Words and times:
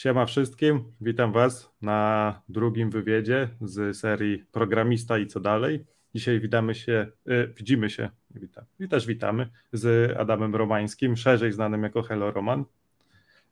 Siema 0.00 0.26
wszystkim, 0.26 0.84
witam 1.00 1.32
Was 1.32 1.70
na 1.82 2.42
drugim 2.48 2.90
wywiedzie 2.90 3.48
z 3.60 3.96
serii 3.96 4.44
Programista 4.52 5.18
i 5.18 5.26
co 5.26 5.40
dalej. 5.40 5.84
Dzisiaj 6.14 6.40
witamy 6.40 6.74
się, 6.74 7.06
y, 7.28 7.54
widzimy 7.56 7.90
się, 7.90 8.10
witam, 8.34 8.64
i 8.78 8.88
też 8.88 9.06
witamy 9.06 9.50
z 9.72 10.16
Adamem 10.18 10.54
Romańskim, 10.54 11.16
szerzej 11.16 11.52
znanym 11.52 11.82
jako 11.82 12.02
Hello 12.02 12.30
Roman. 12.30 12.64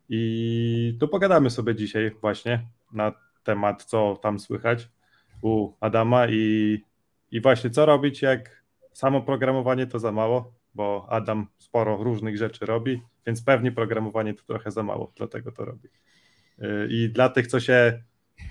I 0.08 0.96
tu 1.00 1.08
pogadamy 1.08 1.50
sobie 1.50 1.74
dzisiaj 1.74 2.10
właśnie 2.20 2.66
na 2.92 3.12
temat, 3.44 3.84
co 3.84 4.18
tam 4.22 4.38
słychać 4.38 4.88
u 5.42 5.72
Adama 5.80 6.26
i, 6.28 6.78
i 7.30 7.40
właśnie 7.40 7.70
co 7.70 7.86
robić, 7.86 8.22
jak 8.22 8.62
samo 8.92 9.22
programowanie 9.22 9.86
to 9.86 9.98
za 9.98 10.12
mało, 10.12 10.52
bo 10.74 11.06
Adam 11.10 11.46
sporo 11.58 11.96
różnych 11.96 12.36
rzeczy 12.36 12.66
robi, 12.66 13.02
więc 13.26 13.42
pewnie 13.42 13.72
programowanie 13.72 14.34
to 14.34 14.42
trochę 14.46 14.70
za 14.70 14.82
mało, 14.82 15.12
dlatego 15.16 15.52
to 15.52 15.64
robi. 15.64 15.88
Y, 16.62 16.88
I 16.90 17.08
dla 17.08 17.28
tych, 17.28 17.46
co 17.46 17.60
się, 17.60 18.02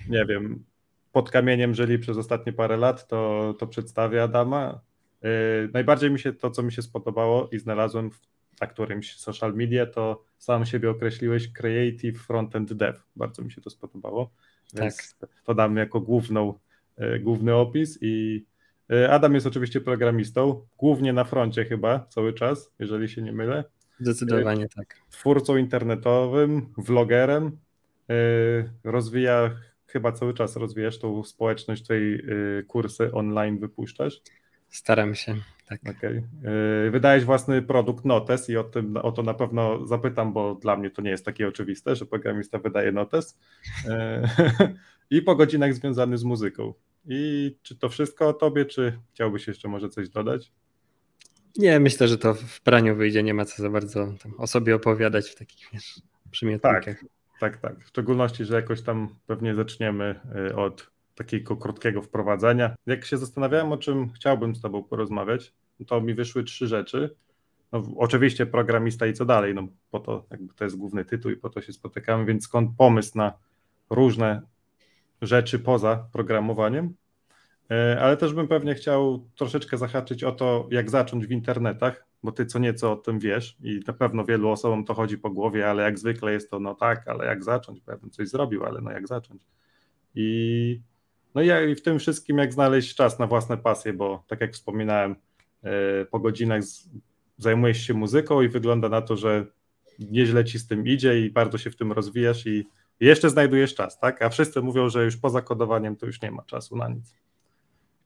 nie 0.10 0.26
wiem, 0.26 0.64
pod 1.12 1.32
kamieniem 1.32 1.76
żyli 1.76 2.00
przez 2.00 2.18
ostatnie 2.18 2.54
parę 2.54 2.78
lat, 2.78 3.08
to, 3.08 3.54
to 3.60 3.68
przedstawię 3.68 4.24
Adama. 4.24 4.82
Y, 5.26 5.70
najbardziej 5.74 6.12
mi 6.12 6.20
się 6.20 6.34
to, 6.34 6.52
co 6.52 6.64
mi 6.64 6.72
się 6.72 6.82
spodobało 6.82 7.50
i 7.52 7.60
znalazłem 7.60 8.12
w, 8.12 8.22
na 8.62 8.68
którymś 8.68 9.16
social 9.16 9.54
media, 9.54 9.86
to 9.86 10.24
sam 10.38 10.66
siebie 10.66 10.90
określiłeś 10.90 11.54
Creative 11.54 12.22
Frontend 12.22 12.74
Dev. 12.74 13.00
Bardzo 13.16 13.42
mi 13.42 13.52
się 13.52 13.62
to 13.62 13.70
spodobało. 13.70 14.32
Więc 14.74 15.16
tak. 15.20 15.30
to 15.44 15.54
damy 15.54 15.80
jako 15.80 16.02
główną, 16.02 16.54
y, 17.02 17.20
główny 17.20 17.56
opis 17.56 18.00
i 18.02 18.46
Adam 19.10 19.34
jest 19.34 19.48
oczywiście 19.48 19.82
programistą, 19.82 20.68
głównie 20.78 21.14
na 21.14 21.24
froncie 21.24 21.66
chyba 21.66 22.06
cały 22.10 22.34
czas, 22.34 22.72
jeżeli 22.80 23.10
się 23.10 23.22
nie 23.22 23.32
mylę. 23.32 23.64
Zdecydowanie 24.00 24.68
tak. 24.76 24.96
Twórcą 25.10 25.58
internetowym, 25.58 26.74
vlogerem, 26.78 27.46
Y, 27.48 27.67
rozwija, 28.84 29.56
chyba 29.88 30.12
cały 30.12 30.34
czas 30.34 30.56
rozwijasz 30.56 31.00
tą 31.00 31.24
społeczność, 31.24 31.88
tej 31.88 32.14
y, 32.14 32.64
kursy 32.68 33.12
online 33.12 33.60
wypuszczasz? 33.60 34.22
Staram 34.70 35.16
się, 35.16 35.36
tak. 35.68 35.82
Okay. 35.98 36.24
Wydajesz 36.92 37.26
własny 37.26 37.62
produkt 37.62 38.06
Notes 38.06 38.50
i 38.50 38.58
o, 38.58 38.64
tym, 38.64 38.98
o 38.98 39.12
to 39.12 39.24
na 39.24 39.34
pewno 39.34 39.86
zapytam, 39.86 40.34
bo 40.34 40.56
dla 40.56 40.78
mnie 40.78 40.92
to 40.92 41.02
nie 41.02 41.10
jest 41.10 41.26
takie 41.26 41.48
oczywiste, 41.48 41.96
że 41.96 42.06
programista 42.06 42.60
wydaje 42.60 42.92
Notes. 42.92 43.40
I 45.10 45.22
po 45.22 45.36
godzinach 45.36 45.74
związany 45.74 46.18
z 46.18 46.24
muzyką. 46.24 46.74
I 47.06 47.56
czy 47.62 47.76
to 47.76 47.90
wszystko 47.90 48.28
o 48.28 48.34
tobie, 48.34 48.66
czy 48.66 49.00
chciałbyś 49.14 49.48
jeszcze 49.48 49.68
może 49.68 49.90
coś 49.90 50.10
dodać? 50.10 50.52
Nie, 51.58 51.80
myślę, 51.80 52.08
że 52.08 52.18
to 52.18 52.34
w 52.34 52.62
praniu 52.62 52.96
wyjdzie, 52.96 53.24
nie 53.24 53.34
ma 53.34 53.46
co 53.46 53.62
za 53.62 53.70
bardzo 53.70 54.14
o 54.38 54.48
sobie 54.48 54.76
opowiadać 54.76 55.30
w 55.30 55.36
takich 55.36 55.70
wiesz, 55.74 56.02
przymiotnikach. 56.32 56.86
Tak, 56.86 57.06
tak, 57.40 57.58
tak. 57.58 57.80
W 57.80 57.88
szczególności, 57.88 58.46
że 58.46 58.56
jakoś 58.56 58.82
tam 58.82 59.16
pewnie 59.28 59.56
zaczniemy 59.56 60.20
y, 60.50 60.56
od 60.56 60.92
takiego 61.16 61.58
krótkiego 61.58 62.02
wprowadzenia. 62.02 62.76
Jak 62.86 63.06
się 63.06 63.18
zastanawiałem, 63.18 63.72
o 63.72 63.78
czym 63.78 64.10
chciałbym 64.10 64.56
z 64.56 64.62
Tobą 64.62 64.84
porozmawiać, 64.84 65.54
to 65.88 66.02
mi 66.02 66.14
wyszły 66.14 66.44
trzy 66.44 66.68
rzeczy. 66.68 67.16
No, 67.72 67.84
oczywiście 67.98 68.46
programista 68.46 69.08
i 69.08 69.14
co 69.14 69.26
dalej, 69.26 69.56
no 69.56 69.68
po 69.92 70.00
to 70.00 70.26
jakby 70.32 70.54
to 70.54 70.64
jest 70.64 70.78
główny 70.78 71.06
tytuł 71.06 71.32
i 71.32 71.36
po 71.36 71.50
to 71.50 71.62
się 71.62 71.74
spotykamy, 71.74 72.26
więc 72.26 72.44
skąd 72.44 72.72
pomysł 72.78 73.18
na 73.18 73.34
różne 73.90 74.42
rzeczy 75.22 75.60
poza 75.60 76.08
programowaniem, 76.12 76.94
ale 78.00 78.18
też 78.18 78.34
bym 78.34 78.48
pewnie 78.48 78.76
chciał 78.76 79.30
troszeczkę 79.36 79.78
zahaczyć 79.78 80.24
o 80.24 80.32
to, 80.32 80.68
jak 80.72 80.90
zacząć 80.90 81.28
w 81.28 81.32
internetach, 81.32 82.06
bo 82.24 82.32
ty 82.32 82.46
co 82.46 82.60
nieco 82.60 82.92
o 82.92 82.96
tym 82.96 83.20
wiesz 83.20 83.58
i 83.64 83.80
na 83.88 83.94
pewno 83.94 84.26
wielu 84.26 84.50
osobom 84.50 84.86
to 84.86 84.94
chodzi 84.94 85.18
po 85.18 85.30
głowie, 85.30 85.70
ale 85.70 85.84
jak 85.84 86.00
zwykle 86.00 86.34
jest 86.34 86.52
to 86.52 86.60
no 86.60 86.76
tak, 86.76 87.08
ale 87.08 87.26
jak 87.26 87.44
zacząć, 87.44 87.82
bo 87.82 87.92
ja 87.92 87.98
bym 87.98 88.10
coś 88.10 88.28
zrobił, 88.28 88.66
ale 88.66 88.82
no 88.82 88.92
jak 88.92 89.08
zacząć. 89.08 89.42
I 90.16 90.82
no 91.36 91.42
i 91.42 91.76
w 91.76 91.82
tym 91.82 92.00
wszystkim 92.00 92.38
jak 92.38 92.54
znaleźć 92.54 92.96
czas 92.96 93.20
na 93.20 93.28
własne 93.28 93.58
pasje, 93.58 93.94
bo 93.94 94.24
tak 94.28 94.42
jak 94.42 94.54
wspominałem, 94.54 95.16
e, 95.64 96.06
po 96.06 96.20
godzinach 96.20 96.62
zajmujesz 97.38 97.88
się 97.88 97.94
muzyką 97.94 98.42
i 98.42 98.50
wygląda 98.50 98.90
na 98.90 99.02
to, 99.02 99.16
że 99.16 99.46
nieźle 100.00 100.46
ci 100.46 100.60
z 100.60 100.68
tym 100.68 100.88
idzie 100.88 101.20
i 101.20 101.30
bardzo 101.30 101.58
się 101.58 101.70
w 101.70 101.76
tym 101.76 101.92
rozwijasz 101.92 102.48
i 102.48 102.68
jeszcze 103.00 103.30
znajdujesz 103.30 103.76
czas, 103.76 104.00
tak? 104.00 104.22
A 104.22 104.30
wszyscy 104.30 104.62
mówią, 104.62 104.90
że 104.90 105.06
już 105.06 105.18
poza 105.18 105.42
kodowaniem 105.42 105.96
to 105.96 106.06
już 106.06 106.22
nie 106.22 106.32
ma 106.32 106.44
czasu 106.44 106.78
na 106.78 106.90
nic. 106.90 107.16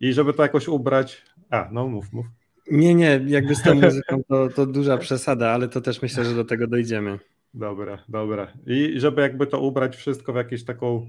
I 0.02 0.14
żeby 0.14 0.34
to 0.34 0.44
jakoś 0.44 0.68
ubrać, 0.68 1.22
a 1.50 1.70
no 1.72 1.88
mów, 1.88 2.14
mów. 2.14 2.26
Nie, 2.72 2.96
nie, 2.96 3.22
jakby 3.28 3.56
z 3.56 3.64
tą 3.64 3.74
muzyką 3.74 4.22
to, 4.28 4.50
to 4.50 4.66
duża 4.66 4.98
przesada, 4.98 5.50
ale 5.50 5.68
to 5.68 5.82
też 5.82 6.02
myślę, 6.02 6.26
że 6.26 6.36
do 6.36 6.46
tego 6.46 6.68
dojdziemy. 6.68 7.20
Dobra, 7.54 8.04
dobra. 8.10 8.54
I 8.68 9.00
żeby 9.00 9.22
jakby 9.22 9.48
to 9.48 9.62
ubrać 9.62 9.96
wszystko 9.96 10.34
w 10.34 10.36
jakąś 10.36 10.64
taką 10.64 11.08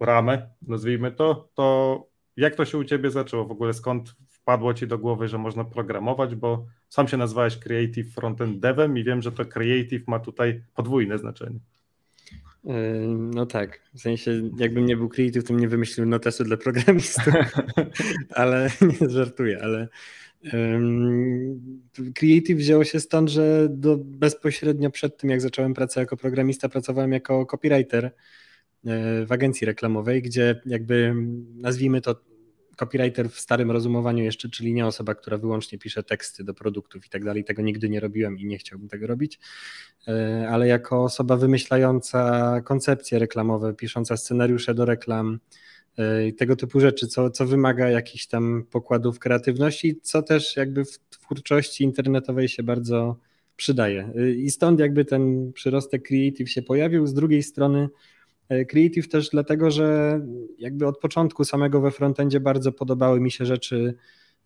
ramę, 0.00 0.48
nazwijmy 0.62 1.12
to, 1.12 1.48
to 1.54 2.06
jak 2.36 2.54
to 2.54 2.64
się 2.64 2.78
u 2.78 2.84
ciebie 2.84 3.10
zaczęło? 3.10 3.44
W 3.44 3.50
ogóle 3.50 3.72
skąd 3.72 4.16
wpadło 4.28 4.74
ci 4.74 4.86
do 4.86 4.98
głowy, 4.98 5.28
że 5.28 5.38
można 5.38 5.64
programować, 5.64 6.34
bo 6.34 6.66
sam 6.88 7.08
się 7.08 7.16
nazwałeś 7.16 7.56
Creative 7.56 8.14
Frontend 8.14 8.60
Devem 8.60 8.98
i 8.98 9.04
wiem, 9.04 9.22
że 9.22 9.32
to 9.32 9.44
Creative 9.44 10.08
ma 10.08 10.18
tutaj 10.18 10.62
podwójne 10.74 11.18
znaczenie. 11.18 11.58
No 13.08 13.46
tak, 13.46 13.80
w 13.94 14.00
sensie 14.00 14.50
jakbym 14.58 14.86
nie 14.86 14.96
był 14.96 15.08
creative, 15.08 15.44
to 15.44 15.54
nie 15.54 15.68
wymyślił 15.68 16.06
notesu 16.06 16.44
dla 16.44 16.56
programistów, 16.56 17.34
ale 18.30 18.70
nie 19.00 19.10
żartuję, 19.10 19.60
ale 19.62 19.88
um, 20.52 21.80
creative 22.14 22.58
wzięło 22.58 22.84
się 22.84 23.00
stąd, 23.00 23.28
że 23.28 23.68
do, 23.70 23.96
bezpośrednio 23.96 24.90
przed 24.90 25.16
tym 25.16 25.30
jak 25.30 25.40
zacząłem 25.40 25.74
pracę 25.74 26.00
jako 26.00 26.16
programista 26.16 26.68
pracowałem 26.68 27.12
jako 27.12 27.46
copywriter 27.46 28.04
yy, 28.84 29.26
w 29.26 29.32
agencji 29.32 29.66
reklamowej, 29.66 30.22
gdzie 30.22 30.60
jakby 30.66 31.14
nazwijmy 31.54 32.00
to 32.00 32.29
copywriter 32.80 33.30
w 33.30 33.40
starym 33.40 33.70
rozumowaniu 33.70 34.24
jeszcze, 34.24 34.48
czyli 34.48 34.74
nie 34.74 34.86
osoba, 34.86 35.14
która 35.14 35.38
wyłącznie 35.38 35.78
pisze 35.78 36.02
teksty 36.02 36.44
do 36.44 36.54
produktów 36.54 37.06
i 37.06 37.08
tak 37.08 37.24
dalej, 37.24 37.44
tego 37.44 37.62
nigdy 37.62 37.88
nie 37.88 38.00
robiłem 38.00 38.38
i 38.38 38.46
nie 38.46 38.58
chciałbym 38.58 38.88
tego 38.88 39.06
robić, 39.06 39.38
e, 40.08 40.48
ale 40.50 40.68
jako 40.68 41.04
osoba 41.04 41.36
wymyślająca 41.36 42.60
koncepcje 42.64 43.18
reklamowe, 43.18 43.74
pisząca 43.74 44.16
scenariusze 44.16 44.74
do 44.74 44.84
reklam, 44.84 45.38
e, 45.98 46.26
i 46.26 46.34
tego 46.34 46.56
typu 46.56 46.80
rzeczy, 46.80 47.06
co, 47.06 47.30
co 47.30 47.46
wymaga 47.46 47.88
jakichś 47.88 48.26
tam 48.26 48.64
pokładów 48.70 49.18
kreatywności, 49.18 50.00
co 50.02 50.22
też 50.22 50.56
jakby 50.56 50.84
w 50.84 50.98
twórczości 51.10 51.84
internetowej 51.84 52.48
się 52.48 52.62
bardzo 52.62 53.16
przydaje. 53.56 54.12
E, 54.16 54.30
I 54.30 54.50
stąd 54.50 54.80
jakby 54.80 55.04
ten 55.04 55.52
przyrostek 55.52 56.02
creative 56.02 56.50
się 56.50 56.62
pojawił. 56.62 57.06
Z 57.06 57.14
drugiej 57.14 57.42
strony 57.42 57.88
creative 58.68 59.08
też 59.08 59.28
dlatego, 59.28 59.70
że 59.70 60.20
jakby 60.58 60.86
od 60.86 60.98
początku 60.98 61.44
samego 61.44 61.80
we 61.80 61.90
frontendzie 61.90 62.40
bardzo 62.40 62.72
podobały 62.72 63.20
mi 63.20 63.30
się 63.30 63.46
rzeczy 63.46 63.94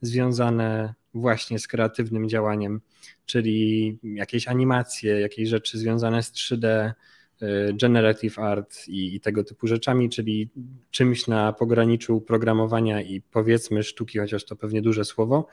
związane 0.01 0.95
właśnie 1.15 1.59
z 1.59 1.69
kreatywnym 1.69 2.29
działaniem, 2.29 2.81
czyli 3.27 3.99
jakieś 4.03 4.49
animacje, 4.49 5.21
jakieś 5.21 5.49
rzeczy 5.49 5.79
związane 5.79 6.23
z 6.23 6.33
3D, 6.33 6.67
e, 6.67 6.93
generative 7.73 8.39
art 8.39 8.89
i, 8.89 9.15
i, 9.15 9.21
tego 9.21 9.45
typu 9.45 9.67
rzeczami, 9.67 10.11
czyli 10.11 10.51
czymś 10.91 11.27
na 11.27 11.53
pograniczu 11.53 12.21
programowania 12.21 13.03
i 13.03 13.21
powiedzmy 13.21 13.83
sztuki, 13.83 14.19
chociaż 14.19 14.45
to 14.45 14.57
pewnie 14.57 14.83
duże 14.83 15.05
słowo. 15.05 15.47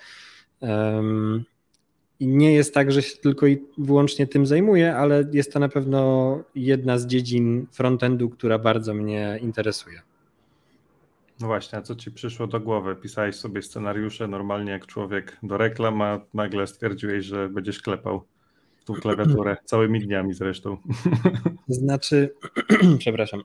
I 2.21 2.27
nie 2.27 2.53
jest 2.53 2.73
tak, 2.73 2.91
że 2.91 3.01
się 3.01 3.17
tylko 3.17 3.47
i 3.47 3.65
wyłącznie 3.77 4.27
tym 4.27 4.45
zajmuję, 4.45 4.95
ale 4.95 5.29
jest 5.33 5.53
to 5.53 5.59
na 5.59 5.69
pewno 5.69 6.43
jedna 6.55 6.97
z 6.97 7.07
dziedzin 7.07 7.67
frontendu, 7.71 8.29
która 8.29 8.59
bardzo 8.59 8.93
mnie 8.93 9.39
interesuje. 9.41 10.01
No 11.39 11.47
właśnie, 11.47 11.79
a 11.79 11.81
co 11.81 11.95
ci 11.95 12.11
przyszło 12.11 12.47
do 12.47 12.59
głowy? 12.59 12.95
Pisałeś 12.95 13.35
sobie 13.35 13.61
scenariusze 13.61 14.27
normalnie 14.27 14.71
jak 14.71 14.85
człowiek 14.85 15.37
do 15.43 15.57
reklam, 15.57 16.01
a 16.01 16.21
nagle 16.33 16.67
stwierdziłeś, 16.67 17.25
że 17.25 17.49
będziesz 17.49 17.81
klepał 17.81 18.21
tą 18.85 18.93
klawiaturę 18.93 19.57
całymi 19.65 19.99
dniami 19.99 20.33
zresztą. 20.33 20.77
Znaczy, 21.67 22.33
przepraszam, 22.99 23.43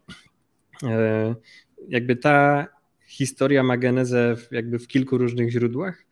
e, 0.82 1.34
jakby 1.88 2.16
ta 2.16 2.66
historia 3.06 3.62
ma 3.62 3.76
genezę 3.76 4.36
jakby 4.50 4.78
w 4.78 4.86
kilku 4.86 5.18
różnych 5.18 5.50
źródłach. 5.50 6.06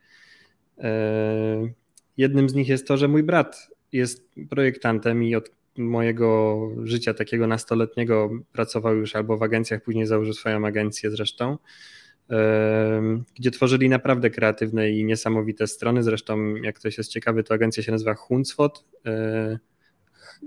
E, 2.18 2.22
Jednym 2.22 2.48
z 2.48 2.54
nich 2.54 2.68
jest 2.68 2.88
to, 2.88 2.96
że 2.96 3.08
mój 3.08 3.22
brat 3.22 3.70
jest 3.92 4.30
projektantem 4.50 5.24
i 5.24 5.34
od 5.34 5.50
mojego 5.78 6.68
życia 6.82 7.14
takiego 7.14 7.46
nastoletniego 7.46 8.30
pracował 8.52 8.96
już 8.96 9.16
albo 9.16 9.36
w 9.36 9.42
agencjach, 9.42 9.82
później 9.82 10.06
założył 10.06 10.34
swoją 10.34 10.66
agencję 10.66 11.10
zresztą, 11.10 11.58
gdzie 13.34 13.50
tworzyli 13.50 13.88
naprawdę 13.88 14.30
kreatywne 14.30 14.90
i 14.90 15.04
niesamowite 15.04 15.66
strony. 15.66 16.02
Zresztą, 16.02 16.54
jak 16.54 16.76
ktoś 16.76 16.98
jest 16.98 17.10
ciekawy, 17.10 17.42
to 17.44 17.54
agencja 17.54 17.82
się 17.82 17.92
nazywa 17.92 18.14
Hunsfot 18.14 18.84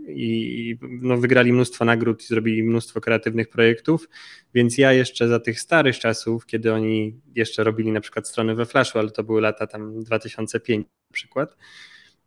i 0.08 0.78
no, 0.82 1.18
wygrali 1.18 1.54
mnóstwo 1.54 1.86
nagród 1.86 2.24
i 2.24 2.28
zrobili 2.28 2.64
mnóstwo 2.64 3.02
kreatywnych 3.02 3.50
projektów, 3.50 4.10
więc 4.54 4.78
ja 4.78 4.94
jeszcze 4.94 5.28
za 5.28 5.40
tych 5.40 5.60
starych 5.60 6.00
czasów, 6.00 6.46
kiedy 6.46 6.74
oni 6.74 7.20
jeszcze 7.36 7.64
robili 7.64 7.92
na 7.92 8.02
przykład 8.02 8.28
strony 8.28 8.56
we 8.56 8.66
Flashu, 8.66 9.00
ale 9.00 9.12
to 9.12 9.24
były 9.24 9.42
lata 9.42 9.68
tam 9.68 10.04
2005 10.04 10.88
na 10.88 11.14
przykład, 11.14 11.58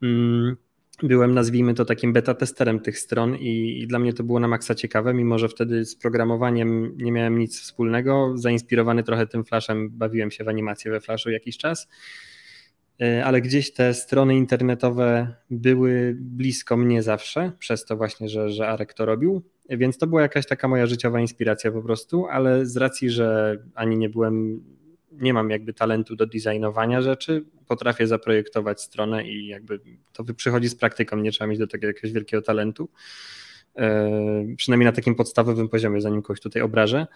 mm, 0.02 0.56
byłem, 1.02 1.34
nazwijmy 1.34 1.74
to 1.74 1.84
takim 1.84 2.12
beta 2.12 2.34
testerem 2.34 2.80
tych 2.80 2.98
stron 2.98 3.36
i, 3.36 3.80
i, 3.82 3.86
dla 3.86 3.98
mnie 3.98 4.12
to 4.12 4.24
było 4.24 4.40
na 4.40 4.48
maksa 4.48 4.74
ciekawe, 4.74 5.14
mimo 5.14 5.38
że 5.38 5.48
wtedy 5.48 5.84
z 5.84 5.96
programowaniem 5.96 6.96
nie 6.96 7.12
miałem 7.12 7.38
nic 7.38 7.60
wspólnego. 7.60 8.32
Zainspirowany 8.34 9.02
trochę 9.02 9.26
tym 9.26 9.44
flashem, 9.44 9.90
bawiłem 9.90 10.30
się 10.30 10.44
w 10.44 10.48
animację 10.48 10.90
we 10.90 11.00
flashu 11.00 11.30
jakiś 11.30 11.58
czas, 11.58 11.88
ale 13.24 13.40
gdzieś 13.40 13.72
te 13.72 13.94
strony 13.94 14.36
internetowe 14.36 15.34
były 15.50 16.16
blisko 16.20 16.76
mnie 16.76 17.02
zawsze, 17.02 17.52
przez 17.58 17.84
to 17.84 17.96
właśnie, 17.96 18.28
że, 18.28 18.50
że 18.50 18.68
Arek 18.68 18.94
to 18.94 19.06
robił. 19.06 19.42
Więc 19.68 19.98
to 19.98 20.06
była 20.06 20.22
jakaś 20.22 20.46
taka 20.46 20.68
moja 20.68 20.86
życiowa 20.86 21.20
inspiracja 21.20 21.72
po 21.72 21.82
prostu, 21.82 22.26
ale 22.26 22.66
z 22.66 22.76
racji, 22.76 23.10
że 23.10 23.58
ani 23.74 23.98
nie 23.98 24.08
byłem 24.08 24.62
nie 25.12 25.34
mam 25.34 25.50
jakby 25.50 25.72
talentu 25.72 26.16
do 26.16 26.26
designowania 26.26 27.02
rzeczy, 27.02 27.44
potrafię 27.66 28.06
zaprojektować 28.06 28.82
stronę 28.82 29.28
i 29.28 29.46
jakby 29.46 29.80
to 30.12 30.24
przychodzi 30.24 30.68
z 30.68 30.74
praktyką, 30.74 31.16
nie 31.16 31.32
trzeba 31.32 31.48
mieć 31.48 31.58
do 31.58 31.66
tego 31.66 31.86
jakiegoś 31.86 32.12
wielkiego 32.12 32.42
talentu. 32.42 32.88
E, 33.76 34.10
przynajmniej 34.56 34.84
na 34.84 34.92
takim 34.92 35.14
podstawowym 35.14 35.68
poziomie, 35.68 36.00
zanim 36.00 36.22
kogoś 36.22 36.40
tutaj 36.40 36.62
obrażę, 36.62 37.06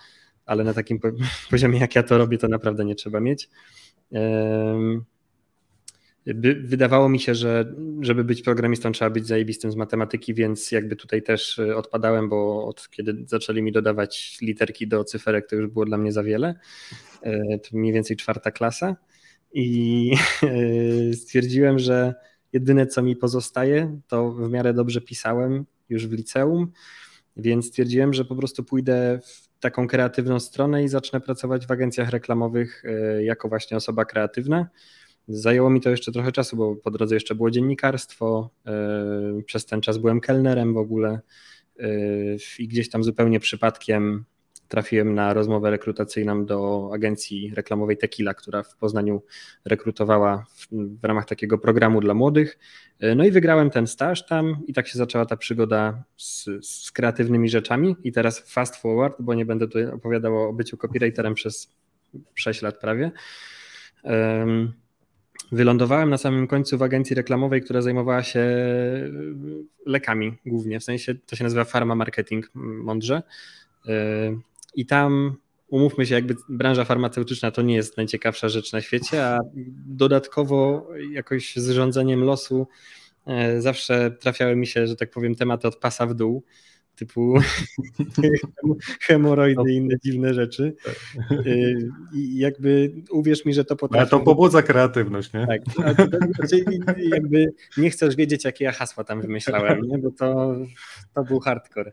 ale 0.47 0.65
na 0.65 0.75
takim 0.75 1.01
poziomie, 1.51 1.79
jak 1.79 1.95
ja 1.95 2.03
to 2.03 2.19
robię, 2.19 2.39
to 2.39 2.49
naprawdę 2.49 2.85
nie 2.85 2.95
trzeba 2.95 3.21
mieć. 3.21 3.49
Wydawało 6.63 7.09
mi 7.09 7.21
się, 7.21 7.35
że 7.35 7.75
żeby 8.01 8.25
być 8.25 8.43
programistą 8.43 8.93
trzeba 8.93 9.11
być 9.11 9.27
zajebistym 9.27 9.73
z 9.73 9.77
matematyki, 9.77 10.35
więc 10.35 10.73
jakby 10.73 10.97
tutaj 10.97 11.23
też 11.23 11.59
e, 11.59 11.77
odpadałem, 11.77 12.29
bo 12.29 12.67
od 12.67 12.91
kiedy 12.91 13.15
zaczęli 13.27 13.63
mi 13.63 13.73
dodawać 13.73 14.39
literki 14.43 14.89
do 14.89 15.05
cyferek, 15.05 15.49
to 15.49 15.57
już 15.57 15.67
było 15.67 15.85
dla 15.85 15.99
mnie 15.99 16.13
za 16.13 16.23
wiele. 16.23 16.55
E, 17.23 17.59
to 17.59 17.77
mniej 17.77 17.93
więcej 17.93 18.17
czwarta 18.17 18.51
klasa 18.51 18.97
i 19.53 20.11
e, 21.11 21.15
stwierdziłem, 21.15 21.79
że 21.79 22.15
jedyne 22.53 22.87
co 22.87 23.03
mi 23.03 23.17
pozostaje, 23.17 24.01
to 24.09 24.33
w 24.33 24.51
miarę 24.51 24.75
dobrze 24.75 25.01
pisałem 25.01 25.67
już 25.89 26.07
w 26.07 26.13
liceum, 26.13 26.73
więc 27.37 27.67
stwierdziłem, 27.67 28.15
że 28.15 28.25
po 28.25 28.37
prostu 28.37 28.65
pójdę 28.65 29.21
w 29.25 29.49
taką 29.61 29.89
kreatywną 29.89 30.41
stronę 30.41 30.85
i 30.85 30.89
zacznę 30.89 31.21
pracować 31.21 31.67
w 31.67 31.71
agencjach 31.71 32.11
reklamowych 32.11 32.83
jako 33.21 33.49
właśnie 33.49 33.77
osoba 33.77 34.05
kreatywna. 34.05 34.69
Zajęło 35.29 35.71
mi 35.71 35.81
to 35.81 35.91
jeszcze 35.91 36.13
trochę 36.13 36.33
czasu, 36.33 36.57
bo 36.57 36.77
po 36.77 36.91
drodze 36.91 37.15
jeszcze 37.15 37.35
było 37.35 37.51
dziennikarstwo. 37.51 38.51
E, 38.67 39.43
przez 39.47 39.67
ten 39.67 39.81
czas 39.81 39.99
byłem 39.99 40.21
kelnerem 40.21 40.75
w 40.75 40.77
ogóle 40.77 41.21
e, 41.79 41.89
i 42.59 42.69
gdzieś 42.69 42.91
tam 42.91 43.05
zupełnie 43.05 43.41
przypadkiem 43.41 44.25
trafiłem 44.69 45.15
na 45.15 45.35
rozmowę 45.35 45.71
rekrutacyjną 45.71 46.47
do 46.47 46.91
agencji 46.95 47.53
reklamowej 47.55 47.97
Tequila, 47.97 48.35
która 48.35 48.63
w 48.63 48.77
Poznaniu 48.77 49.23
rekrutowała 49.65 50.47
w, 50.55 50.67
w, 51.01 51.05
ramach 51.05 51.25
takiego 51.25 51.59
programu 51.59 52.01
dla 52.01 52.15
młodych. 52.15 52.59
E, 53.01 53.15
no 53.15 53.25
i 53.25 53.31
wygrałem 53.31 53.71
ten 53.71 53.87
staż 53.87 54.27
tam 54.27 54.57
i 54.67 54.73
tak 54.73 54.89
się 54.89 54.99
zaczęła 54.99 55.27
ta 55.27 55.37
przygoda 55.37 56.05
z, 56.17 56.49
z 56.63 56.93
kreatywnymi 56.93 57.49
rzeczami. 57.49 57.97
I 58.05 58.13
teraz 58.13 58.53
fast 58.53 58.77
forward, 58.77 59.17
bo 59.21 59.35
nie 59.35 59.47
będę 59.47 59.67
tutaj 59.67 59.87
opowiadał 59.87 60.49
o 60.49 60.53
byciu 60.53 60.77
copywriterem 60.77 61.35
przez 61.35 61.73
6 62.35 62.63
lat 62.63 62.81
prawie. 62.81 63.11
Wylądowałem 65.55 66.11
na 66.11 66.19
samym 66.19 66.47
końcu 66.47 66.79
w 66.79 66.83
agencji 66.83 67.17
reklamowej, 67.17 67.63
która 67.63 67.83
zajmowała 67.83 68.23
się 68.23 68.41
e, 68.41 69.11
lekami 69.87 70.35
głównie, 70.47 70.81
w 70.81 70.85
sensie 70.85 71.15
to 71.15 71.37
się 71.37 71.45
nazywa 71.45 71.65
pharma 71.65 71.95
marketing 71.95 72.51
mądrze. 72.55 73.23
E, 73.89 73.93
I 74.75 74.87
tam 74.87 75.37
umówmy 75.69 76.07
się, 76.07 76.15
jakby 76.15 76.37
branża 76.49 76.85
farmaceutyczna 76.85 77.51
to 77.51 77.63
nie 77.63 77.75
jest 77.75 77.97
najciekawsza 77.97 78.49
rzecz 78.49 78.73
na 78.73 78.81
świecie, 78.81 79.27
a 79.27 79.39
dodatkowo 79.87 80.89
jakoś 81.11 81.57
z 81.57 81.71
rządzeniem 81.71 82.25
losu 82.25 82.67
e, 83.27 83.61
zawsze 83.61 84.11
trafiały 84.11 84.57
mi 84.57 84.67
się, 84.67 84.87
że 84.87 84.97
tak 84.97 85.11
powiem, 85.11 85.35
tematy 85.35 85.69
od 85.69 85.77
pasa 85.77 86.07
w 86.07 86.15
dół 86.15 86.45
typu 86.97 87.35
hemoroidy 89.07 89.73
i 89.73 89.77
inne 89.77 89.97
dziwne 90.05 90.35
rzeczy. 90.35 90.75
Y, 91.47 91.89
I 92.13 92.39
jakby 92.39 92.93
uwierz 93.11 93.45
mi, 93.45 93.55
że 93.55 93.65
to 93.65 93.77
potrafi... 93.77 94.01
Ale 94.01 94.11
to 94.11 94.21
pobudza 94.21 94.63
kreatywność, 94.63 95.33
nie? 95.33 95.47
Tak. 95.47 95.63
Znaczy, 96.37 96.65
jakby 96.99 97.53
nie 97.77 97.91
chcesz 97.91 98.17
wiedzieć, 98.17 98.45
jakie 98.45 98.65
ja 98.65 98.73
hasła 98.73 99.05
tam 99.05 99.21
wymyślałem, 99.21 99.81
nie? 99.83 99.99
bo 99.99 100.11
to, 100.11 100.57
to 101.15 101.25
był 101.25 101.41
hardcore. 101.41 101.93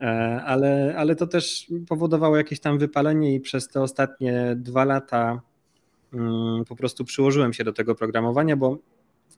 E, 0.00 0.06
ale, 0.44 0.94
ale 0.96 1.16
to 1.16 1.26
też 1.26 1.66
powodowało 1.88 2.36
jakieś 2.36 2.60
tam 2.60 2.78
wypalenie 2.78 3.34
i 3.34 3.40
przez 3.40 3.68
te 3.68 3.82
ostatnie 3.82 4.54
dwa 4.56 4.84
lata 4.84 5.40
mm, 6.12 6.64
po 6.64 6.76
prostu 6.76 7.04
przyłożyłem 7.04 7.52
się 7.52 7.64
do 7.64 7.72
tego 7.72 7.94
programowania, 7.94 8.56
bo 8.56 8.78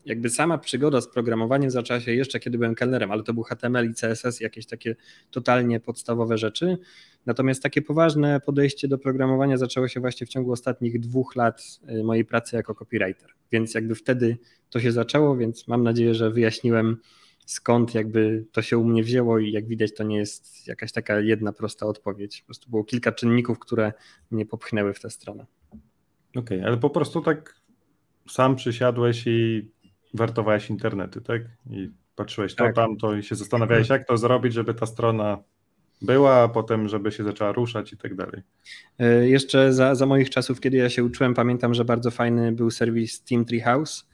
jakby 0.05 0.31
sama 0.31 0.59
przygoda 0.59 1.01
z 1.01 1.09
programowaniem 1.09 1.71
zaczęła 1.71 2.01
się 2.01 2.15
jeszcze 2.15 2.41
kiedy 2.41 2.59
byłem 2.59 2.75
kelnerem, 2.75 3.11
ale 3.11 3.23
to 3.23 3.35
był 3.35 3.43
HTML 3.43 3.91
i 3.91 3.95
CSS, 3.95 4.41
jakieś 4.41 4.67
takie 4.67 4.97
totalnie 5.31 5.81
podstawowe 5.81 6.39
rzeczy. 6.39 6.79
Natomiast 7.27 7.63
takie 7.63 7.83
poważne 7.83 8.41
podejście 8.41 8.89
do 8.89 8.99
programowania 8.99 9.57
zaczęło 9.57 9.89
się 9.89 10.01
właśnie 10.01 10.27
w 10.27 10.31
ciągu 10.31 10.53
ostatnich 10.53 11.01
dwóch 11.01 11.37
lat 11.37 11.81
y, 11.91 12.05
mojej 12.05 12.25
pracy 12.25 12.57
jako 12.57 12.75
copywriter. 12.75 13.31
Więc 13.53 13.75
jakby 13.75 13.95
wtedy 13.95 14.39
to 14.71 14.81
się 14.81 14.93
zaczęło, 14.93 15.37
więc 15.37 15.69
mam 15.69 15.83
nadzieję, 15.83 16.15
że 16.15 16.31
wyjaśniłem 16.31 16.97
skąd 17.47 17.95
jakby 17.95 18.45
to 18.53 18.63
się 18.63 18.79
u 18.79 18.85
mnie 18.85 19.03
wzięło 19.03 19.39
i 19.39 19.53
jak 19.53 19.67
widać 19.67 19.95
to 19.95 20.05
nie 20.05 20.17
jest 20.17 20.67
jakaś 20.67 20.93
taka 20.93 21.21
jedna 21.21 21.53
prosta 21.53 21.87
odpowiedź. 21.87 22.41
Po 22.41 22.47
prostu 22.47 22.71
było 22.71 22.85
kilka 22.85 23.13
czynników, 23.13 23.59
które 23.59 23.93
mnie 24.31 24.47
popchnęły 24.47 24.95
w 24.95 25.01
tę 25.01 25.11
stronę. 25.11 25.47
Okej, 26.31 26.59
okay, 26.59 26.67
ale 26.67 26.77
po 26.77 26.91
prostu 26.91 27.21
tak 27.21 27.61
sam 28.29 28.57
przysiadłeś 28.57 29.27
i 29.27 29.71
wertowałeś 30.15 30.71
internety, 30.71 31.21
tak? 31.21 31.43
I 31.71 31.91
patrzyłeś 32.17 32.55
to, 32.55 32.65
tak. 32.65 32.75
tamto 32.75 33.15
i 33.15 33.23
się 33.23 33.35
zastanawiałeś, 33.35 33.89
jak 33.89 34.07
to 34.07 34.17
zrobić, 34.17 34.53
żeby 34.53 34.75
ta 34.75 34.87
strona 34.87 35.39
była, 36.03 36.43
a 36.43 36.49
potem, 36.49 36.89
żeby 36.89 37.13
się 37.13 37.25
zaczęła 37.25 37.53
ruszać 37.53 37.93
i 37.93 37.97
tak 37.97 38.15
dalej. 38.15 38.43
E, 38.99 39.29
jeszcze 39.29 39.73
za, 39.73 39.95
za 39.95 40.07
moich 40.07 40.31
czasów, 40.31 40.61
kiedy 40.61 40.77
ja 40.77 40.91
się 40.91 41.05
uczyłem, 41.05 41.35
pamiętam, 41.35 41.75
że 41.75 41.85
bardzo 41.85 42.11
fajny 42.11 42.53
był 42.53 42.71
serwis 42.71 43.25
Team 43.25 43.45
Treehouse, 43.45 44.09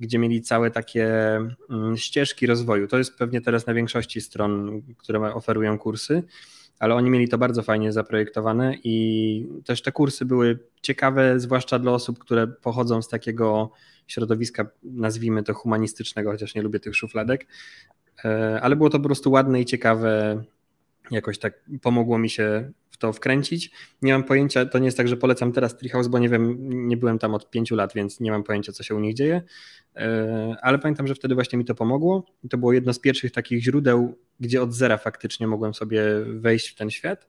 gdzie 0.00 0.18
mieli 0.18 0.42
całe 0.42 0.70
takie 0.70 1.36
mm, 1.70 1.96
ścieżki 1.96 2.46
rozwoju. 2.46 2.88
To 2.88 2.98
jest 2.98 3.18
pewnie 3.18 3.40
teraz 3.40 3.66
na 3.66 3.74
większości 3.74 4.20
stron, 4.20 4.82
które 4.98 5.34
oferują 5.34 5.78
kursy, 5.78 6.22
ale 6.80 6.94
oni 6.94 7.10
mieli 7.10 7.28
to 7.28 7.38
bardzo 7.38 7.62
fajnie 7.62 7.92
zaprojektowane 7.92 8.74
i 8.84 9.46
też 9.64 9.82
te 9.82 9.92
kursy 9.92 10.24
były 10.24 10.58
ciekawe, 10.82 11.40
zwłaszcza 11.40 11.78
dla 11.78 11.92
osób, 11.92 12.18
które 12.18 12.46
pochodzą 12.46 13.02
z 13.02 13.08
takiego 13.08 13.70
środowiska, 14.06 14.66
nazwijmy 14.82 15.42
to 15.42 15.54
humanistycznego, 15.54 16.30
chociaż 16.30 16.54
nie 16.54 16.62
lubię 16.62 16.80
tych 16.80 16.96
szufladek, 16.96 17.46
e, 18.24 18.60
ale 18.62 18.76
było 18.76 18.90
to 18.90 18.98
po 18.98 19.04
prostu 19.04 19.30
ładne 19.30 19.60
i 19.60 19.64
ciekawe. 19.64 20.42
Jakoś 21.10 21.38
tak 21.38 21.64
pomogło 21.82 22.18
mi 22.18 22.30
się 22.30 22.72
w 22.90 22.96
to 22.96 23.12
wkręcić. 23.12 23.70
Nie 24.02 24.12
mam 24.12 24.24
pojęcia, 24.24 24.66
to 24.66 24.78
nie 24.78 24.84
jest 24.84 24.96
tak, 24.96 25.08
że 25.08 25.16
polecam 25.16 25.52
teraz 25.52 25.76
Treehouse, 25.76 26.08
bo 26.08 26.18
nie 26.18 26.28
wiem, 26.28 26.56
nie 26.88 26.96
byłem 26.96 27.18
tam 27.18 27.34
od 27.34 27.50
pięciu 27.50 27.76
lat, 27.76 27.94
więc 27.94 28.20
nie 28.20 28.30
mam 28.30 28.42
pojęcia, 28.42 28.72
co 28.72 28.82
się 28.82 28.94
u 28.94 29.00
nich 29.00 29.14
dzieje, 29.14 29.42
e, 29.96 30.56
ale 30.62 30.78
pamiętam, 30.78 31.06
że 31.06 31.14
wtedy 31.14 31.34
właśnie 31.34 31.58
mi 31.58 31.64
to 31.64 31.74
pomogło. 31.74 32.26
To 32.50 32.58
było 32.58 32.72
jedno 32.72 32.92
z 32.92 32.98
pierwszych 32.98 33.32
takich 33.32 33.62
źródeł, 33.62 34.18
gdzie 34.40 34.62
od 34.62 34.74
zera 34.74 34.96
faktycznie 34.96 35.46
mogłem 35.46 35.74
sobie 35.74 36.02
wejść 36.26 36.68
w 36.68 36.74
ten 36.74 36.90
świat. 36.90 37.26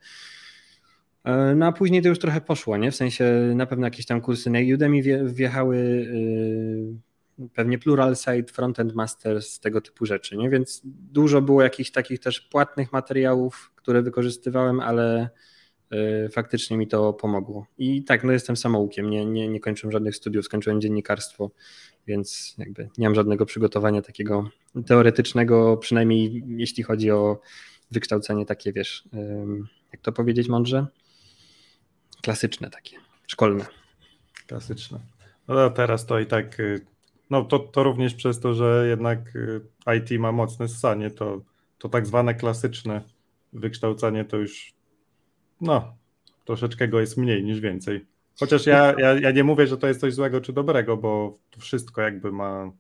E, 1.24 1.56
no 1.56 1.66
a 1.66 1.72
później 1.72 2.02
to 2.02 2.10
już 2.10 2.20
trochę 2.20 2.42
poszło, 2.42 2.78
nie? 2.78 2.92
W 2.92 2.96
sensie 2.96 3.52
na 3.56 3.66
pewno 3.66 3.88
jakieś 3.88 4.06
tam 4.06 4.22
kursy 4.22 4.50
na 4.50 4.60
Udemy 4.74 5.02
wjechały, 5.26 5.78
yy, 5.78 7.11
pewnie 7.54 7.80
Plural 7.80 8.16
Site, 8.16 8.54
Frontend 8.54 8.96
Masters, 8.96 9.60
tego 9.60 9.82
typu 9.82 10.06
rzeczy, 10.06 10.38
nie? 10.38 10.50
Więc 10.50 10.82
dużo 10.84 11.42
było 11.42 11.62
jakichś 11.62 11.92
takich 11.92 12.20
też 12.20 12.42
płatnych 12.42 12.94
materiałów, 12.94 13.72
które 13.76 14.02
wykorzystywałem, 14.02 14.80
ale 14.80 15.30
yy, 15.92 16.30
faktycznie 16.30 16.78
mi 16.78 16.88
to 16.88 17.14
pomogło. 17.14 17.66
I 17.78 18.04
tak, 18.04 18.24
no 18.24 18.32
jestem 18.32 18.58
samoukiem, 18.58 19.10
nie, 19.10 19.26
nie, 19.26 19.48
nie 19.48 19.60
kończyłem 19.60 19.92
żadnych 19.92 20.16
studiów, 20.16 20.46
skończyłem 20.46 20.82
dziennikarstwo, 20.82 21.52
więc 22.08 22.56
jakby 22.58 22.90
nie 22.98 23.08
mam 23.08 23.16
żadnego 23.16 23.46
przygotowania 23.46 24.02
takiego 24.02 24.50
teoretycznego, 24.86 25.78
przynajmniej 25.78 26.44
jeśli 26.48 26.84
chodzi 26.84 27.12
o 27.12 27.42
wykształcenie 27.92 28.46
takie, 28.46 28.74
wiesz, 28.74 29.10
jak 29.92 30.02
to 30.02 30.12
powiedzieć 30.12 30.48
mądrze? 30.48 30.88
Klasyczne 32.22 32.70
takie, 32.70 32.98
szkolne. 33.28 33.66
Klasyczne. 34.48 35.00
No 35.48 35.70
teraz 35.70 36.06
to 36.06 36.20
i 36.20 36.26
tak, 36.26 36.60
y, 36.60 36.86
no 37.32 37.44
to, 37.44 37.60
to 37.60 37.84
również 37.84 38.14
przez 38.14 38.40
to, 38.40 38.54
że 38.54 38.86
jednak 38.90 39.36
y, 39.36 39.62
IT 39.98 40.20
ma 40.20 40.32
mocne 40.32 40.68
ssanie, 40.68 41.12
to, 41.12 41.42
to 41.78 41.90
tak 41.90 42.08
zwane 42.08 42.36
klasyczne 42.36 43.02
wykształcenie 43.54 44.26
to 44.26 44.38
już, 44.38 44.74
no, 45.62 45.96
troszeczkę 46.46 46.88
go 46.88 47.00
jest 47.00 47.18
mniej 47.18 47.44
niż 47.44 47.60
więcej. 47.60 48.06
Chociaż 48.40 48.66
ja, 48.66 48.94
ja, 48.98 49.20
ja 49.20 49.32
nie 49.32 49.44
mówię, 49.44 49.68
że 49.68 49.78
to 49.78 49.88
jest 49.88 50.00
coś 50.00 50.14
złego 50.14 50.42
czy 50.42 50.54
dobrego, 50.54 50.98
bo 50.98 51.38
to 51.50 51.60
wszystko 51.60 52.02
jakby 52.02 52.32
ma 52.32 52.72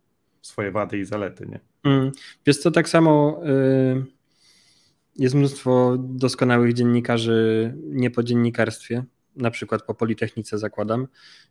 swoje 0.41 0.71
wady 0.71 0.97
i 0.97 1.05
zalety, 1.05 1.45
nie? 1.45 1.59
Mm. 1.83 2.11
Wiesz 2.45 2.57
co, 2.57 2.71
tak 2.71 2.89
samo 2.89 3.41
y, 3.45 4.05
jest 5.15 5.35
mnóstwo 5.35 5.97
doskonałych 5.99 6.73
dziennikarzy 6.73 7.73
nie 7.83 8.11
po 8.11 8.23
dziennikarstwie, 8.23 9.03
na 9.35 9.51
przykład 9.51 9.81
po 9.81 9.93
Politechnice 9.93 10.57
zakładam. 10.57 11.07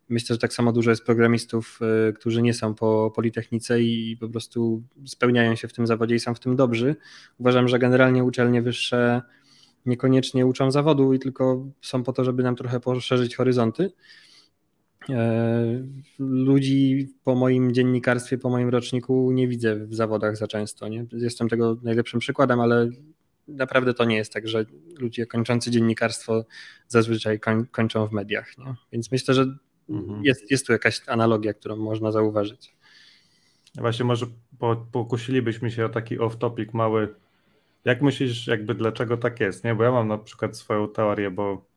Myślę, 0.09 0.35
że 0.35 0.39
tak 0.39 0.53
samo 0.53 0.73
dużo 0.73 0.91
jest 0.91 1.05
programistów, 1.05 1.81
y, 2.09 2.13
którzy 2.13 2.43
nie 2.43 2.55
są 2.55 2.75
po 2.75 3.13
Politechnice 3.15 3.81
i 3.81 4.17
po 4.21 4.29
prostu 4.29 4.83
spełniają 5.07 5.55
się 5.55 5.69
w 5.69 5.73
tym 5.73 5.87
zawodzie 5.87 6.15
i 6.15 6.21
są 6.21 6.35
w 6.35 6.41
tym 6.41 6.57
dobrzy. 6.57 6.97
Uważam, 7.39 7.69
że 7.69 7.79
generalnie 7.79 8.25
uczelnie 8.25 8.63
wyższe 8.63 9.23
niekoniecznie 9.87 10.47
uczą 10.47 10.71
zawodu 10.71 11.15
i 11.15 11.19
tylko 11.19 11.67
są 11.83 12.03
po 12.03 12.13
to, 12.13 12.25
żeby 12.25 12.43
nam 12.43 12.57
trochę 12.57 12.81
poszerzyć 12.81 13.37
horyzonty. 13.37 13.93
E, 15.09 15.85
ludzi 16.19 17.09
po 17.25 17.35
moim 17.35 17.75
dziennikarstwie, 17.75 18.39
po 18.39 18.51
moim 18.51 18.69
roczniku 18.69 19.31
nie 19.33 19.49
widzę 19.49 19.87
w 19.87 19.95
zawodach 19.95 20.37
za 20.37 20.47
często. 20.47 20.89
Nie? 20.89 21.07
Jestem 21.13 21.49
tego 21.49 21.77
najlepszym 21.83 22.21
przykładem, 22.21 22.61
ale 22.61 22.89
naprawdę 23.51 23.95
to 23.95 24.05
nie 24.05 24.17
jest 24.17 24.33
tak, 24.33 24.49
że 24.49 24.65
ludzie 24.99 25.27
kończący 25.27 25.71
dziennikarstwo 25.71 26.45
zazwyczaj 26.89 27.41
koń, 27.41 27.67
kończą 27.67 28.07
w 28.07 28.13
mediach. 28.13 28.59
Nie? 28.59 28.75
Więc 28.93 29.13
myślę, 29.13 29.35
że 29.35 29.47
mhm. 29.89 30.25
jest, 30.25 30.51
jest 30.51 30.67
tu 30.67 30.73
jakaś 30.73 31.01
analogia, 31.07 31.55
którą 31.55 31.77
można 31.77 32.13
zauważyć. 32.13 32.75
Właśnie 33.75 34.05
może 34.05 34.27
pokusilibyśmy 34.93 35.71
się 35.71 35.85
o 35.85 35.89
taki 35.89 36.19
off-topic 36.19 36.67
mały. 36.73 37.15
Jak 37.85 38.03
myślisz, 38.03 38.47
jakby 38.47 38.75
dlaczego 38.75 39.17
tak 39.17 39.41
jest? 39.41 39.65
Nie? 39.65 39.75
Bo 39.75 39.85
ja 39.85 39.93
mam 39.93 40.09
na 40.09 40.19
przykład 40.19 40.57
swoją 40.57 40.89
teorię, 40.89 41.31
bo 41.31 41.71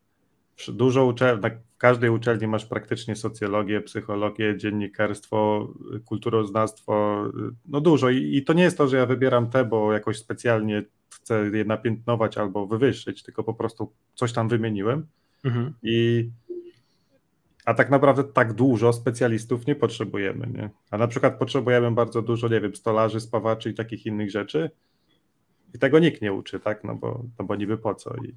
dużo 0.68 1.06
uczelni, 1.06 1.42
w 1.74 1.78
każdej 1.78 2.10
uczelni 2.10 2.48
masz 2.48 2.66
praktycznie 2.66 3.16
socjologię, 3.16 3.82
psychologię, 3.82 4.58
dziennikarstwo, 4.58 5.68
kulturoznawstwo, 6.06 7.24
no 7.66 7.82
dużo 7.82 8.10
I, 8.10 8.38
i 8.38 8.44
to 8.44 8.54
nie 8.54 8.64
jest 8.64 8.78
to, 8.78 8.88
że 8.88 8.98
ja 8.98 9.06
wybieram 9.06 9.50
te, 9.50 9.66
bo 9.66 9.94
jakoś 9.94 10.18
specjalnie 10.18 10.84
chcę 11.14 11.50
je 11.54 11.66
napiętnować 11.66 12.38
albo 12.38 12.68
wywyższyć, 12.68 13.24
tylko 13.24 13.44
po 13.44 13.54
prostu 13.54 13.94
coś 14.16 14.34
tam 14.34 14.50
wymieniłem 14.50 15.08
mhm. 15.44 15.74
i 15.84 16.30
a 17.66 17.74
tak 17.74 17.90
naprawdę 17.90 18.24
tak 18.24 18.54
dużo 18.54 18.94
specjalistów 18.94 19.68
nie 19.68 19.76
potrzebujemy, 19.76 20.48
nie? 20.48 20.70
A 20.92 20.98
na 20.98 21.08
przykład 21.08 21.40
potrzebujemy 21.40 21.92
bardzo 21.92 22.22
dużo, 22.22 22.48
nie 22.48 22.62
wiem, 22.62 22.76
stolarzy, 22.76 23.20
spawaczy 23.20 23.70
i 23.70 23.74
takich 23.74 24.06
innych 24.06 24.32
rzeczy 24.32 24.72
i 25.74 25.80
tego 25.80 26.00
nikt 26.00 26.22
nie 26.22 26.34
uczy, 26.34 26.60
tak? 26.60 26.84
No 26.84 26.96
bo, 26.96 27.24
no 27.40 27.46
bo 27.46 27.56
niby 27.56 27.78
po 27.78 27.96
co 27.96 28.16
i 28.16 28.36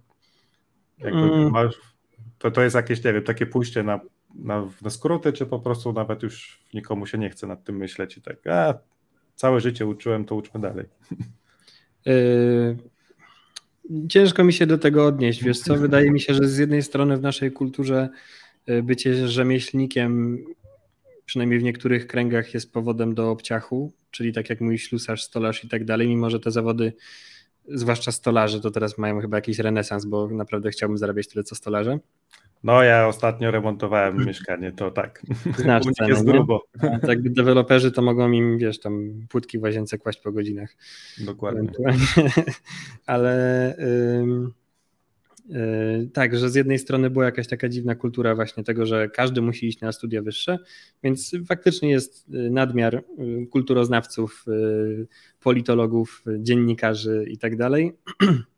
jakby 0.99 1.21
mm. 1.21 1.51
masz 1.51 1.97
to, 2.39 2.51
to 2.51 2.63
jest 2.63 2.77
jakieś, 2.77 3.05
nie 3.05 3.13
wiem, 3.13 3.23
takie 3.23 3.47
pójście 3.47 3.83
na, 3.83 4.01
na, 4.35 4.69
na 4.83 4.91
skróty, 4.91 5.33
czy 5.33 5.47
po 5.47 5.59
prostu 5.59 5.93
nawet 5.93 6.23
już 6.23 6.63
nikomu 6.75 7.07
się 7.07 7.19
nie 7.19 7.31
chce 7.31 7.47
nad 7.47 7.65
tym 7.65 7.77
myśleć 7.77 8.17
i 8.17 8.23
tak, 8.23 8.47
a 8.47 8.75
całe 9.35 9.61
życie 9.61 9.87
uczyłem, 9.87 10.25
to 10.25 10.35
uczmy 10.35 10.61
dalej. 10.61 10.87
Yy, 12.07 12.77
ciężko 14.09 14.45
mi 14.45 14.53
się 14.53 14.67
do 14.67 14.79
tego 14.79 15.07
odnieść, 15.07 15.45
wiesz 15.45 15.61
co, 15.61 15.77
wydaje 15.77 16.11
mi 16.11 16.21
się, 16.21 16.35
że 16.35 16.49
z 16.49 16.59
jednej 16.59 16.83
strony 16.83 17.17
w 17.17 17.23
naszej 17.23 17.53
kulturze 17.53 18.09
yy, 18.67 18.83
bycie 18.83 19.29
rzemieślnikiem 19.29 20.45
przynajmniej 21.27 21.61
w 21.61 21.63
niektórych 21.63 22.07
kręgach 22.07 22.55
jest 22.55 22.73
powodem 22.73 23.15
do 23.15 23.31
obciachu, 23.31 23.93
czyli 24.11 24.33
tak 24.33 24.51
jak 24.51 24.61
mój 24.61 24.79
ślusarz, 24.79 25.23
stolarz 25.23 25.65
i 25.65 25.69
tak 25.69 25.85
dalej, 25.85 26.09
mimo 26.09 26.31
że 26.31 26.41
te 26.41 26.51
zawody 26.51 26.93
zwłaszcza 27.69 28.13
stolarze, 28.13 28.61
to 28.61 28.71
teraz 28.71 28.99
mają 28.99 29.21
chyba 29.21 29.37
jakiś 29.37 29.59
renesans, 29.59 30.05
bo 30.05 30.29
naprawdę 30.29 30.71
chciałbym 30.71 30.99
zarabiać 30.99 31.29
tyle 31.29 31.45
co 31.45 31.55
stolarze. 31.55 31.99
No 32.65 32.83
ja 32.83 33.09
ostatnio 33.09 33.51
remontowałem 33.51 34.27
mieszkanie, 34.27 34.73
to 34.73 34.91
tak. 34.91 35.23
Znasz 35.57 35.85
cenę, 35.99 36.09
jest 36.09 36.25
grubo. 36.25 36.63
Tak 37.03 37.23
deweloperzy 37.23 37.93
to 37.93 38.03
mogą 38.03 38.33
im, 38.33 38.59
wiesz, 38.59 38.81
tam 38.81 39.13
płytki 39.29 39.59
w 39.59 39.63
łazience 39.63 39.99
kłaść 39.99 40.21
po 40.21 40.33
godzinach. 40.33 40.77
Dokładnie. 41.25 41.71
Ale... 43.07 43.77
Yy, 45.49 46.09
tak, 46.13 46.39
że 46.39 46.51
z 46.51 46.55
jednej 46.55 46.79
strony 46.79 47.11
była 47.11 47.25
jakaś 47.25 47.49
taka 47.49 47.69
dziwna 47.69 47.95
kultura 47.95 48.35
właśnie 48.35 48.65
tego, 48.65 48.87
że 48.87 49.09
każdy 49.09 49.43
musi 49.43 49.67
iść 49.69 49.81
na 49.81 49.93
studia 49.93 50.23
wyższe, 50.23 50.59
więc 51.03 51.33
faktycznie 51.49 51.91
jest 51.91 52.29
yy, 52.29 52.51
nadmiar 52.51 53.03
yy, 53.19 53.47
kulturoznawców, 53.47 54.45
politologów, 55.41 56.25
dziennikarzy 56.39 57.25
i 57.29 57.39
tak 57.39 57.57
dalej. 57.57 57.93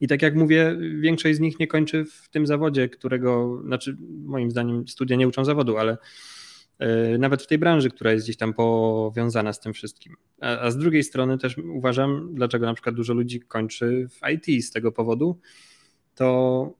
I 0.00 0.08
tak 0.08 0.22
jak 0.22 0.34
mówię, 0.34 0.76
większość 1.00 1.36
z 1.36 1.40
nich 1.40 1.58
nie 1.58 1.66
kończy 1.66 2.04
w 2.04 2.28
tym 2.28 2.46
zawodzie, 2.46 2.88
którego, 2.88 3.60
znaczy 3.64 3.96
moim 4.24 4.50
zdaniem 4.50 4.88
studia 4.88 5.16
nie 5.16 5.28
uczą 5.28 5.44
zawodu, 5.44 5.76
ale 5.76 5.98
nawet 7.18 7.42
w 7.42 7.46
tej 7.46 7.58
branży, 7.58 7.90
która 7.90 8.12
jest 8.12 8.26
gdzieś 8.26 8.36
tam 8.36 8.54
powiązana 8.54 9.52
z 9.52 9.60
tym 9.60 9.72
wszystkim. 9.72 10.14
A, 10.40 10.58
a 10.58 10.70
z 10.70 10.76
drugiej 10.76 11.04
strony 11.04 11.38
też 11.38 11.58
uważam, 11.58 12.34
dlaczego 12.34 12.66
na 12.66 12.74
przykład 12.74 12.94
dużo 12.94 13.14
ludzi 13.14 13.40
kończy 13.40 14.08
w 14.08 14.20
IT 14.30 14.64
z 14.64 14.70
tego 14.70 14.92
powodu, 14.92 15.40
to 16.14 16.78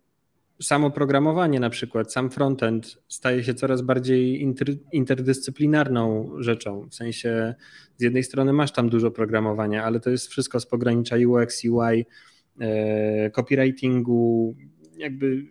samo 0.62 0.90
programowanie 0.90 1.60
na 1.60 1.70
przykład, 1.70 2.12
sam 2.12 2.30
frontend 2.30 2.98
staje 3.08 3.44
się 3.44 3.54
coraz 3.54 3.82
bardziej 3.82 4.42
inter, 4.42 4.68
interdyscyplinarną 4.92 6.32
rzeczą. 6.38 6.88
W 6.88 6.94
sensie 6.94 7.54
z 7.96 8.02
jednej 8.02 8.22
strony 8.22 8.52
masz 8.52 8.72
tam 8.72 8.88
dużo 8.88 9.10
programowania, 9.10 9.84
ale 9.84 10.00
to 10.00 10.10
jest 10.10 10.28
wszystko 10.28 10.60
z 10.60 10.66
pogranicza 10.66 11.16
UX, 11.16 11.64
UI, 11.64 12.00
e, 12.00 12.04
copywritingu, 13.32 14.56
jakby 14.96 15.46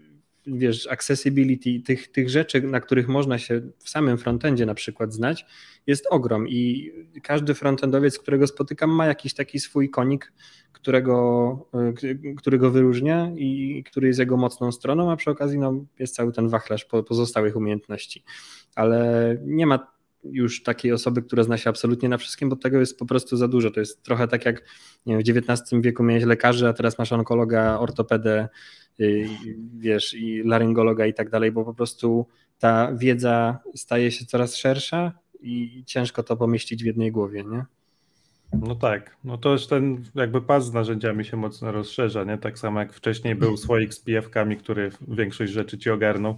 wiesz, 0.47 0.87
accessibility, 0.87 1.79
tych, 1.85 2.11
tych 2.11 2.29
rzeczy, 2.29 2.61
na 2.61 2.79
których 2.79 3.07
można 3.07 3.37
się 3.37 3.61
w 3.79 3.89
samym 3.89 4.17
frontendzie 4.17 4.65
na 4.65 4.73
przykład 4.73 5.13
znać, 5.13 5.45
jest 5.87 6.07
ogrom 6.09 6.47
i 6.47 6.91
każdy 7.23 7.53
frontendowiec, 7.53 8.19
którego 8.19 8.47
spotykam, 8.47 8.89
ma 8.89 9.05
jakiś 9.05 9.33
taki 9.33 9.59
swój 9.59 9.89
konik, 9.89 10.33
którego, 10.71 11.69
y, 12.03 12.35
który 12.37 12.57
go 12.57 12.71
wyróżnia 12.71 13.31
i 13.35 13.83
który 13.85 14.07
jest 14.07 14.19
jego 14.19 14.37
mocną 14.37 14.71
stroną, 14.71 15.11
a 15.11 15.15
przy 15.15 15.31
okazji 15.31 15.59
no, 15.59 15.85
jest 15.99 16.15
cały 16.15 16.31
ten 16.31 16.49
wachlarz 16.49 16.85
pozostałych 16.85 17.55
umiejętności. 17.55 18.23
Ale 18.75 19.37
nie 19.45 19.67
ma 19.67 19.96
już 20.23 20.63
takiej 20.63 20.91
osoby, 20.91 21.21
która 21.21 21.43
zna 21.43 21.57
się 21.57 21.69
absolutnie 21.69 22.09
na 22.09 22.17
wszystkim, 22.17 22.49
bo 22.49 22.55
tego 22.55 22.79
jest 22.79 22.99
po 22.99 23.05
prostu 23.05 23.37
za 23.37 23.47
dużo. 23.47 23.71
To 23.71 23.79
jest 23.79 24.03
trochę 24.03 24.27
tak 24.27 24.45
jak 24.45 24.63
wiem, 25.05 25.19
w 25.19 25.29
XIX 25.29 25.81
wieku 25.81 26.03
miałeś 26.03 26.23
lekarzy, 26.23 26.67
a 26.67 26.73
teraz 26.73 26.97
masz 26.97 27.11
onkologa, 27.11 27.79
ortopedę, 27.79 28.47
y, 28.99 29.29
wiesz, 29.77 30.13
i 30.13 30.43
laryngologa 30.43 31.05
i 31.05 31.13
tak 31.13 31.29
dalej, 31.29 31.51
bo 31.51 31.65
po 31.65 31.73
prostu 31.73 32.27
ta 32.59 32.93
wiedza 32.95 33.59
staje 33.75 34.11
się 34.11 34.25
coraz 34.25 34.55
szersza 34.55 35.11
i 35.41 35.83
ciężko 35.85 36.23
to 36.23 36.37
pomieścić 36.37 36.83
w 36.83 36.85
jednej 36.85 37.11
głowie, 37.11 37.43
nie? 37.43 37.65
No 38.53 38.75
tak, 38.75 39.17
no 39.23 39.37
to 39.37 39.51
już 39.51 39.67
ten 39.67 40.03
jakby 40.15 40.41
pas 40.41 40.65
z 40.65 40.73
narzędziami 40.73 41.25
się 41.25 41.37
mocno 41.37 41.71
rozszerza, 41.71 42.23
nie? 42.23 42.37
Tak 42.37 42.59
samo 42.59 42.79
jak 42.79 42.93
wcześniej 42.93 43.35
był 43.35 43.57
słoik 43.57 43.93
z 43.93 43.99
PF-kami, 43.99 44.57
który 44.57 44.91
większość 45.07 45.51
rzeczy 45.51 45.77
ci 45.77 45.89
ogarnął. 45.89 46.37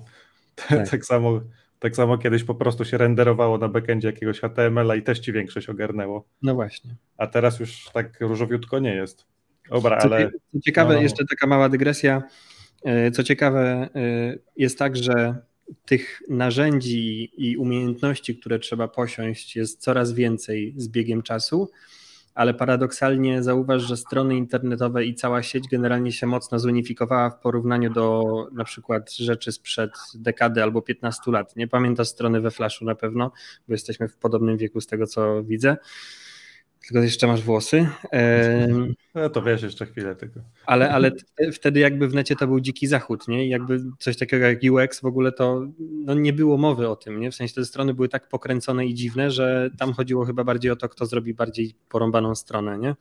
Tak. 0.55 0.89
tak, 0.91 1.05
samo, 1.05 1.41
tak 1.79 1.95
samo 1.95 2.17
kiedyś 2.17 2.43
po 2.43 2.55
prostu 2.55 2.85
się 2.85 2.97
renderowało 2.97 3.57
na 3.57 3.67
backendzie 3.67 4.07
jakiegoś 4.07 4.39
HTML-a 4.39 4.95
i 4.95 5.01
też 5.01 5.19
ci 5.19 5.31
większość 5.33 5.69
ogarnęło. 5.69 6.25
No 6.41 6.55
właśnie. 6.55 6.95
A 7.17 7.27
teraz 7.27 7.59
już 7.59 7.89
tak 7.93 8.21
różowiutko 8.21 8.79
nie 8.79 8.95
jest. 8.95 9.25
Dobra, 9.69 9.97
ale... 9.97 10.31
Co 10.31 10.59
ciekawe, 10.59 10.93
no. 10.93 11.01
jeszcze 11.01 11.25
taka 11.25 11.47
mała 11.47 11.69
dygresja, 11.69 12.23
e, 12.83 13.11
co 13.11 13.23
ciekawe 13.23 13.89
e, 13.95 14.37
jest 14.57 14.79
tak, 14.79 14.97
że 14.97 15.35
tych 15.85 16.21
narzędzi 16.29 17.31
i 17.37 17.57
umiejętności, 17.57 18.35
które 18.35 18.59
trzeba 18.59 18.87
posiąść, 18.87 19.55
jest 19.55 19.81
coraz 19.81 20.13
więcej 20.13 20.73
z 20.77 20.87
biegiem 20.87 21.21
czasu, 21.21 21.71
ale 22.39 22.53
paradoksalnie 22.53 23.43
zauważ, 23.43 23.81
że 23.81 23.97
strony 23.97 24.35
internetowe 24.35 25.05
i 25.05 25.15
cała 25.15 25.43
sieć 25.43 25.67
generalnie 25.67 26.11
się 26.11 26.27
mocno 26.27 26.59
zunifikowała 26.59 27.29
w 27.29 27.39
porównaniu 27.39 27.93
do 27.93 28.23
na 28.53 28.63
przykład 28.63 29.13
rzeczy 29.13 29.51
sprzed 29.51 29.91
dekady 30.15 30.63
albo 30.63 30.81
15 30.81 31.31
lat. 31.31 31.55
Nie 31.55 31.67
pamiętasz 31.67 32.07
strony 32.07 32.41
we 32.41 32.51
Flashu 32.51 32.85
na 32.85 32.95
pewno, 32.95 33.31
bo 33.67 33.73
jesteśmy 33.73 34.07
w 34.07 34.17
podobnym 34.17 34.57
wieku 34.57 34.81
z 34.81 34.87
tego 34.87 35.07
co 35.07 35.43
widzę 35.43 35.77
tylko 36.89 37.03
jeszcze 37.03 37.27
masz 37.27 37.41
włosy. 37.41 37.87
No 39.15 39.29
to 39.29 39.41
wiesz 39.41 39.61
jeszcze 39.61 39.85
chwilę 39.85 40.15
tylko. 40.15 40.39
Ale, 40.65 40.91
ale 40.91 41.11
wtedy 41.53 41.79
jakby 41.79 42.07
w 42.07 42.13
necie 42.13 42.35
to 42.35 42.47
był 42.47 42.59
dziki 42.59 42.87
zachód, 42.87 43.27
nie? 43.27 43.45
I 43.45 43.49
jakby 43.49 43.79
coś 43.99 44.17
takiego 44.17 44.45
jak 44.45 44.59
UX 44.71 44.99
w 44.99 45.05
ogóle 45.05 45.31
to 45.31 45.67
no 45.79 46.13
nie 46.13 46.33
było 46.33 46.57
mowy 46.57 46.89
o 46.89 46.95
tym, 46.95 47.19
nie? 47.19 47.31
W 47.31 47.35
sensie 47.35 47.55
te 47.55 47.65
strony 47.65 47.93
były 47.93 48.09
tak 48.09 48.29
pokręcone 48.29 48.85
i 48.85 48.93
dziwne, 48.93 49.31
że 49.31 49.69
tam 49.77 49.93
chodziło 49.93 50.25
chyba 50.25 50.43
bardziej 50.43 50.71
o 50.71 50.75
to, 50.75 50.89
kto 50.89 51.05
zrobi 51.05 51.33
bardziej 51.33 51.75
porąbaną 51.89 52.35
stronę, 52.35 52.77
nie? 52.77 52.95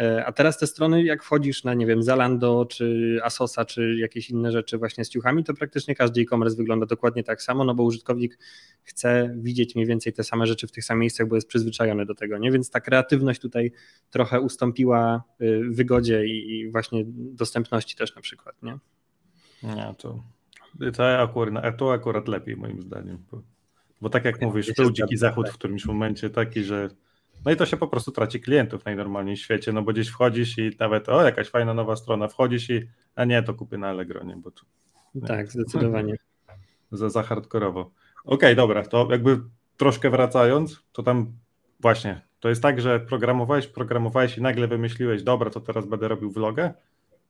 E, 0.00 0.24
a 0.24 0.32
teraz 0.32 0.58
te 0.58 0.66
strony, 0.66 1.04
jak 1.04 1.22
wchodzisz 1.22 1.64
na, 1.64 1.74
nie 1.74 1.86
wiem, 1.86 2.02
Zalando, 2.02 2.66
czy 2.66 3.18
Asosa, 3.22 3.64
czy 3.64 3.96
jakieś 3.98 4.30
inne 4.30 4.52
rzeczy 4.52 4.78
właśnie 4.78 5.04
z 5.04 5.08
ciuchami, 5.08 5.44
to 5.44 5.54
praktycznie 5.54 5.94
każdy 5.94 6.20
e-commerce 6.20 6.56
wygląda 6.56 6.86
dokładnie 6.86 7.24
tak 7.24 7.42
samo, 7.42 7.64
no 7.64 7.74
bo 7.74 7.82
użytkownik 7.82 8.38
chce 8.82 9.34
widzieć 9.36 9.74
mniej 9.74 9.86
więcej 9.86 10.12
te 10.12 10.24
same 10.24 10.46
rzeczy 10.46 10.66
w 10.66 10.72
tych 10.72 10.84
samych 10.84 11.00
miejscach, 11.00 11.28
bo 11.28 11.34
jest 11.34 11.48
przyzwyczajony 11.48 12.06
do 12.06 12.14
tego, 12.14 12.38
nie? 12.38 12.52
Więc 12.52 12.70
ta 12.70 12.80
kreatywność 12.80 13.40
tutaj 13.40 13.72
trochę 14.10 14.40
ustąpiła 14.40 15.22
y, 15.40 15.60
wygodzie 15.70 16.26
i 16.26 16.70
właśnie 16.70 17.04
dostępności 17.06 17.96
też 17.96 18.16
na 18.16 18.22
przykład, 18.22 18.62
nie? 18.62 18.78
Nie, 19.62 19.94
to, 19.98 20.22
to, 20.96 21.18
akurat, 21.18 21.78
to 21.78 21.92
akurat 21.92 22.28
lepiej 22.28 22.56
moim 22.56 22.82
zdaniem, 22.82 23.18
bo, 23.30 23.42
bo 24.00 24.10
tak 24.10 24.24
jak 24.24 24.42
mówisz, 24.42 24.72
był 24.76 24.90
dziki 24.90 25.16
zachód 25.16 25.48
w 25.48 25.54
którymś 25.54 25.84
momencie 25.84 26.30
taki, 26.30 26.64
że 26.64 26.88
no 27.44 27.52
i 27.52 27.56
to 27.56 27.66
się 27.66 27.76
po 27.76 27.88
prostu 27.88 28.12
traci 28.12 28.40
klientów 28.40 28.84
najnormalniej 28.84 29.36
w 29.36 29.40
świecie, 29.40 29.72
no 29.72 29.82
bo 29.82 29.92
gdzieś 29.92 30.08
wchodzisz 30.08 30.58
i 30.58 30.70
nawet, 30.80 31.08
o, 31.08 31.22
jakaś 31.22 31.48
fajna 31.48 31.74
nowa 31.74 31.96
strona, 31.96 32.28
wchodzisz 32.28 32.70
i, 32.70 32.88
a 33.14 33.24
nie, 33.24 33.42
to 33.42 33.54
kupię 33.54 33.78
na 33.78 33.88
Allegro, 33.88 34.24
nie, 34.24 34.36
bo 34.36 34.50
tu 34.50 34.64
Tak, 35.26 35.52
zdecydowanie. 35.52 36.14
za, 36.92 37.08
za 37.08 37.22
hardkorowo. 37.22 37.80
Okej, 37.80 37.90
okay, 38.24 38.54
dobra, 38.54 38.82
to 38.82 39.08
jakby 39.10 39.40
troszkę 39.76 40.10
wracając, 40.10 40.82
to 40.92 41.02
tam 41.02 41.32
właśnie, 41.80 42.20
to 42.40 42.48
jest 42.48 42.62
tak, 42.62 42.80
że 42.80 43.00
programowałeś, 43.00 43.66
programowałeś 43.66 44.38
i 44.38 44.42
nagle 44.42 44.68
wymyśliłeś, 44.68 45.22
dobra, 45.22 45.50
to 45.50 45.60
teraz 45.60 45.86
będę 45.86 46.08
robił 46.08 46.30
vlogę? 46.30 46.74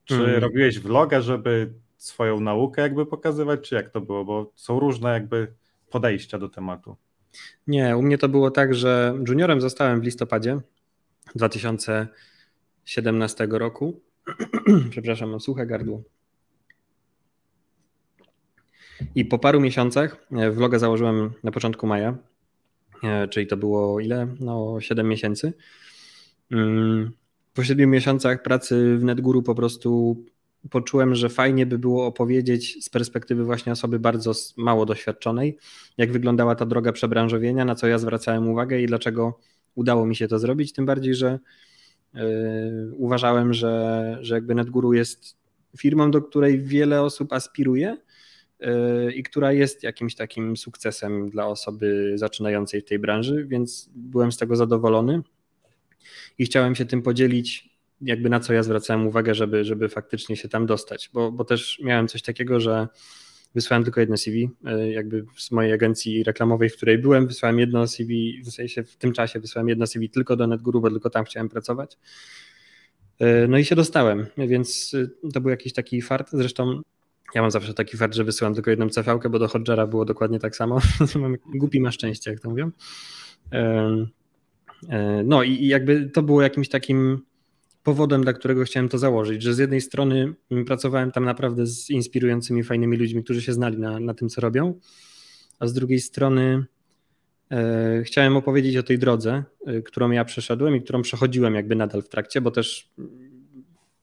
Czy 0.04 0.16
hmm. 0.16 0.40
robiłeś 0.40 0.80
vloga, 0.80 1.20
żeby 1.20 1.72
swoją 1.96 2.40
naukę 2.40 2.82
jakby 2.82 3.06
pokazywać, 3.06 3.68
czy 3.68 3.74
jak 3.74 3.90
to 3.90 4.00
było? 4.00 4.24
Bo 4.24 4.52
są 4.54 4.80
różne 4.80 5.12
jakby 5.12 5.54
podejścia 5.90 6.38
do 6.38 6.48
tematu. 6.48 6.96
Nie, 7.66 7.96
u 7.96 8.02
mnie 8.02 8.18
to 8.18 8.28
było 8.28 8.50
tak, 8.50 8.74
że 8.74 9.18
juniorem 9.28 9.60
zostałem 9.60 10.00
w 10.00 10.04
listopadzie 10.04 10.58
2017 11.34 13.46
roku. 13.50 14.00
Przepraszam, 14.90 15.30
mam 15.30 15.40
suche 15.40 15.66
gardło. 15.66 16.02
I 19.14 19.24
po 19.24 19.38
paru 19.38 19.60
miesiącach 19.60 20.26
e, 20.32 20.50
vloga 20.50 20.78
założyłem 20.78 21.30
na 21.42 21.50
początku 21.50 21.86
maja, 21.86 22.16
e, 23.02 23.28
czyli 23.28 23.46
to 23.46 23.56
było 23.56 24.00
ile? 24.00 24.26
No 24.40 24.80
7 24.80 25.08
miesięcy. 25.08 25.52
Mm, 26.52 27.12
po 27.54 27.64
7 27.64 27.90
miesiącach 27.90 28.42
pracy 28.42 28.98
w 28.98 29.04
NetGuru 29.04 29.42
po 29.42 29.54
prostu 29.54 30.16
poczułem, 30.70 31.14
że 31.14 31.28
fajnie 31.28 31.66
by 31.66 31.78
było 31.78 32.06
opowiedzieć 32.06 32.84
z 32.84 32.88
perspektywy 32.88 33.44
właśnie 33.44 33.72
osoby 33.72 33.98
bardzo 33.98 34.32
mało 34.56 34.86
doświadczonej, 34.86 35.58
jak 35.96 36.12
wyglądała 36.12 36.54
ta 36.54 36.66
droga 36.66 36.92
przebranżowienia, 36.92 37.64
na 37.64 37.74
co 37.74 37.86
ja 37.86 37.98
zwracałem 37.98 38.48
uwagę 38.48 38.80
i 38.80 38.86
dlaczego 38.86 39.38
udało 39.74 40.06
mi 40.06 40.16
się 40.16 40.28
to 40.28 40.38
zrobić, 40.38 40.72
tym 40.72 40.86
bardziej, 40.86 41.14
że 41.14 41.38
yy, 42.14 42.22
uważałem, 42.96 43.54
że, 43.54 44.18
że 44.20 44.34
jakby 44.34 44.54
NetGuru 44.54 44.92
jest 44.92 45.36
firmą, 45.78 46.10
do 46.10 46.22
której 46.22 46.60
wiele 46.60 47.02
osób 47.02 47.32
aspiruje 47.32 47.96
yy, 48.60 49.12
i 49.12 49.22
która 49.22 49.52
jest 49.52 49.82
jakimś 49.82 50.14
takim 50.14 50.56
sukcesem 50.56 51.30
dla 51.30 51.46
osoby 51.46 52.12
zaczynającej 52.14 52.80
w 52.80 52.84
tej 52.84 52.98
branży, 52.98 53.46
więc 53.48 53.90
byłem 53.94 54.32
z 54.32 54.36
tego 54.36 54.56
zadowolony 54.56 55.22
i 56.38 56.44
chciałem 56.44 56.74
się 56.74 56.84
tym 56.84 57.02
podzielić 57.02 57.73
jakby 58.04 58.28
na 58.28 58.40
co 58.40 58.52
ja 58.52 58.62
zwracałem 58.62 59.06
uwagę, 59.06 59.34
żeby, 59.34 59.64
żeby 59.64 59.88
faktycznie 59.88 60.36
się 60.36 60.48
tam 60.48 60.66
dostać, 60.66 61.10
bo, 61.12 61.32
bo 61.32 61.44
też 61.44 61.80
miałem 61.82 62.08
coś 62.08 62.22
takiego, 62.22 62.60
że 62.60 62.88
wysłałem 63.54 63.84
tylko 63.84 64.00
jedno 64.00 64.16
CV, 64.16 64.50
e, 64.64 64.90
jakby 64.90 65.24
z 65.36 65.50
mojej 65.50 65.72
agencji 65.72 66.24
reklamowej, 66.24 66.70
w 66.70 66.76
której 66.76 66.98
byłem, 66.98 67.26
wysłałem 67.26 67.58
jedno 67.58 67.86
CV, 67.86 68.42
w 68.44 68.50
sensie 68.50 68.82
w 68.82 68.96
tym 68.96 69.12
czasie 69.12 69.40
wysłałem 69.40 69.68
jedno 69.68 69.86
CV 69.86 70.10
tylko 70.10 70.36
do 70.36 70.46
NetGuru, 70.46 70.80
bo 70.80 70.90
tylko 70.90 71.10
tam 71.10 71.24
chciałem 71.24 71.48
pracować. 71.48 71.98
E, 73.18 73.48
no 73.48 73.58
i 73.58 73.64
się 73.64 73.76
dostałem, 73.76 74.26
więc 74.38 74.96
e, 75.24 75.30
to 75.30 75.40
był 75.40 75.50
jakiś 75.50 75.72
taki 75.72 76.02
fart, 76.02 76.30
zresztą 76.32 76.80
ja 77.34 77.42
mam 77.42 77.50
zawsze 77.50 77.74
taki 77.74 77.96
fart, 77.96 78.14
że 78.14 78.24
wysyłam 78.24 78.54
tylko 78.54 78.70
jedną 78.70 78.88
cv 78.88 79.18
bo 79.30 79.38
do 79.38 79.48
Hodgera 79.48 79.86
było 79.86 80.04
dokładnie 80.04 80.38
tak 80.38 80.56
samo. 80.56 80.78
Głupi 81.54 81.80
ma 81.80 81.90
szczęście, 81.90 82.30
jak 82.30 82.40
to 82.40 82.50
mówią. 82.50 82.70
No 85.24 85.42
i 85.42 85.66
jakby 85.66 86.10
to 86.10 86.22
było 86.22 86.42
jakimś 86.42 86.68
takim 86.68 87.22
powodem, 87.84 88.22
dla 88.22 88.32
którego 88.32 88.64
chciałem 88.64 88.88
to 88.88 88.98
założyć, 88.98 89.42
że 89.42 89.54
z 89.54 89.58
jednej 89.58 89.80
strony 89.80 90.34
pracowałem 90.66 91.12
tam 91.12 91.24
naprawdę 91.24 91.66
z 91.66 91.90
inspirującymi, 91.90 92.62
fajnymi 92.62 92.96
ludźmi, 92.96 93.24
którzy 93.24 93.42
się 93.42 93.52
znali 93.52 93.78
na, 93.78 94.00
na 94.00 94.14
tym, 94.14 94.28
co 94.28 94.40
robią, 94.40 94.80
a 95.58 95.66
z 95.66 95.72
drugiej 95.72 96.00
strony 96.00 96.64
e, 97.50 98.02
chciałem 98.04 98.36
opowiedzieć 98.36 98.76
o 98.76 98.82
tej 98.82 98.98
drodze, 98.98 99.44
e, 99.66 99.82
którą 99.82 100.10
ja 100.10 100.24
przeszedłem 100.24 100.76
i 100.76 100.82
którą 100.82 101.02
przechodziłem 101.02 101.54
jakby 101.54 101.76
nadal 101.76 102.02
w 102.02 102.08
trakcie, 102.08 102.40
bo 102.40 102.50
też 102.50 102.90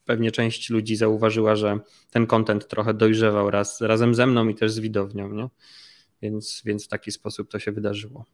pewnie 0.05 0.31
część 0.31 0.69
ludzi 0.69 0.95
zauważyła, 0.95 1.55
że 1.55 1.79
ten 2.11 2.27
content 2.27 2.67
trochę 2.67 2.93
dojrzewał 2.93 3.51
raz, 3.51 3.81
razem 3.81 4.15
ze 4.15 4.27
mną 4.27 4.47
i 4.47 4.55
też 4.55 4.71
z 4.71 4.79
widownią, 4.79 5.33
nie? 5.33 5.47
Więc, 6.21 6.61
więc 6.65 6.85
w 6.85 6.87
taki 6.87 7.11
sposób 7.11 7.51
to 7.51 7.59
się 7.59 7.71
wydarzyło. 7.71 8.25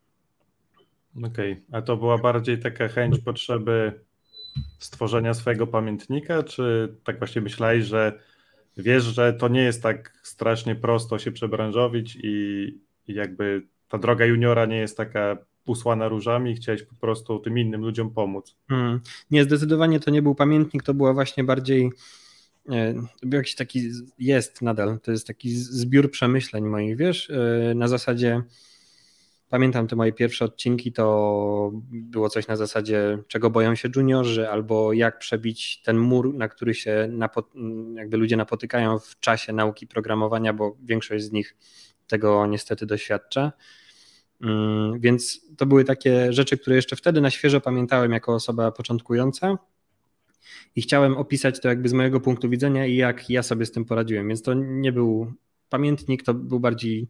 Okej, 1.17 1.51
okay. 1.51 1.63
a 1.71 1.81
to 1.81 1.97
była 1.97 2.17
bardziej 2.17 2.59
taka 2.59 2.87
chęć 2.87 3.19
potrzeby 3.19 4.06
stworzenia 4.79 5.33
swojego 5.33 5.67
pamiętnika, 5.67 6.43
czy 6.43 6.95
tak 7.03 7.17
właśnie 7.19 7.41
myślałeś, 7.41 7.85
że 7.85 8.19
wiesz, 8.77 9.03
że 9.03 9.33
to 9.33 9.47
nie 9.47 9.61
jest 9.61 9.83
tak 9.83 10.13
strasznie 10.23 10.75
prosto 10.75 11.19
się 11.19 11.31
przebranżowić 11.31 12.17
i, 12.23 12.67
i 13.07 13.13
jakby 13.13 13.67
ta 13.89 13.97
droga 13.97 14.25
juniora 14.25 14.65
nie 14.65 14.77
jest 14.77 14.97
taka 14.97 15.37
usłana 15.65 16.07
różami 16.07 16.51
i 16.51 16.55
chciałeś 16.55 16.83
po 16.83 16.95
prostu 16.95 17.39
tym 17.39 17.57
innym 17.57 17.81
ludziom 17.81 18.13
pomóc. 18.13 18.55
Hmm. 18.69 18.99
Nie, 19.31 19.43
zdecydowanie 19.43 19.99
to 19.99 20.11
nie 20.11 20.21
był 20.21 20.35
pamiętnik, 20.35 20.83
to 20.83 20.93
była 20.93 21.13
właśnie 21.13 21.43
bardziej 21.43 21.91
e, 22.69 22.93
był 23.23 23.37
jakiś 23.37 23.55
taki, 23.55 23.91
jest 24.19 24.61
nadal, 24.61 24.99
to 24.99 25.11
jest 25.11 25.27
taki 25.27 25.55
zbiór 25.55 26.11
przemyśleń 26.11 26.65
moich, 26.65 26.97
wiesz, 26.97 27.29
e, 27.29 27.73
na 27.75 27.87
zasadzie 27.87 28.41
Pamiętam 29.49 29.87
te 29.87 29.95
moje 29.95 30.13
pierwsze 30.13 30.45
odcinki, 30.45 30.91
to 30.91 31.71
było 31.91 32.29
coś 32.29 32.47
na 32.47 32.55
zasadzie, 32.55 33.17
czego 33.27 33.49
boją 33.49 33.75
się 33.75 33.89
juniorzy, 33.95 34.49
albo 34.49 34.93
jak 34.93 35.19
przebić 35.19 35.81
ten 35.81 35.97
mur, 35.97 36.33
na 36.33 36.47
który 36.47 36.73
się 36.73 37.09
jakby 37.95 38.17
ludzie 38.17 38.37
napotykają 38.37 38.99
w 38.99 39.19
czasie 39.19 39.53
nauki 39.53 39.87
programowania, 39.87 40.53
bo 40.53 40.77
większość 40.83 41.23
z 41.23 41.31
nich 41.31 41.55
tego 42.07 42.47
niestety 42.47 42.85
doświadcza. 42.85 43.51
Mm, 44.41 44.99
więc 44.99 45.41
to 45.57 45.65
były 45.65 45.83
takie 45.83 46.33
rzeczy, 46.33 46.57
które 46.57 46.75
jeszcze 46.75 46.95
wtedy 46.95 47.21
na 47.21 47.29
świeżo 47.29 47.61
pamiętałem 47.61 48.11
jako 48.11 48.33
osoba 48.33 48.71
początkująca 48.71 49.57
i 50.75 50.81
chciałem 50.81 51.17
opisać 51.17 51.59
to 51.59 51.67
jakby 51.67 51.89
z 51.89 51.93
mojego 51.93 52.19
punktu 52.19 52.49
widzenia 52.49 52.85
i 52.85 52.95
jak 52.95 53.29
ja 53.29 53.43
sobie 53.43 53.65
z 53.65 53.71
tym 53.71 53.85
poradziłem. 53.85 54.27
Więc 54.27 54.41
to 54.41 54.53
nie 54.53 54.91
był 54.91 55.33
pamiętnik, 55.69 56.23
to 56.23 56.33
był 56.33 56.59
bardziej 56.59 57.07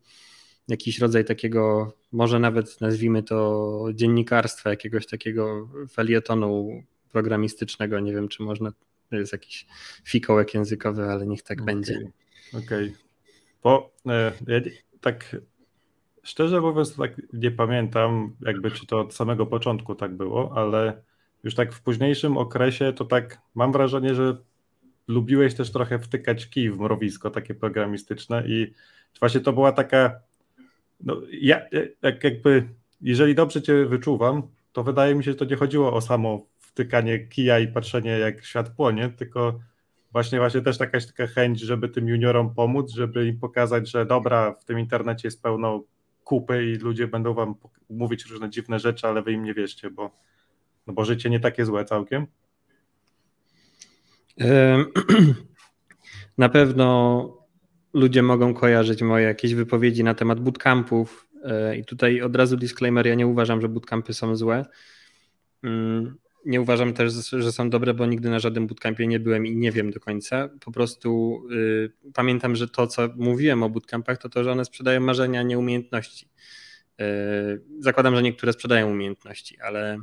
jakiś 0.67 0.99
rodzaj 0.99 1.25
takiego, 1.25 1.93
może 2.11 2.39
nawet 2.39 2.81
nazwijmy 2.81 3.23
to 3.23 3.87
dziennikarstwa, 3.93 4.69
jakiegoś 4.69 5.07
takiego 5.07 5.69
felietonu 5.91 6.83
programistycznego. 7.11 7.99
Nie 7.99 8.13
wiem, 8.13 8.27
czy 8.27 8.43
można, 8.43 8.71
to 9.09 9.15
jest 9.15 9.31
jakiś 9.31 9.67
fikołek 10.03 10.53
językowy, 10.53 11.03
ale 11.03 11.27
niech 11.27 11.43
tak 11.43 11.61
okay. 11.61 11.65
będzie. 11.65 11.99
Okej. 12.49 12.61
Okay. 12.63 12.93
Bo 13.63 13.91
e, 14.07 14.31
ja 14.47 14.61
tak 15.01 15.35
szczerze 16.23 16.61
mówiąc, 16.61 16.95
to 16.95 17.01
tak 17.01 17.21
nie 17.33 17.51
pamiętam, 17.51 18.35
jakby 18.41 18.71
czy 18.71 18.85
to 18.85 18.99
od 18.99 19.13
samego 19.13 19.45
początku 19.45 19.95
tak 19.95 20.15
było, 20.15 20.53
ale 20.55 21.01
już 21.43 21.55
tak 21.55 21.73
w 21.73 21.81
późniejszym 21.81 22.37
okresie 22.37 22.93
to 22.93 23.05
tak 23.05 23.41
mam 23.55 23.71
wrażenie, 23.71 24.15
że 24.15 24.37
lubiłeś 25.07 25.55
też 25.55 25.71
trochę 25.71 25.99
wtykać 25.99 26.49
kij 26.49 26.71
w 26.71 26.79
mrowisko 26.79 27.29
takie 27.29 27.55
programistyczne 27.55 28.43
i 28.47 28.73
właśnie 29.19 29.41
to 29.41 29.53
była 29.53 29.71
taka 29.71 30.19
no, 30.99 31.21
ja, 31.41 31.61
jak 32.01 32.23
jakby, 32.23 32.69
jeżeli 33.01 33.35
dobrze 33.35 33.61
Cię 33.61 33.85
wyczuwam, 33.85 34.43
to 34.71 34.83
wydaje 34.83 35.15
mi 35.15 35.23
się, 35.23 35.31
że 35.31 35.37
to 35.37 35.45
nie 35.45 35.55
chodziło 35.55 35.93
o 35.93 36.01
samo 36.01 36.45
wtykanie 36.59 37.19
kija 37.19 37.59
i 37.59 37.67
patrzenie, 37.67 38.11
jak 38.11 38.45
świat 38.45 38.69
płonie, 38.69 39.09
tylko 39.09 39.59
właśnie 40.11 40.39
właśnie 40.39 40.61
też 40.61 40.79
jakaś 40.79 41.05
taka 41.05 41.27
chęć, 41.27 41.59
żeby 41.59 41.89
tym 41.89 42.07
juniorom 42.07 42.55
pomóc, 42.55 42.91
żeby 42.91 43.27
im 43.27 43.39
pokazać, 43.39 43.89
że 43.89 44.05
dobra, 44.05 44.53
w 44.53 44.65
tym 44.65 44.79
internecie 44.79 45.27
jest 45.27 45.41
pełno 45.41 45.83
kupy 46.23 46.65
i 46.65 46.75
ludzie 46.75 47.07
będą 47.07 47.33
wam 47.33 47.55
mówić 47.89 48.25
różne 48.25 48.49
dziwne 48.49 48.79
rzeczy, 48.79 49.07
ale 49.07 49.21
wy 49.21 49.31
im 49.31 49.43
nie 49.43 49.53
wierzcie, 49.53 49.89
bo, 49.89 50.11
no 50.87 50.93
bo 50.93 51.05
życie 51.05 51.29
nie 51.29 51.39
takie 51.39 51.65
złe 51.65 51.85
całkiem. 51.85 52.27
Na 56.37 56.49
pewno 56.49 57.36
ludzie 57.97 58.23
mogą 58.23 58.53
kojarzyć 58.53 59.01
moje 59.01 59.25
jakieś 59.25 59.53
wypowiedzi 59.53 60.03
na 60.03 60.13
temat 60.13 60.39
bootcampów. 60.39 61.27
E, 61.43 61.77
I 61.77 61.85
tutaj 61.85 62.21
od 62.21 62.35
razu 62.35 62.57
disclaimer, 62.57 63.07
ja 63.07 63.15
nie 63.15 63.27
uważam, 63.27 63.61
że 63.61 63.69
bootcampy 63.69 64.13
są 64.13 64.35
złe. 64.35 64.65
Mm, 65.63 66.17
nie 66.45 66.61
uważam 66.61 66.93
też, 66.93 67.13
że 67.29 67.51
są 67.51 67.69
dobre, 67.69 67.93
bo 67.93 68.05
nigdy 68.05 68.29
na 68.29 68.39
żadnym 68.39 68.67
bootcampie 68.67 69.07
nie 69.07 69.19
byłem 69.19 69.45
i 69.45 69.55
nie 69.55 69.71
wiem 69.71 69.91
do 69.91 69.99
końca. 69.99 70.49
Po 70.65 70.71
prostu 70.71 71.41
y, 71.51 71.91
pamiętam, 72.13 72.55
że 72.55 72.67
to, 72.67 72.87
co 72.87 73.09
mówiłem 73.15 73.63
o 73.63 73.69
bootcampach, 73.69 74.17
to 74.17 74.29
to, 74.29 74.43
że 74.43 74.51
one 74.51 74.65
sprzedają 74.65 74.99
marzenia, 74.99 75.43
nie 75.43 75.59
umiejętności. 75.59 76.29
Y, 77.01 77.61
zakładam, 77.79 78.15
że 78.15 78.21
niektóre 78.21 78.53
sprzedają 78.53 78.91
umiejętności, 78.91 79.59
ale 79.59 79.99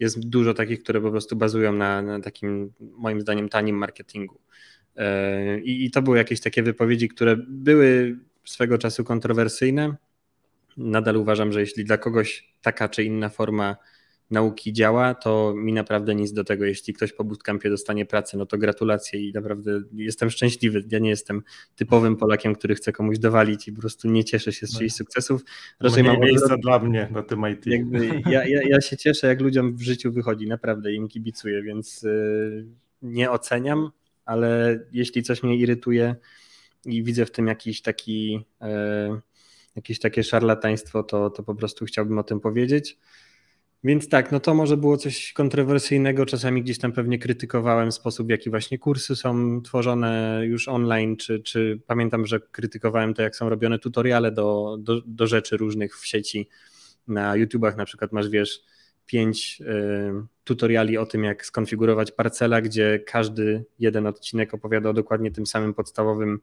jest 0.00 0.28
dużo 0.28 0.54
takich, 0.54 0.82
które 0.82 1.00
po 1.00 1.10
prostu 1.10 1.36
bazują 1.36 1.72
na, 1.72 2.02
na 2.02 2.20
takim, 2.20 2.72
moim 2.80 3.20
zdaniem, 3.20 3.48
tanim 3.48 3.76
marketingu. 3.76 4.40
I, 5.62 5.84
I 5.84 5.90
to 5.90 6.02
były 6.02 6.16
jakieś 6.18 6.40
takie 6.40 6.62
wypowiedzi, 6.62 7.08
które 7.08 7.36
były 7.48 8.18
swego 8.44 8.78
czasu 8.78 9.04
kontrowersyjne. 9.04 9.96
Nadal 10.76 11.16
uważam, 11.16 11.52
że 11.52 11.60
jeśli 11.60 11.84
dla 11.84 11.98
kogoś 11.98 12.54
taka 12.62 12.88
czy 12.88 13.04
inna 13.04 13.28
forma 13.28 13.76
nauki 14.30 14.72
działa, 14.72 15.14
to 15.14 15.54
mi 15.56 15.72
naprawdę 15.72 16.14
nic 16.14 16.32
do 16.32 16.44
tego. 16.44 16.64
Jeśli 16.64 16.94
ktoś 16.94 17.12
po 17.12 17.24
bootcampie 17.24 17.70
dostanie 17.70 18.06
pracę, 18.06 18.38
no 18.38 18.46
to 18.46 18.58
gratulacje 18.58 19.28
i 19.28 19.32
naprawdę 19.32 19.82
jestem 19.92 20.30
szczęśliwy. 20.30 20.84
Ja 20.90 20.98
nie 20.98 21.10
jestem 21.10 21.42
typowym 21.76 22.16
Polakiem, 22.16 22.54
który 22.54 22.74
chce 22.74 22.92
komuś 22.92 23.18
dowalić 23.18 23.68
i 23.68 23.72
po 23.72 23.80
prostu 23.80 24.08
nie 24.08 24.24
cieszę 24.24 24.52
się 24.52 24.66
z 24.66 24.72
no. 24.72 24.78
czyichś 24.78 24.94
sukcesów. 24.94 25.42
Raczej 25.80 26.04
mam 26.04 26.20
miejsca 26.20 26.56
dla 26.56 26.78
mnie 26.78 27.08
na 27.10 27.22
tym 27.22 27.42
IT. 27.52 27.66
Ja, 28.26 28.46
ja, 28.46 28.60
ja 28.68 28.80
się 28.80 28.96
cieszę, 28.96 29.26
jak 29.26 29.40
ludziom 29.40 29.76
w 29.76 29.82
życiu 29.82 30.12
wychodzi, 30.12 30.46
naprawdę 30.46 30.92
im 30.92 31.08
kibicuję, 31.08 31.62
więc 31.62 32.02
yy, 32.02 32.66
nie 33.02 33.30
oceniam, 33.30 33.90
ale 34.26 34.80
jeśli 34.92 35.22
coś 35.22 35.42
mnie 35.42 35.56
irytuje, 35.56 36.16
i 36.86 37.02
widzę 37.02 37.26
w 37.26 37.30
tym 37.30 37.46
jakiś 37.46 37.82
taki, 37.82 38.44
e, 38.60 39.20
jakieś 39.76 39.98
takie 39.98 40.24
szarlataństwo, 40.24 41.02
to, 41.02 41.30
to 41.30 41.42
po 41.42 41.54
prostu 41.54 41.84
chciałbym 41.84 42.18
o 42.18 42.22
tym 42.22 42.40
powiedzieć. 42.40 42.98
Więc 43.84 44.08
tak, 44.08 44.32
no 44.32 44.40
to 44.40 44.54
może 44.54 44.76
było 44.76 44.96
coś 44.96 45.32
kontrowersyjnego. 45.32 46.26
Czasami 46.26 46.62
gdzieś 46.62 46.78
tam 46.78 46.92
pewnie 46.92 47.18
krytykowałem 47.18 47.92
sposób, 47.92 48.26
w 48.26 48.30
jaki 48.30 48.50
właśnie 48.50 48.78
kursy 48.78 49.16
są 49.16 49.62
tworzone 49.62 50.40
już 50.44 50.68
online, 50.68 51.16
czy, 51.16 51.40
czy 51.40 51.80
pamiętam, 51.86 52.26
że 52.26 52.40
krytykowałem 52.40 53.14
to, 53.14 53.22
jak 53.22 53.36
są 53.36 53.48
robione 53.48 53.78
tutoriale 53.78 54.32
do, 54.32 54.76
do, 54.80 55.00
do 55.06 55.26
rzeczy 55.26 55.56
różnych 55.56 55.98
w 55.98 56.06
sieci. 56.06 56.48
Na 57.08 57.36
YouTubach 57.36 57.76
na 57.76 57.84
przykład 57.84 58.12
masz, 58.12 58.28
wiesz, 58.28 58.60
pięć 59.06 59.60
y, 59.60 59.64
tutoriali 60.44 60.98
o 60.98 61.06
tym, 61.06 61.24
jak 61.24 61.46
skonfigurować 61.46 62.12
parcela, 62.12 62.60
gdzie 62.60 62.98
każdy 63.06 63.64
jeden 63.78 64.06
odcinek 64.06 64.54
opowiada 64.54 64.90
o 64.90 64.92
dokładnie 64.92 65.30
tym 65.30 65.46
samym 65.46 65.74
podstawowym 65.74 66.40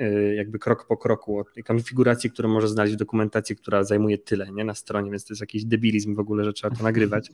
Y, 0.00 0.34
jakby 0.34 0.58
krok 0.58 0.86
po 0.86 0.96
kroku 0.96 1.38
od 1.38 1.48
konfiguracji, 1.64 2.30
którą 2.30 2.48
może 2.48 2.68
znaleźć 2.68 2.94
w 2.94 2.98
dokumentacji, 2.98 3.56
która 3.56 3.84
zajmuje 3.84 4.18
tyle 4.18 4.52
nie, 4.52 4.64
na 4.64 4.74
stronie, 4.74 5.10
więc 5.10 5.24
to 5.24 5.32
jest 5.32 5.40
jakiś 5.40 5.64
debilizm 5.64 6.14
w 6.14 6.18
ogóle, 6.18 6.44
że 6.44 6.52
trzeba 6.52 6.76
to 6.76 6.84
nagrywać. 6.84 7.30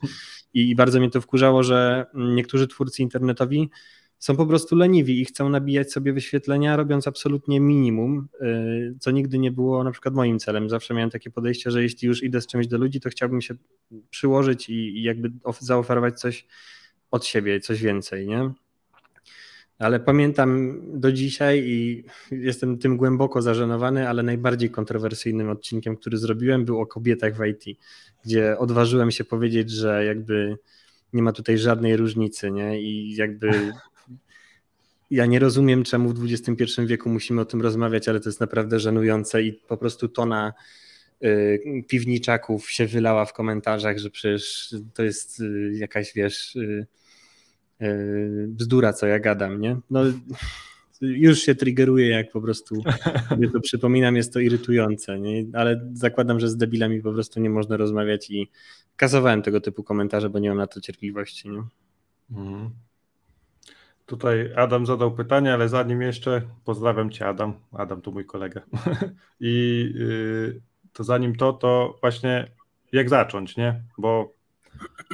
I 0.53 0.75
bardzo 0.75 0.99
mnie 0.99 1.09
to 1.09 1.21
wkurzało, 1.21 1.63
że 1.63 2.05
niektórzy 2.13 2.67
twórcy 2.67 3.01
internetowi 3.01 3.69
są 4.19 4.35
po 4.35 4.45
prostu 4.45 4.75
leniwi 4.75 5.21
i 5.21 5.25
chcą 5.25 5.49
nabijać 5.49 5.91
sobie 5.91 6.13
wyświetlenia, 6.13 6.75
robiąc 6.75 7.07
absolutnie 7.07 7.59
minimum, 7.59 8.27
y, 8.41 8.95
co 8.99 9.11
nigdy 9.11 9.39
nie 9.39 9.51
było 9.51 9.83
na 9.83 9.91
przykład 9.91 10.13
moim 10.13 10.39
celem. 10.39 10.69
Zawsze 10.69 10.93
miałem 10.93 11.09
takie 11.09 11.31
podejście, 11.31 11.71
że 11.71 11.83
jeśli 11.83 12.07
już 12.07 12.23
idę 12.23 12.41
z 12.41 12.47
czymś 12.47 12.67
do 12.67 12.77
ludzi, 12.77 12.99
to 12.99 13.09
chciałbym 13.09 13.41
się 13.41 13.55
przyłożyć 14.09 14.69
i, 14.69 15.03
jakby 15.03 15.31
zaoferować 15.59 16.19
coś 16.19 16.47
od 17.11 17.25
siebie, 17.25 17.59
coś 17.59 17.81
więcej, 17.81 18.27
nie? 18.27 18.51
ale 19.79 19.99
pamiętam 19.99 20.81
do 20.99 21.11
dzisiaj 21.11 21.63
i 21.65 22.03
jestem 22.31 22.77
tym 22.77 22.97
głęboko 22.97 23.41
zażenowany, 23.41 24.09
ale 24.09 24.23
najbardziej 24.23 24.69
kontrowersyjnym 24.69 25.49
odcinkiem, 25.49 25.95
który 25.95 26.17
zrobiłem, 26.17 26.65
był 26.65 26.79
o 26.79 26.87
kobietach 26.87 27.37
w 27.37 27.45
IT, 27.45 27.79
gdzie 28.25 28.57
odważyłem 28.57 29.11
się 29.11 29.23
powiedzieć, 29.23 29.71
że 29.71 30.05
jakby 30.05 30.57
nie 31.13 31.23
ma 31.23 31.31
tutaj 31.31 31.57
żadnej 31.57 31.97
różnicy, 31.97 32.51
nie? 32.51 32.81
I 32.81 33.15
jakby 33.15 33.71
ja 35.09 35.25
nie 35.25 35.39
rozumiem, 35.39 35.83
czemu 35.83 36.09
w 36.09 36.23
XXI 36.23 36.81
wieku 36.85 37.09
musimy 37.09 37.41
o 37.41 37.45
tym 37.45 37.61
rozmawiać, 37.61 38.07
ale 38.07 38.19
to 38.19 38.29
jest 38.29 38.39
naprawdę 38.39 38.79
żenujące 38.79 39.43
i 39.43 39.53
po 39.53 39.77
prostu 39.77 40.07
tona 40.07 40.53
y, 41.23 41.83
piwniczaków 41.87 42.71
się 42.71 42.87
wylała 42.87 43.25
w 43.25 43.33
komentarzach, 43.33 43.97
że 43.97 44.09
przecież 44.09 44.75
to 44.93 45.03
jest 45.03 45.39
y, 45.39 45.71
jakaś, 45.73 46.13
wiesz, 46.13 46.55
y, 46.55 46.87
bzdura, 48.47 48.93
co 48.93 49.07
ja 49.07 49.19
gadam, 49.19 49.61
nie? 49.61 49.77
No, 49.89 50.03
już 51.01 51.39
się 51.39 51.55
triggeruje, 51.55 52.07
jak 52.07 52.31
po 52.31 52.41
prostu 52.41 52.83
sobie 53.29 53.49
to 53.49 53.59
przypominam, 53.59 54.15
jest 54.15 54.33
to 54.33 54.39
irytujące, 54.39 55.19
nie? 55.19 55.45
ale 55.53 55.89
zakładam, 55.93 56.39
że 56.39 56.49
z 56.49 56.57
debilami 56.57 57.01
po 57.01 57.13
prostu 57.13 57.39
nie 57.39 57.49
można 57.49 57.77
rozmawiać 57.77 58.29
i 58.29 58.49
kasowałem 58.95 59.41
tego 59.41 59.61
typu 59.61 59.83
komentarze, 59.83 60.29
bo 60.29 60.39
nie 60.39 60.49
mam 60.49 60.57
na 60.57 60.67
to 60.67 60.81
cierpliwości. 60.81 61.49
Nie? 61.49 61.63
Mhm. 62.31 62.69
Tutaj 64.09 64.53
Adam 64.55 64.85
zadał 64.85 65.11
pytanie, 65.11 65.53
ale 65.53 65.69
zanim 65.69 66.01
jeszcze 66.01 66.41
pozdrawiam 66.65 67.09
Cię 67.09 67.27
Adam, 67.27 67.53
Adam 67.73 68.01
to 68.01 68.11
mój 68.11 68.25
kolega 68.25 68.61
i 69.39 69.85
yy, 69.95 70.61
to 70.93 71.03
zanim 71.03 71.35
to, 71.35 71.53
to 71.53 71.97
właśnie 72.01 72.51
jak 72.91 73.09
zacząć, 73.09 73.57
nie? 73.57 73.83
Bo 73.97 74.33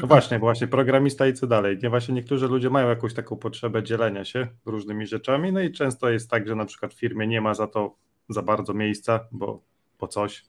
no 0.02 0.08
właśnie, 0.08 0.40
właśnie, 0.40 0.68
programista 0.68 1.28
i 1.28 1.34
co 1.34 1.48
dalej. 1.48 1.78
Nie, 1.84 1.90
właśnie 1.90 2.14
niektórzy 2.14 2.48
ludzie 2.48 2.70
mają 2.70 2.90
jakąś 2.90 3.14
taką 3.14 3.36
potrzebę 3.36 3.84
dzielenia 3.84 4.26
się 4.26 4.48
różnymi 4.66 5.08
rzeczami, 5.08 5.52
no 5.52 5.62
i 5.62 5.72
często 5.72 6.10
jest 6.10 6.30
tak, 6.30 6.48
że 6.48 6.56
na 6.56 6.66
przykład 6.66 6.94
w 6.94 7.00
firmie 7.00 7.28
nie 7.28 7.42
ma 7.42 7.54
za 7.54 7.68
to 7.68 7.96
za 8.30 8.42
bardzo 8.42 8.74
miejsca, 8.74 9.20
bo 9.32 9.62
po 9.98 10.08
coś, 10.08 10.46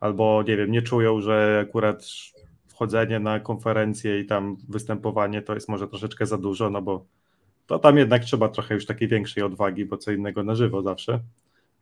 albo 0.00 0.44
nie 0.48 0.56
wiem, 0.56 0.70
nie 0.70 0.82
czują, 0.82 1.20
że 1.20 1.64
akurat 1.68 2.04
wchodzenie 2.68 3.20
na 3.20 3.40
konferencję 3.40 4.20
i 4.20 4.26
tam 4.26 4.56
występowanie 4.68 5.42
to 5.42 5.54
jest 5.54 5.68
może 5.68 5.88
troszeczkę 5.88 6.26
za 6.26 6.38
dużo, 6.38 6.70
no 6.70 6.82
bo 6.82 7.06
to 7.70 7.78
tam 7.78 7.98
jednak 7.98 8.24
trzeba 8.24 8.48
trochę 8.48 8.74
już 8.74 8.86
takiej 8.86 9.08
większej 9.08 9.42
odwagi, 9.42 9.84
bo 9.84 9.96
co 9.96 10.12
innego 10.12 10.42
na 10.42 10.54
żywo 10.54 10.82
zawsze. 10.82 11.20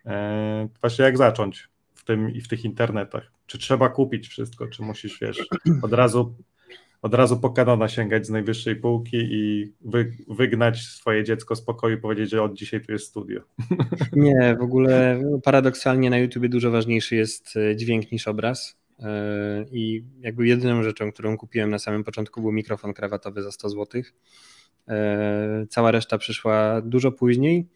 Eee, 0.05 0.69
właśnie 0.81 1.05
jak 1.05 1.19
zacząć 1.19 1.69
w 1.95 2.05
tym 2.05 2.35
i 2.35 2.41
w 2.41 2.49
tych 2.49 2.65
internetach? 2.65 3.33
Czy 3.47 3.59
trzeba 3.59 3.89
kupić 3.89 4.29
wszystko, 4.29 4.67
czy 4.67 4.83
musisz, 4.83 5.21
wiesz, 5.21 5.49
od 5.83 5.93
razu 5.93 6.35
od 7.03 7.15
razu 7.15 7.41
po 7.41 7.51
kanona 7.51 7.89
sięgać 7.89 8.27
z 8.27 8.31
najwyższej 8.31 8.77
półki 8.77 9.17
i 9.17 9.73
wy, 9.81 10.13
wygnać 10.29 10.81
swoje 10.81 11.25
dziecko 11.25 11.57
z 11.57 11.63
pokoju 11.63 11.97
i 11.97 12.01
powiedzieć, 12.01 12.31
że 12.31 12.43
od 12.43 12.55
dzisiaj 12.55 12.81
tu 12.81 12.93
jest 12.93 13.07
studio. 13.07 13.41
Nie, 14.13 14.57
w 14.59 14.63
ogóle 14.63 15.23
paradoksalnie 15.45 16.11
na 16.11 16.19
YouTubie 16.19 16.49
dużo 16.49 16.71
ważniejszy 16.71 17.17
jest 17.17 17.57
e, 17.57 17.77
dźwięk 17.77 18.13
niż 18.13 18.29
obraz. 18.29 18.77
E, 19.01 19.65
I 19.73 20.05
jakby 20.21 20.47
jedyną 20.47 20.83
rzeczą, 20.83 21.13
którą 21.13 21.37
kupiłem 21.37 21.71
na 21.71 21.79
samym 21.79 22.05
początku 22.05 22.41
był 22.41 22.53
mikrofon 22.53 22.95
krawatowy 22.95 23.43
za 23.43 23.53
100 23.53 23.69
zł. 23.69 24.03
E, 24.89 25.67
cała 25.69 25.91
reszta 25.91 26.19
przyszła 26.19 26.83
dużo 26.83 27.13
później, 27.13 27.69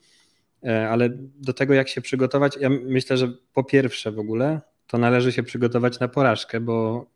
ale 0.90 1.08
do 1.34 1.52
tego 1.52 1.74
jak 1.74 1.88
się 1.88 2.00
przygotować, 2.00 2.56
ja 2.60 2.70
myślę, 2.70 3.16
że 3.16 3.32
po 3.54 3.64
pierwsze 3.64 4.12
w 4.12 4.18
ogóle 4.18 4.60
to 4.86 4.98
należy 4.98 5.32
się 5.32 5.42
przygotować 5.42 6.00
na 6.00 6.08
porażkę, 6.08 6.60
bo 6.60 7.06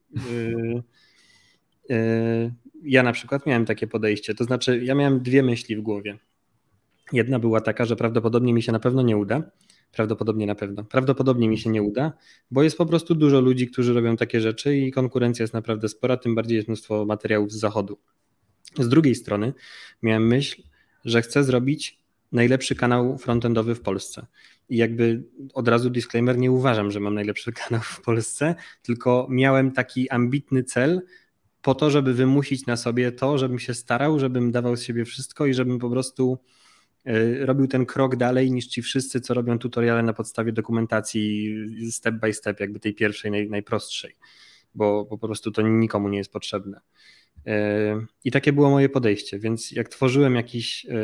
Yy, 1.89 2.53
ja 2.83 3.03
na 3.03 3.13
przykład 3.13 3.47
miałem 3.47 3.65
takie 3.65 3.87
podejście, 3.87 4.35
to 4.35 4.45
znaczy 4.45 4.81
ja 4.85 4.95
miałem 4.95 5.23
dwie 5.23 5.43
myśli 5.43 5.77
w 5.77 5.81
głowie. 5.81 6.19
Jedna 7.13 7.39
była 7.39 7.61
taka, 7.61 7.85
że 7.85 7.97
prawdopodobnie 7.97 8.55
mi 8.55 8.63
się 8.63 8.73
na 8.73 8.79
pewno 8.81 9.03
nie 9.03 9.17
uda. 9.17 9.43
Prawdopodobnie 9.93 10.47
na 10.47 10.55
pewno. 10.55 10.85
Prawdopodobnie 10.85 11.49
mi 11.49 11.59
się 11.59 11.71
nie 11.71 11.83
uda, 11.83 12.13
bo 12.51 12.63
jest 12.63 12.79
po 12.79 12.87
prostu 12.87 13.15
dużo 13.15 13.41
ludzi, 13.41 13.69
którzy 13.69 13.95
robią 13.95 14.17
takie 14.17 14.41
rzeczy 14.41 14.77
i 14.77 14.93
konkurencja 14.93 15.43
jest 15.43 15.55
naprawdę 15.55 15.89
spora, 15.89 16.17
tym 16.17 16.35
bardziej 16.35 16.57
jest 16.57 16.69
mnóstwo 16.69 17.05
materiałów 17.05 17.53
z 17.53 17.57
zachodu. 17.57 17.99
Z 18.79 18.89
drugiej 18.89 19.15
strony 19.15 19.53
miałem 20.03 20.27
myśl, 20.27 20.63
że 21.05 21.23
chcę 21.23 21.45
zrobić 21.45 21.99
najlepszy 22.33 22.75
kanał 22.75 23.19
frontendowy 23.19 23.75
w 23.75 23.81
Polsce. 23.81 24.27
I 24.69 24.77
jakby 24.77 25.23
od 25.55 25.69
razu 25.69 25.91
disclaimer, 25.91 26.39
nie 26.39 26.51
uważam, 26.51 26.91
że 26.91 27.01
mam 27.01 27.15
najlepszy 27.15 27.53
kanał 27.63 27.81
w 27.81 28.01
Polsce, 28.01 28.55
tylko 28.83 29.27
miałem 29.31 29.73
taki 29.73 30.11
ambitny 30.11 30.65
cel, 30.65 31.03
po 31.63 31.75
to, 31.75 31.91
żeby 31.91 32.15
wymusić 32.15 32.67
na 32.67 32.77
sobie 32.77 33.13
to, 33.13 33.39
żebym 33.39 33.59
się 33.59 33.75
starał, 33.75 34.19
żebym 34.19 34.53
dawał 34.53 34.77
z 34.77 34.83
siebie 34.83 35.05
wszystko 35.05 35.47
i 35.47 35.55
żebym 35.55 35.79
po 35.79 35.91
prostu 35.91 36.39
e, 37.05 37.47
robił 37.47 37.67
ten 37.67 37.87
krok 37.87 38.17
dalej 38.17 38.51
niż 38.53 38.67
ci 38.67 38.83
wszyscy, 38.83 39.21
co 39.21 39.35
robią 39.35 39.59
tutoriale 39.59 40.03
na 40.03 40.13
podstawie 40.13 40.53
dokumentacji 40.53 41.57
step 41.91 42.15
by 42.15 42.33
step, 42.33 42.61
jakby 42.61 42.81
tej 42.81 42.95
pierwszej, 42.95 43.31
naj, 43.31 43.51
najprostszej, 43.51 44.17
bo, 44.75 45.05
bo 45.05 45.19
po 45.19 45.27
prostu 45.27 45.51
to 45.51 45.63
nikomu 45.63 46.09
nie 46.09 46.19
jest 46.19 46.33
potrzebne. 46.33 46.81
I 48.25 48.31
takie 48.31 48.53
było 48.53 48.71
moje 48.71 48.89
podejście, 48.89 49.39
więc 49.39 49.73
jak 49.73 49.89
tworzyłem 49.89 50.35
jakiś 50.35 50.87
e, 50.87 50.97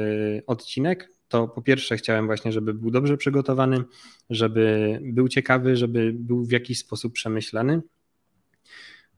odcinek, 0.47 1.09
to 1.29 1.49
po 1.49 1.63
pierwsze 1.63 1.97
chciałem 1.97 2.27
właśnie, 2.27 2.53
żeby 2.53 2.75
był 2.75 2.91
dobrze 2.91 3.17
przygotowany, 3.17 3.85
żeby 4.31 4.99
był 5.03 5.29
ciekawy, 5.29 5.77
żeby 5.77 6.13
był 6.15 6.45
w 6.45 6.51
jakiś 6.51 6.79
sposób 6.79 7.13
przemyślany 7.13 7.83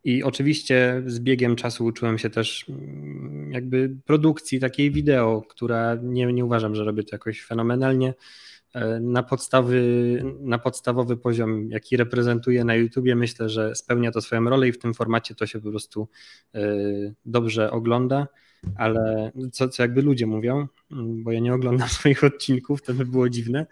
i 0.04 0.22
oczywiście 0.22 1.02
z 1.06 1.20
biegiem 1.20 1.56
czasu 1.56 1.84
uczyłem 1.84 2.18
się 2.18 2.30
też 2.30 2.66
mm, 2.68 3.52
jakby 3.52 3.96
produkcji 4.04 4.60
takiej 4.60 4.90
wideo, 4.90 5.42
która 5.48 5.98
nie, 6.02 6.32
nie 6.32 6.44
uważam, 6.44 6.74
że 6.74 6.84
robię 6.84 7.02
to 7.02 7.14
jakoś 7.14 7.44
fenomenalnie. 7.44 8.14
E, 8.74 9.00
na, 9.00 9.22
podstawy, 9.22 9.80
na 10.40 10.58
podstawowy 10.58 11.16
poziom, 11.16 11.70
jaki 11.70 11.96
reprezentuję 11.96 12.64
na 12.64 12.74
YouTubie, 12.74 13.16
myślę, 13.16 13.48
że 13.48 13.74
spełnia 13.74 14.12
to 14.12 14.20
swoją 14.20 14.44
rolę 14.44 14.68
i 14.68 14.72
w 14.72 14.78
tym 14.78 14.94
formacie 14.94 15.34
to 15.34 15.46
się 15.46 15.60
po 15.60 15.70
prostu 15.70 16.08
e, 16.54 16.60
dobrze 17.26 17.70
ogląda, 17.70 18.28
ale 18.76 19.32
co, 19.52 19.68
co 19.68 19.82
jakby 19.82 20.02
ludzie 20.02 20.26
mówią, 20.26 20.66
mm, 20.92 21.24
bo 21.24 21.32
ja 21.32 21.40
nie 21.40 21.54
oglądam 21.54 21.88
swoich 21.98 22.24
odcinków, 22.24 22.82
to 22.82 22.94
by 22.94 23.06
było 23.06 23.28
dziwne. 23.28 23.66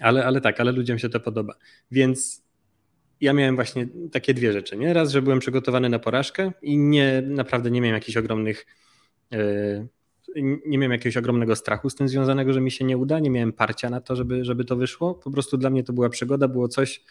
Ale, 0.00 0.26
ale 0.26 0.40
tak, 0.40 0.60
ale 0.60 0.72
ludziom 0.72 0.98
się 0.98 1.08
to 1.08 1.20
podoba. 1.20 1.54
Więc 1.90 2.44
ja 3.20 3.32
miałem 3.32 3.54
właśnie 3.54 3.88
takie 4.12 4.34
dwie 4.34 4.52
rzeczy. 4.52 4.76
Nie? 4.76 4.92
Raz, 4.92 5.10
że 5.10 5.22
byłem 5.22 5.38
przygotowany 5.38 5.88
na 5.88 5.98
porażkę 5.98 6.52
i 6.62 6.78
nie, 6.78 7.22
naprawdę 7.26 7.70
nie 7.70 7.80
miałem 7.80 7.94
jakichś 7.94 8.16
ogromnych, 8.16 8.66
e, 9.32 9.86
nie 10.66 10.78
miałem 10.78 10.92
jakiegoś 10.92 11.16
ogromnego 11.16 11.56
strachu 11.56 11.90
z 11.90 11.94
tym 11.94 12.08
związanego, 12.08 12.52
że 12.52 12.60
mi 12.60 12.70
się 12.70 12.84
nie 12.84 12.98
uda, 12.98 13.18
nie 13.18 13.30
miałem 13.30 13.52
parcia 13.52 13.90
na 13.90 14.00
to, 14.00 14.16
żeby, 14.16 14.44
żeby 14.44 14.64
to 14.64 14.76
wyszło. 14.76 15.14
Po 15.14 15.30
prostu 15.30 15.56
dla 15.56 15.70
mnie 15.70 15.84
to 15.84 15.92
była 15.92 16.08
przygoda, 16.08 16.48
było 16.48 16.68
coś 16.68 17.04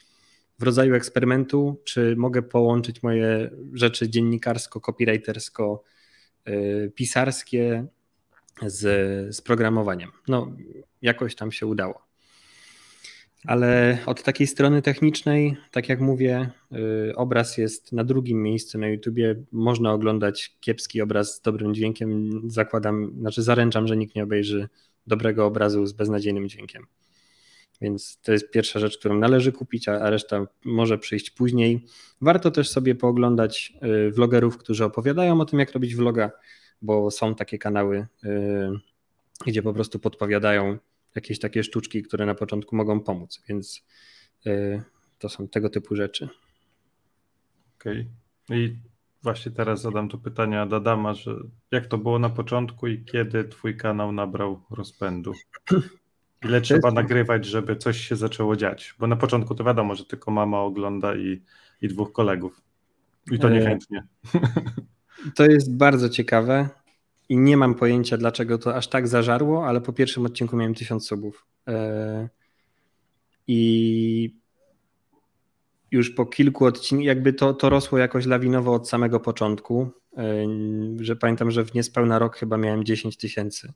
w 0.60 0.64
rodzaju 0.64 0.96
eksperymentu, 0.96 1.82
czy 1.84 2.16
mogę 2.16 2.42
połączyć 2.42 3.04
moje 3.04 3.50
rzeczy 3.74 4.10
dziennikarsko, 4.10 4.82
copywritersko, 4.82 5.84
e, 6.46 6.90
pisarskie 6.90 7.86
z, 8.62 9.36
z 9.36 9.42
programowaniem. 9.42 10.12
No, 10.28 10.56
jakoś 11.02 11.36
tam 11.36 11.52
się 11.52 11.66
udało. 11.66 12.13
Ale 13.46 13.98
od 14.06 14.24
takiej 14.24 14.48
strony 14.48 14.82
technicznej, 14.82 15.58
tak 15.72 15.90
jak 15.90 16.00
mówię, 16.02 16.50
y, 17.10 17.16
obraz 17.16 17.58
jest 17.58 17.92
na 17.92 18.04
drugim 18.04 18.44
miejscu 18.44 18.78
na 18.78 18.88
YouTubie. 18.88 19.44
Można 19.52 19.94
oglądać 19.94 20.58
kiepski 20.60 21.02
obraz 21.02 21.36
z 21.36 21.42
dobrym 21.42 21.74
dźwiękiem. 21.74 22.42
Zakładam, 22.50 23.14
znaczy 23.20 23.44
zaręczam, 23.44 23.88
że 23.88 23.98
nikt 23.98 24.16
nie 24.16 24.24
obejrzy 24.24 24.70
dobrego 25.08 25.46
obrazu 25.46 25.86
z 25.86 25.94
beznadziejnym 25.94 26.50
dźwiękiem. 26.50 26.86
Więc 27.82 28.20
to 28.22 28.32
jest 28.32 28.52
pierwsza 28.52 28.80
rzecz, 28.80 28.98
którą 28.98 29.18
należy 29.18 29.52
kupić, 29.52 29.88
a 29.88 30.10
reszta 30.10 30.48
może 30.66 30.98
przyjść 30.98 31.30
później. 31.30 31.86
Warto 32.22 32.52
też 32.52 32.70
sobie 32.70 32.96
pooglądać 32.96 33.74
y, 34.08 34.12
vlogerów, 34.12 34.58
którzy 34.58 34.86
opowiadają 34.86 35.42
o 35.42 35.46
tym, 35.46 35.60
jak 35.60 35.72
robić 35.72 35.96
vloga, 35.96 36.32
bo 36.82 37.12
są 37.12 37.36
takie 37.36 37.58
kanały, 37.58 38.08
y, 38.24 38.30
gdzie 39.46 39.64
po 39.64 39.74
prostu 39.74 40.00
podpowiadają 40.00 40.78
jakieś 41.16 41.40
takie 41.40 41.64
sztuczki, 41.64 42.04
które 42.04 42.26
na 42.26 42.36
początku 42.36 42.76
mogą 42.76 43.00
pomóc, 43.00 43.44
więc 43.48 43.84
y, 44.48 44.84
to 45.20 45.30
są 45.30 45.48
tego 45.48 45.70
typu 45.70 45.96
rzeczy. 45.96 46.30
Okej. 47.80 48.08
Okay. 48.46 48.60
I 48.60 48.76
właśnie 49.24 49.52
teraz 49.52 49.82
zadam 49.82 50.10
to 50.10 50.18
pytanie 50.18 50.66
do 50.70 50.76
Adama, 50.76 51.14
że 51.14 51.36
jak 51.72 51.88
to 51.88 51.98
było 51.98 52.20
na 52.20 52.30
początku 52.30 52.88
i 52.88 53.06
kiedy 53.06 53.44
twój 53.44 53.78
kanał 53.78 54.12
nabrał 54.12 54.62
rozpędu? 54.70 55.34
Ile 56.46 56.62
trzeba 56.62 56.92
nagrywać, 56.92 57.46
żeby 57.46 57.76
coś 57.76 57.98
się 57.98 58.16
zaczęło 58.16 58.56
dziać? 58.56 58.96
Bo 59.00 59.08
na 59.08 59.16
początku 59.16 59.56
to 59.56 59.64
wiadomo, 59.64 59.96
że 59.96 60.06
tylko 60.06 60.32
mama 60.32 60.62
ogląda 60.62 61.16
i, 61.16 61.42
i 61.82 61.88
dwóch 61.88 62.12
kolegów. 62.12 62.62
I 63.32 63.40
to 63.40 63.48
e, 63.48 63.52
niechętnie. 63.52 64.04
To 65.36 65.46
jest 65.46 65.78
bardzo 65.78 66.10
ciekawe 66.10 66.70
i 67.30 67.38
nie 67.38 67.58
mam 67.58 67.76
pojęcia, 67.76 68.18
dlaczego 68.18 68.58
to 68.58 68.76
aż 68.76 68.88
tak 68.88 69.08
zażarło, 69.08 69.68
ale 69.68 69.82
po 69.82 69.94
pierwszym 69.94 70.26
odcinku 70.26 70.58
miałem 70.58 70.74
tysiąc 70.74 71.08
subów. 71.08 71.46
E, 71.68 72.30
I 73.48 74.36
już 75.92 76.10
po 76.10 76.26
kilku 76.26 76.66
odcinkach, 76.66 77.06
jakby 77.06 77.34
to, 77.34 77.54
to 77.54 77.70
rosło 77.70 77.98
jakoś 77.98 78.26
lawinowo 78.26 78.74
od 78.74 78.90
samego 78.90 79.20
początku, 79.20 79.92
e, 80.18 80.48
że 81.00 81.16
pamiętam, 81.16 81.52
że 81.52 81.66
w 81.66 81.74
niespełna 81.74 82.20
rok 82.20 82.38
chyba 82.38 82.58
miałem 82.58 82.84
10 82.84 83.18
tysięcy. 83.18 83.74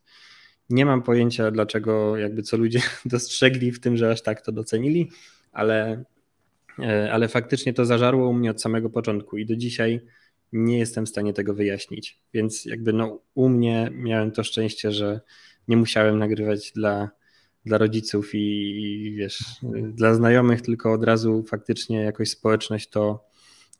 Nie 0.70 0.86
mam 0.86 1.02
pojęcia, 1.02 1.50
dlaczego, 1.50 2.16
jakby 2.16 2.42
co 2.42 2.56
ludzie 2.56 2.80
dostrzegli 3.04 3.72
w 3.72 3.80
tym, 3.80 3.96
że 3.96 4.10
aż 4.10 4.22
tak 4.22 4.40
to 4.40 4.52
docenili, 4.52 5.10
ale, 5.52 6.04
e, 6.78 7.12
ale 7.12 7.28
faktycznie 7.28 7.74
to 7.74 7.84
zażarło 7.84 8.28
u 8.28 8.32
mnie 8.32 8.50
od 8.50 8.62
samego 8.62 8.90
początku 8.90 9.38
i 9.38 9.46
do 9.46 9.56
dzisiaj 9.56 10.00
nie 10.52 10.78
jestem 10.78 11.06
w 11.06 11.08
stanie 11.08 11.32
tego 11.32 11.54
wyjaśnić. 11.54 12.20
Więc 12.34 12.64
jakby 12.64 12.92
no, 12.92 13.20
u 13.34 13.48
mnie 13.48 13.90
miałem 13.92 14.32
to 14.32 14.44
szczęście, 14.44 14.92
że 14.92 15.20
nie 15.68 15.76
musiałem 15.76 16.18
nagrywać 16.18 16.72
dla, 16.72 17.10
dla 17.64 17.78
rodziców 17.78 18.34
i, 18.34 18.38
i 18.38 19.14
wiesz, 19.14 19.44
dla 19.92 20.14
znajomych, 20.14 20.62
tylko 20.62 20.92
od 20.92 21.04
razu 21.04 21.44
faktycznie 21.48 22.00
jakoś 22.00 22.30
społeczność 22.30 22.88
to 22.88 23.24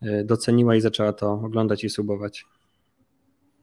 e, 0.02 0.24
doceniła 0.24 0.76
i 0.76 0.80
zaczęła 0.80 1.12
to 1.12 1.32
oglądać 1.32 1.84
i 1.84 1.90
subować. 1.90 2.44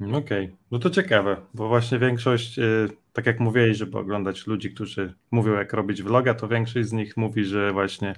Okej, 0.01 0.15
okay. 0.15 0.55
no 0.71 0.79
to 0.79 0.89
ciekawe, 0.89 1.37
bo 1.53 1.67
właśnie 1.67 1.99
większość, 1.99 2.59
y, 2.59 2.89
tak 3.13 3.25
jak 3.25 3.39
mówiłeś, 3.39 3.77
żeby 3.77 3.97
oglądać 3.97 4.47
ludzi, 4.47 4.71
którzy 4.73 5.13
mówią 5.31 5.53
jak 5.53 5.73
robić 5.73 6.03
vloga, 6.03 6.33
to 6.33 6.47
większość 6.47 6.89
z 6.89 6.93
nich 6.93 7.17
mówi, 7.17 7.45
że 7.45 7.73
właśnie 7.73 8.15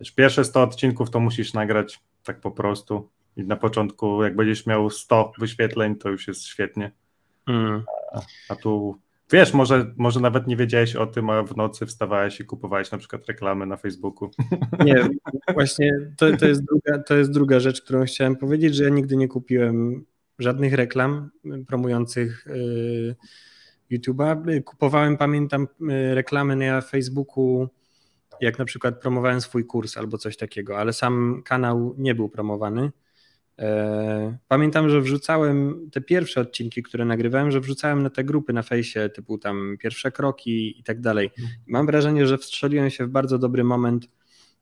wiesz, 0.00 0.10
pierwsze 0.10 0.44
100 0.44 0.62
odcinków 0.62 1.10
to 1.10 1.20
musisz 1.20 1.54
nagrać 1.54 2.00
tak 2.24 2.40
po 2.40 2.50
prostu 2.50 3.10
i 3.36 3.44
na 3.44 3.56
początku 3.56 4.22
jak 4.22 4.36
będziesz 4.36 4.66
miał 4.66 4.90
100 4.90 5.32
wyświetleń, 5.38 5.96
to 5.96 6.08
już 6.08 6.28
jest 6.28 6.44
świetnie. 6.44 6.92
Mm. 7.46 7.82
A, 8.12 8.20
a, 8.48 8.56
tu 8.56 8.98
wiesz, 9.32 9.54
może, 9.54 9.94
może 9.96 10.20
nawet 10.20 10.46
nie 10.46 10.56
wiedziałeś 10.56 10.96
o 10.96 11.06
tym, 11.06 11.30
a 11.30 11.42
w 11.42 11.56
nocy 11.56 11.86
wstawałeś 11.86 12.40
i 12.40 12.44
kupowałeś 12.44 12.90
na 12.90 12.98
przykład 12.98 13.26
reklamy 13.26 13.66
na 13.66 13.76
Facebooku. 13.76 14.30
Nie, 14.84 15.08
właśnie 15.54 15.92
to, 16.16 16.36
to, 16.36 16.46
jest 16.46 16.64
druga, 16.64 17.02
to 17.02 17.14
jest 17.14 17.30
druga 17.30 17.60
rzecz, 17.60 17.82
którą 17.82 18.04
chciałem 18.04 18.36
powiedzieć, 18.36 18.74
że 18.74 18.84
ja 18.84 18.90
nigdy 18.90 19.16
nie 19.16 19.28
kupiłem 19.28 20.04
żadnych 20.38 20.74
reklam 20.74 21.30
promujących 21.66 22.46
y, 22.46 23.16
YouTube'a. 23.90 24.62
Kupowałem, 24.62 25.16
pamiętam, 25.16 25.68
y, 25.80 26.14
reklamy 26.14 26.56
na 26.56 26.80
Facebooku, 26.80 27.68
jak 28.40 28.58
na 28.58 28.64
przykład 28.64 29.00
promowałem 29.00 29.40
swój 29.40 29.64
kurs 29.64 29.96
albo 29.96 30.18
coś 30.18 30.36
takiego, 30.36 30.78
ale 30.78 30.92
sam 30.92 31.42
kanał 31.44 31.94
nie 31.98 32.14
był 32.14 32.28
promowany. 32.28 32.90
E, 33.58 34.38
pamiętam, 34.48 34.88
że 34.90 35.00
wrzucałem 35.00 35.88
te 35.92 36.00
pierwsze 36.00 36.40
odcinki, 36.40 36.82
które 36.82 37.04
nagrywałem, 37.04 37.50
że 37.50 37.60
wrzucałem 37.60 38.02
na 38.02 38.10
te 38.10 38.24
grupy 38.24 38.52
na 38.52 38.62
fejsie, 38.62 39.08
typu 39.08 39.38
tam 39.38 39.76
pierwsze 39.80 40.12
kroki 40.12 40.80
i 40.80 40.82
tak 40.82 41.00
dalej. 41.00 41.30
Mam 41.66 41.86
wrażenie, 41.86 42.26
że 42.26 42.38
wstrzeliłem 42.38 42.90
się 42.90 43.06
w 43.06 43.08
bardzo 43.08 43.38
dobry 43.38 43.64
moment, 43.64 44.08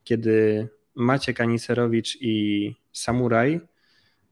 kiedy 0.04 0.68
Maciek 0.94 1.40
Aniserowicz 1.40 2.18
i 2.20 2.74
Samuraj 2.92 3.60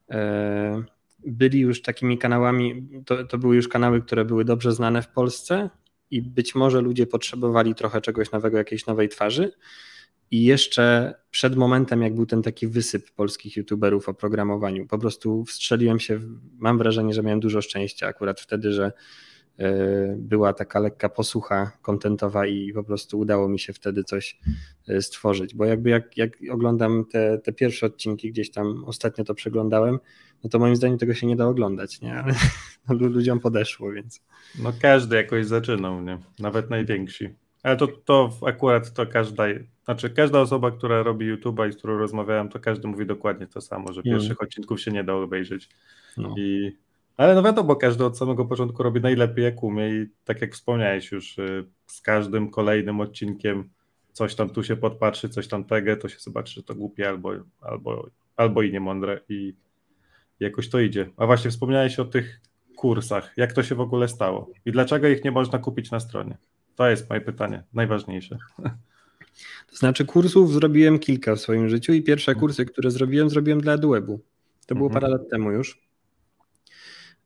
e, 0.09 0.83
byli 1.25 1.59
już 1.59 1.81
takimi 1.81 2.17
kanałami, 2.17 2.89
to, 3.05 3.23
to 3.23 3.37
były 3.37 3.55
już 3.55 3.67
kanały, 3.67 4.01
które 4.01 4.25
były 4.25 4.45
dobrze 4.45 4.71
znane 4.71 5.01
w 5.01 5.07
Polsce 5.07 5.69
i 6.11 6.21
być 6.21 6.55
może 6.55 6.81
ludzie 6.81 7.07
potrzebowali 7.07 7.75
trochę 7.75 8.01
czegoś 8.01 8.31
nowego, 8.31 8.57
jakiejś 8.57 8.85
nowej 8.85 9.09
twarzy. 9.09 9.51
I 10.31 10.43
jeszcze 10.43 11.13
przed 11.31 11.55
momentem, 11.55 12.01
jak 12.01 12.15
był 12.15 12.25
ten 12.25 12.41
taki 12.41 12.67
wysyp 12.67 13.11
polskich 13.11 13.57
youtuberów 13.57 14.09
o 14.09 14.13
programowaniu, 14.13 14.87
po 14.87 14.97
prostu 14.97 15.45
wstrzeliłem 15.45 15.99
się, 15.99 16.19
mam 16.57 16.77
wrażenie, 16.77 17.13
że 17.13 17.23
miałem 17.23 17.39
dużo 17.39 17.61
szczęścia 17.61 18.07
akurat 18.07 18.41
wtedy, 18.41 18.71
że 18.71 18.91
e, 19.57 20.15
była 20.17 20.53
taka 20.53 20.79
lekka 20.79 21.09
posłucha 21.09 21.71
kontentowa 21.81 22.47
i 22.47 22.73
po 22.73 22.83
prostu 22.83 23.19
udało 23.19 23.49
mi 23.49 23.59
się 23.59 23.73
wtedy 23.73 24.03
coś 24.03 24.39
e, 24.87 25.01
stworzyć, 25.01 25.55
bo 25.55 25.65
jakby 25.65 25.89
jak, 25.89 26.17
jak 26.17 26.37
oglądam 26.51 27.05
te, 27.05 27.37
te 27.37 27.53
pierwsze 27.53 27.85
odcinki, 27.85 28.31
gdzieś 28.31 28.51
tam 28.51 28.85
ostatnio 28.85 29.23
to 29.23 29.35
przeglądałem, 29.35 29.99
no 30.43 30.49
to 30.49 30.59
moim 30.59 30.75
zdaniem 30.75 30.97
tego 30.97 31.13
się 31.13 31.27
nie 31.27 31.35
da 31.35 31.47
oglądać, 31.47 32.01
nie? 32.01 32.15
Ale 32.15 32.33
ludziom 32.99 33.39
podeszło, 33.39 33.91
więc. 33.91 34.21
No 34.59 34.73
każdy 34.81 35.15
jakoś 35.15 35.45
zaczynał, 35.45 36.01
nie? 36.01 36.19
Nawet 36.39 36.69
najwięksi. 36.69 37.29
Ale 37.63 37.77
to, 37.77 37.87
to 37.87 38.37
akurat 38.45 38.93
to 38.93 39.05
każda, 39.05 39.43
znaczy 39.85 40.09
każda 40.09 40.39
osoba, 40.39 40.71
która 40.71 41.03
robi 41.03 41.35
YouTube'a 41.35 41.69
i 41.69 41.73
z 41.73 41.77
którą 41.77 41.97
rozmawiałem, 41.97 42.49
to 42.49 42.59
każdy 42.59 42.87
mówi 42.87 43.05
dokładnie 43.05 43.47
to 43.47 43.61
samo, 43.61 43.93
że 43.93 44.03
pierwszych 44.03 44.31
mm. 44.31 44.37
odcinków 44.41 44.81
się 44.81 44.91
nie 44.91 45.03
da 45.03 45.13
obejrzeć. 45.13 45.69
No. 46.17 46.35
I, 46.37 46.77
ale 47.17 47.35
no 47.35 47.43
wiadomo, 47.43 47.75
każdy 47.75 48.05
od 48.05 48.17
samego 48.17 48.45
początku 48.45 48.83
robi 48.83 49.01
najlepiej 49.01 49.45
jak 49.45 49.63
umie 49.63 49.89
i 49.89 50.05
tak 50.25 50.41
jak 50.41 50.53
wspomniałeś 50.53 51.11
już, 51.11 51.37
y, 51.37 51.65
z 51.87 52.01
każdym 52.01 52.49
kolejnym 52.49 52.99
odcinkiem 52.99 53.69
coś 54.11 54.35
tam 54.35 54.49
tu 54.49 54.63
się 54.63 54.75
podpatrzy, 54.75 55.29
coś 55.29 55.47
tam 55.47 55.63
tego, 55.63 55.97
to 55.97 56.09
się 56.09 56.19
zobaczy, 56.19 56.53
że 56.53 56.63
to 56.63 56.75
głupie 56.75 57.09
albo, 57.09 57.31
albo, 57.61 58.09
albo 58.35 58.61
i 58.61 58.71
niemądre 58.71 59.21
i 59.29 59.53
jakoś 60.39 60.69
to 60.69 60.79
idzie. 60.79 61.09
A 61.17 61.25
właśnie 61.25 61.51
wspomniałeś 61.51 61.99
o 61.99 62.05
tych 62.05 62.41
kursach. 62.75 63.33
Jak 63.37 63.53
to 63.53 63.63
się 63.63 63.75
w 63.75 63.81
ogóle 63.81 64.07
stało? 64.07 64.49
I 64.65 64.71
dlaczego 64.71 65.07
ich 65.07 65.23
nie 65.23 65.31
można 65.31 65.59
kupić 65.59 65.91
na 65.91 65.99
stronie? 65.99 66.37
To 66.75 66.89
jest 66.89 67.09
moje 67.09 67.21
pytanie, 67.21 67.63
najważniejsze. 67.73 68.37
To 69.69 69.75
znaczy 69.75 70.05
kursów 70.05 70.53
zrobiłem 70.53 70.99
kilka 70.99 71.35
w 71.35 71.39
swoim 71.39 71.69
życiu 71.69 71.93
i 71.93 72.01
pierwsze 72.01 72.35
kursy, 72.35 72.65
które 72.65 72.91
zrobiłem, 72.91 73.29
zrobiłem 73.29 73.61
dla 73.61 73.73
EduWebu. 73.73 74.19
To 74.65 74.75
było 74.75 74.87
mhm. 74.87 75.01
parę 75.01 75.13
lat 75.13 75.29
temu 75.29 75.51
już. 75.51 75.91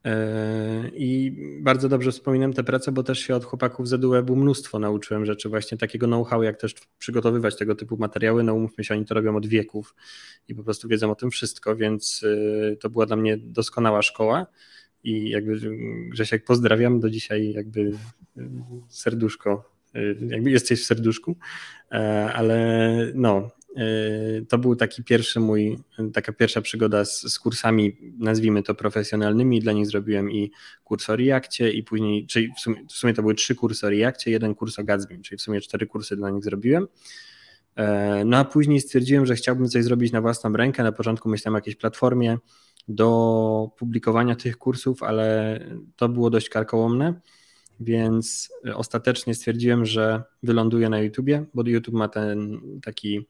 E, 0.05 0.91
I 0.93 1.31
bardzo 1.61 1.89
dobrze 1.89 2.11
wspominam 2.11 2.53
tę 2.53 2.63
pracę, 2.63 2.91
bo 2.91 3.03
też 3.03 3.19
się 3.19 3.35
od 3.35 3.45
chłopaków 3.45 3.87
z 3.87 3.93
EduWebu 3.93 4.35
mnóstwo 4.35 4.79
nauczyłem 4.79 5.25
rzeczy, 5.25 5.49
właśnie 5.49 5.77
takiego 5.77 6.07
know-how, 6.07 6.43
jak 6.43 6.57
też 6.57 6.75
przygotowywać 6.97 7.57
tego 7.57 7.75
typu 7.75 7.97
materiały. 7.97 8.43
No 8.43 8.53
umówmy 8.53 8.83
się, 8.83 8.93
oni 8.93 9.05
to 9.05 9.13
robią 9.13 9.35
od 9.35 9.47
wieków 9.47 9.95
i 10.47 10.55
po 10.55 10.63
prostu 10.63 10.87
wiedzą 10.87 11.11
o 11.11 11.15
tym 11.15 11.31
wszystko, 11.31 11.75
więc 11.75 12.25
e, 12.71 12.75
to 12.75 12.89
była 12.89 13.05
dla 13.05 13.15
mnie 13.15 13.37
doskonała 13.37 14.01
szkoła 14.01 14.45
i 15.03 15.29
jakby 15.29 15.59
Grzesiek 16.09 16.43
pozdrawiam 16.43 16.99
do 16.99 17.09
dzisiaj 17.09 17.51
jakby 17.53 17.91
serduszko, 18.89 19.74
jakby 20.27 20.51
jesteś 20.51 20.81
w 20.81 20.85
serduszku, 20.85 21.35
e, 21.91 22.33
ale 22.33 22.97
no, 23.15 23.51
e, 23.75 23.81
to 24.49 24.57
był 24.57 24.75
taki 24.75 25.03
pierwszy 25.03 25.39
mój, 25.39 25.79
taka 26.13 26.33
pierwsza 26.33 26.61
przygoda 26.61 27.05
z, 27.05 27.21
z 27.21 27.39
kursami, 27.39 27.97
nazwijmy 28.17 28.63
to 28.63 28.75
profesjonalnymi, 28.75 29.59
dla 29.59 29.73
nich 29.73 29.87
zrobiłem 29.87 30.31
i 30.31 30.51
kurs 30.83 31.09
o 31.09 31.15
Reactie 31.15 31.71
i 31.71 31.83
później, 31.83 32.27
czyli 32.27 32.51
w 32.57 32.59
sumie, 32.59 32.85
w 32.89 32.91
sumie 32.91 33.13
to 33.13 33.21
były 33.21 33.35
trzy 33.35 33.55
kursy 33.55 33.87
o 33.87 33.89
Reactie, 33.89 34.31
jeden 34.31 34.55
kurs 34.55 34.79
o 34.79 34.83
Gatsby, 34.83 35.19
czyli 35.19 35.37
w 35.37 35.41
sumie 35.41 35.61
cztery 35.61 35.87
kursy 35.87 36.15
dla 36.15 36.29
nich 36.29 36.43
zrobiłem. 36.43 36.87
E, 37.75 38.23
no 38.25 38.37
a 38.37 38.45
później 38.45 38.81
stwierdziłem, 38.81 39.25
że 39.25 39.35
chciałbym 39.35 39.69
coś 39.69 39.83
zrobić 39.83 40.11
na 40.11 40.21
własną 40.21 40.53
rękę. 40.53 40.83
Na 40.83 40.91
początku 40.91 41.29
myślałem 41.29 41.55
o 41.55 41.57
jakiejś 41.57 41.75
platformie, 41.75 42.37
do 42.87 43.69
publikowania 43.77 44.35
tych 44.35 44.57
kursów, 44.57 45.03
ale 45.03 45.59
to 45.95 46.09
było 46.09 46.29
dość 46.29 46.49
karkołomne, 46.49 47.21
więc 47.79 48.49
ostatecznie 48.73 49.35
stwierdziłem, 49.35 49.85
że 49.85 50.23
wyląduję 50.43 50.89
na 50.89 50.99
YouTubie, 50.99 51.45
bo 51.53 51.63
YouTube 51.65 51.95
ma 51.95 52.07
ten 52.07 52.61
taki 52.81 53.27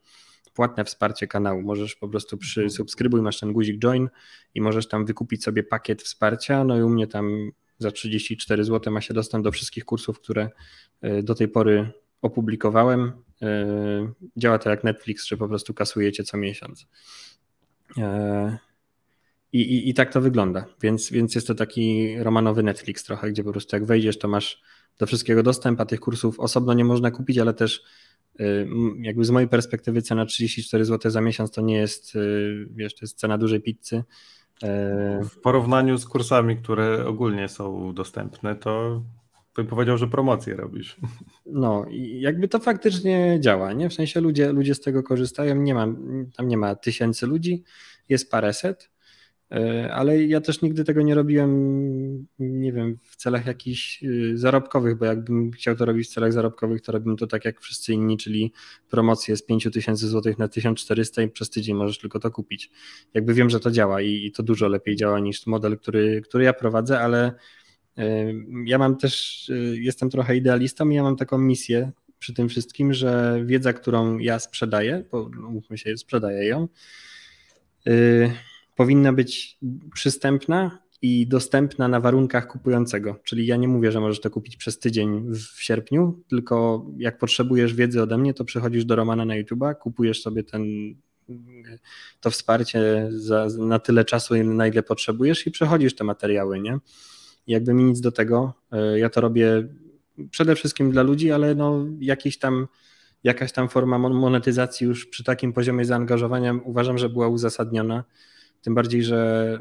płatne 0.56 0.86
wsparcie 0.86 1.28
kanału. 1.28 1.62
Możesz 1.62 1.96
po 1.96 2.08
prostu 2.08 2.38
przy 2.38 2.70
subskrybuj, 2.70 3.22
masz 3.22 3.40
ten 3.40 3.54
guzik 3.54 3.80
join 3.80 4.10
i 4.56 4.62
możesz 4.62 4.88
tam 4.88 5.06
wykupić 5.06 5.44
sobie 5.44 5.64
pakiet 5.64 6.02
wsparcia. 6.02 6.64
No 6.64 6.78
i 6.78 6.82
u 6.82 6.90
mnie 6.90 7.08
tam 7.08 7.52
za 7.80 7.92
34 7.92 8.64
zł 8.64 8.94
ma 8.94 9.02
się 9.02 9.14
dostęp 9.14 9.44
do 9.44 9.52
wszystkich 9.52 9.86
kursów, 9.86 10.20
które 10.20 10.50
e, 11.02 11.24
do 11.24 11.36
tej 11.36 11.48
pory 11.48 11.92
opublikowałem. 12.22 13.12
E, 13.42 13.66
działa 14.38 14.60
to 14.60 14.70
jak 14.70 14.84
Netflix, 14.84 15.26
że 15.26 15.38
po 15.38 15.48
prostu 15.48 15.74
kasujecie 15.74 16.24
co 16.24 16.38
miesiąc. 16.38 16.88
E, 19.56 19.58
i, 19.58 19.74
i, 19.74 19.90
I 19.90 19.94
tak 19.94 20.14
to 20.14 20.22
wygląda. 20.22 20.66
Więc, 20.82 21.12
więc 21.12 21.36
jest 21.36 21.48
to 21.48 21.56
taki 21.56 22.16
romanowy 22.20 22.64
Netflix 22.64 23.04
trochę, 23.04 23.32
gdzie 23.32 23.44
po 23.44 23.52
prostu 23.52 23.76
jak 23.76 23.86
wejdziesz, 23.86 24.20
to 24.20 24.28
masz 24.28 24.62
do 25.00 25.06
wszystkiego 25.06 25.44
dostęp, 25.44 25.82
a 25.82 25.86
tych 25.86 26.00
kursów 26.00 26.40
osobno 26.40 26.74
nie 26.74 26.86
można 26.86 27.12
kupić, 27.12 27.38
ale 27.38 27.54
też 27.54 27.84
y, 28.40 28.68
jakby 29.02 29.26
z 29.26 29.30
mojej 29.30 29.50
perspektywy 29.50 30.02
cena 30.02 30.26
34 30.26 30.86
zł 30.86 31.12
za 31.12 31.22
miesiąc 31.22 31.52
to 31.52 31.62
nie 31.62 31.78
jest, 31.78 32.16
y, 32.16 32.68
wiesz, 32.72 32.96
to 32.96 33.00
jest 33.02 33.20
cena 33.20 33.38
dużej 33.38 33.62
pizzy. 33.62 34.04
W 35.24 35.40
porównaniu 35.44 35.98
z 35.98 36.06
kursami, 36.06 36.58
które 36.58 37.06
ogólnie 37.06 37.48
są 37.50 37.94
dostępne, 37.94 38.56
to 38.56 39.04
bym 39.56 39.68
powiedział, 39.68 39.98
że 39.98 40.08
promocję 40.08 40.56
robisz. 40.56 40.98
No 41.46 41.86
i 41.90 42.22
jakby 42.22 42.48
to 42.48 42.60
faktycznie 42.60 43.38
działa, 43.42 43.74
nie? 43.74 43.90
W 43.90 43.94
sensie 43.94 44.22
ludzie, 44.22 44.52
ludzie 44.52 44.76
z 44.76 44.82
tego 44.82 45.04
korzystają, 45.04 45.56
nie 45.56 45.74
ma, 45.74 45.88
tam 46.38 46.48
nie 46.48 46.58
ma 46.58 46.76
tysięcy 46.76 47.28
ludzi, 47.28 47.64
jest 48.10 48.32
paręset, 48.32 48.84
e, 48.84 48.95
ale 49.92 50.24
ja 50.24 50.42
też 50.42 50.62
nigdy 50.62 50.84
tego 50.84 51.02
nie 51.02 51.16
robiłem, 51.16 52.28
nie 52.40 52.74
wiem, 52.74 52.98
w 53.04 53.16
celach 53.16 53.46
jakichś 53.46 54.04
y, 54.04 54.38
zarobkowych, 54.38 54.98
bo 54.98 55.06
jakbym 55.06 55.52
chciał 55.52 55.76
to 55.76 55.86
robić 55.86 56.08
w 56.08 56.14
celach 56.14 56.34
zarobkowych, 56.34 56.82
to 56.82 56.92
robię 56.92 57.16
to 57.16 57.28
tak 57.28 57.46
jak 57.46 57.62
wszyscy 57.62 57.94
inni, 57.94 58.18
czyli 58.18 58.54
promocję 58.90 59.38
z 59.38 59.46
5000 59.46 60.08
zł 60.08 60.34
na 60.38 60.48
1400 60.48 61.22
i 61.22 61.30
przez 61.30 61.50
tydzień 61.50 61.76
możesz 61.76 62.00
tylko 62.00 62.20
to 62.20 62.32
kupić. 62.32 62.72
Jakby 63.14 63.34
wiem, 63.34 63.50
że 63.50 63.60
to 63.60 63.72
działa 63.72 64.02
i, 64.02 64.32
to 64.32 64.44
dużo 64.44 64.68
lepiej 64.68 64.96
działa 64.96 65.20
niż 65.20 65.48
model, 65.48 65.78
który, 65.78 66.22
który 66.22 66.44
ja 66.44 66.54
prowadzę, 66.54 67.00
ale 67.00 67.34
ja 68.66 68.78
mam 68.78 68.98
też, 68.98 69.50
y, 69.50 69.78
jestem 69.82 70.10
trochę 70.10 70.36
idealistą 70.36 70.90
i 70.90 70.96
ja 70.96 71.04
mam 71.04 71.16
taką 71.16 71.38
misję 71.38 71.92
przy 72.20 72.34
tym 72.34 72.50
wszystkim, 72.50 72.94
że 72.94 73.42
wiedza, 73.46 73.74
którą 73.74 74.18
ja 74.18 74.40
sprzedaję, 74.40 75.04
bo 75.12 75.30
mówmy 75.30 75.78
się, 75.78 75.98
sprzedaję 75.98 76.48
ją, 76.48 76.68
y, 77.88 78.32
powinna 78.76 79.14
być 79.14 79.58
przystępna 79.94 80.80
i 81.02 81.28
dostępna 81.28 81.88
na 81.88 82.00
warunkach 82.00 82.48
kupującego. 82.48 83.16
Czyli 83.24 83.46
ja 83.46 83.56
nie 83.56 83.68
mówię, 83.68 83.92
że 83.92 84.00
możesz 84.00 84.22
to 84.22 84.30
kupić 84.30 84.58
przez 84.58 84.80
tydzień 84.80 85.34
w 85.34 85.64
sierpniu, 85.64 86.24
tylko 86.30 86.86
jak 86.98 87.18
potrzebujesz 87.18 87.74
wiedzy 87.74 88.02
ode 88.02 88.18
mnie, 88.18 88.34
to 88.34 88.46
przychodzisz 88.46 88.86
do 88.86 88.96
Romana 88.96 89.26
na 89.26 89.34
YouTube'a, 89.42 89.76
kupujesz 89.76 90.22
sobie 90.22 90.44
ten, 90.44 90.64
to 92.22 92.32
wsparcie 92.32 93.10
za, 93.12 93.48
na 93.60 93.80
tyle 93.80 94.06
czasu, 94.06 94.36
na 94.44 94.68
ile 94.68 94.84
potrzebujesz 94.84 95.48
i 95.48 95.52
przechodzisz 95.52 95.96
te 95.96 96.04
materiały, 96.04 96.60
nie? 96.60 96.80
jakby 97.48 97.74
mi 97.74 97.84
nic 97.84 98.02
do 98.02 98.12
tego. 98.12 98.54
E, 98.72 99.00
ja 99.00 99.10
to 99.10 99.22
robię 99.22 99.68
przede 100.32 100.56
wszystkim 100.56 100.92
dla 100.92 101.04
ludzi, 101.04 101.32
ale 101.32 101.56
no 101.56 101.86
jakiś 102.00 102.40
tam, 102.40 102.68
jakaś 103.24 103.52
tam 103.52 103.70
forma 103.70 104.00
monetyzacji 104.00 104.88
już 104.88 105.06
przy 105.06 105.24
takim 105.24 105.54
poziomie 105.54 105.86
zaangażowania 105.86 106.54
uważam, 106.64 106.98
że 106.98 107.10
była 107.10 107.28
uzasadniona. 107.28 108.04
Tym 108.66 108.76
bardziej, 108.76 109.04
że 109.04 109.60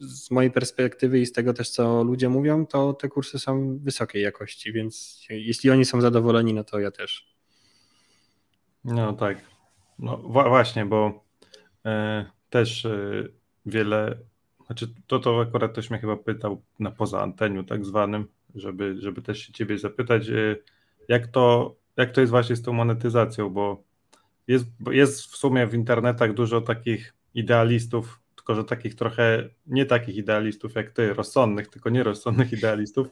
z 0.00 0.30
mojej 0.30 0.50
perspektywy 0.50 1.20
i 1.20 1.26
z 1.26 1.32
tego 1.32 1.52
też, 1.52 1.70
co 1.70 2.04
ludzie 2.04 2.28
mówią, 2.28 2.66
to 2.66 2.92
te 2.92 3.08
kursy 3.08 3.38
są 3.38 3.78
wysokiej 3.78 4.22
jakości, 4.22 4.72
więc 4.72 5.24
jeśli 5.30 5.70
oni 5.70 5.84
są 5.84 6.00
zadowoleni, 6.00 6.54
no 6.54 6.64
to 6.64 6.80
ja 6.80 6.90
też. 6.90 7.34
No 8.84 9.12
tak. 9.12 9.38
No 9.98 10.16
właśnie, 10.16 10.86
bo 10.86 11.24
e, 11.84 12.26
też 12.50 12.86
e, 12.86 13.28
wiele 13.66 14.18
znaczy, 14.66 14.94
to, 15.06 15.18
to 15.18 15.40
akurat 15.40 15.72
ktoś 15.72 15.90
mnie 15.90 15.98
chyba 15.98 16.16
pytał 16.16 16.62
na 16.78 16.90
poza 16.90 17.20
anteniu 17.20 17.64
tak 17.64 17.84
zwanym, 17.84 18.26
żeby, 18.54 18.96
żeby 18.98 19.22
też 19.22 19.38
się 19.38 19.52
ciebie 19.52 19.78
zapytać, 19.78 20.28
y, 20.28 20.62
jak 21.08 21.26
to, 21.26 21.76
jak 21.96 22.12
to 22.12 22.20
jest 22.20 22.30
właśnie 22.30 22.56
z 22.56 22.62
tą 22.62 22.72
monetyzacją, 22.72 23.50
bo 23.50 23.82
jest, 24.46 24.66
jest 24.90 25.22
w 25.22 25.36
sumie 25.36 25.66
w 25.66 25.74
internetach 25.74 26.34
dużo 26.34 26.60
takich 26.60 27.14
idealistów, 27.34 28.20
tylko 28.36 28.54
że 28.54 28.64
takich 28.64 28.94
trochę, 28.94 29.48
nie 29.66 29.86
takich 29.86 30.16
idealistów 30.16 30.74
jak 30.74 30.90
ty, 30.90 31.14
rozsądnych, 31.14 31.68
tylko 31.68 31.90
nierozsądnych 31.90 32.52
idealistów, 32.52 33.08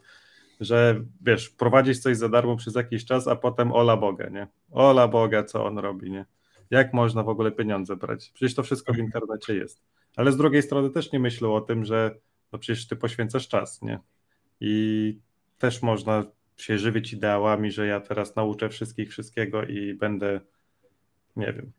że 0.60 1.04
wiesz, 1.20 1.50
prowadzić 1.50 1.98
coś 1.98 2.16
za 2.16 2.28
darmo 2.28 2.56
przez 2.56 2.74
jakiś 2.74 3.04
czas, 3.04 3.28
a 3.28 3.36
potem 3.36 3.72
ola 3.72 3.96
Boga, 3.96 4.28
nie? 4.28 4.46
Ola 4.70 5.08
Boga, 5.08 5.44
co 5.44 5.66
on 5.66 5.78
robi, 5.78 6.10
nie? 6.10 6.26
Jak 6.70 6.94
można 6.94 7.22
w 7.22 7.28
ogóle 7.28 7.52
pieniądze 7.52 7.96
brać? 7.96 8.30
Przecież 8.34 8.54
to 8.54 8.62
wszystko 8.62 8.92
w 8.92 8.98
internecie 8.98 9.54
jest 9.54 9.82
ale 10.18 10.32
z 10.32 10.36
drugiej 10.36 10.62
strony 10.62 10.90
też 10.90 11.12
nie 11.12 11.20
myślę 11.20 11.48
o 11.48 11.60
tym, 11.60 11.84
że 11.84 12.14
no 12.52 12.58
przecież 12.58 12.86
ty 12.86 12.96
poświęcasz 12.96 13.48
czas, 13.48 13.82
nie? 13.82 13.98
I 14.60 15.18
też 15.58 15.82
można 15.82 16.24
się 16.56 16.78
żywić 16.78 17.12
ideałami, 17.12 17.70
że 17.70 17.86
ja 17.86 18.00
teraz 18.00 18.36
nauczę 18.36 18.68
wszystkich 18.68 19.10
wszystkiego 19.10 19.64
i 19.64 19.94
będę, 19.94 20.40
nie 21.36 21.52
wiem, 21.52 21.72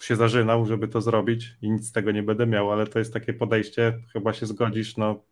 się 0.00 0.16
zażynał, 0.16 0.66
żeby 0.66 0.88
to 0.88 1.00
zrobić 1.00 1.56
i 1.62 1.70
nic 1.70 1.88
z 1.88 1.92
tego 1.92 2.12
nie 2.12 2.22
będę 2.22 2.46
miał, 2.46 2.72
ale 2.72 2.86
to 2.86 2.98
jest 2.98 3.12
takie 3.12 3.32
podejście, 3.32 3.98
chyba 4.12 4.32
się 4.32 4.46
zgodzisz, 4.46 4.96
no 4.96 5.24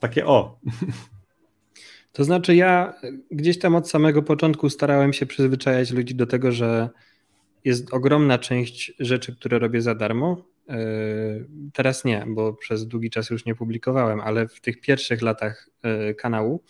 takie 0.00 0.26
o. 0.26 0.58
To 2.12 2.24
znaczy 2.24 2.54
ja 2.54 2.94
gdzieś 3.30 3.58
tam 3.58 3.74
od 3.74 3.90
samego 3.90 4.22
początku 4.22 4.70
starałem 4.70 5.12
się 5.12 5.26
przyzwyczajać 5.26 5.90
ludzi 5.90 6.14
do 6.14 6.26
tego, 6.26 6.52
że 6.52 6.88
jest 7.64 7.94
ogromna 7.94 8.38
część 8.38 8.92
rzeczy, 8.98 9.36
które 9.36 9.58
robię 9.58 9.82
za 9.82 9.94
darmo 9.94 10.50
Yy, 10.70 11.46
teraz 11.72 12.04
nie, 12.04 12.24
bo 12.28 12.52
przez 12.52 12.86
długi 12.86 13.10
czas 13.10 13.30
już 13.30 13.44
nie 13.44 13.54
publikowałem, 13.54 14.20
ale 14.20 14.48
w 14.48 14.60
tych 14.60 14.80
pierwszych 14.80 15.22
latach 15.22 15.68
yy, 15.84 16.14
kanału, 16.14 16.62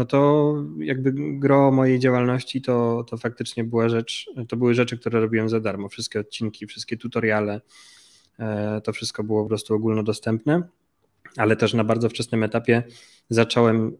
no 0.00 0.04
to 0.04 0.54
jakby 0.78 1.12
gro 1.14 1.70
mojej 1.70 1.98
działalności 1.98 2.62
to, 2.62 3.04
to 3.10 3.16
faktycznie 3.16 3.64
była 3.64 3.88
rzecz, 3.88 4.30
to 4.48 4.56
były 4.56 4.74
rzeczy, 4.74 4.98
które 4.98 5.20
robiłem 5.20 5.48
za 5.48 5.60
darmo. 5.60 5.88
Wszystkie 5.88 6.20
odcinki, 6.20 6.66
wszystkie 6.66 6.96
tutoriale, 6.96 7.60
yy, 8.38 8.46
to 8.84 8.92
wszystko 8.92 9.24
było 9.24 9.42
po 9.42 9.48
prostu 9.48 9.74
ogólnodostępne, 9.74 10.62
ale 11.36 11.56
też 11.56 11.74
na 11.74 11.84
bardzo 11.84 12.08
wczesnym 12.08 12.42
etapie 12.42 12.82
zacząłem 13.30 13.96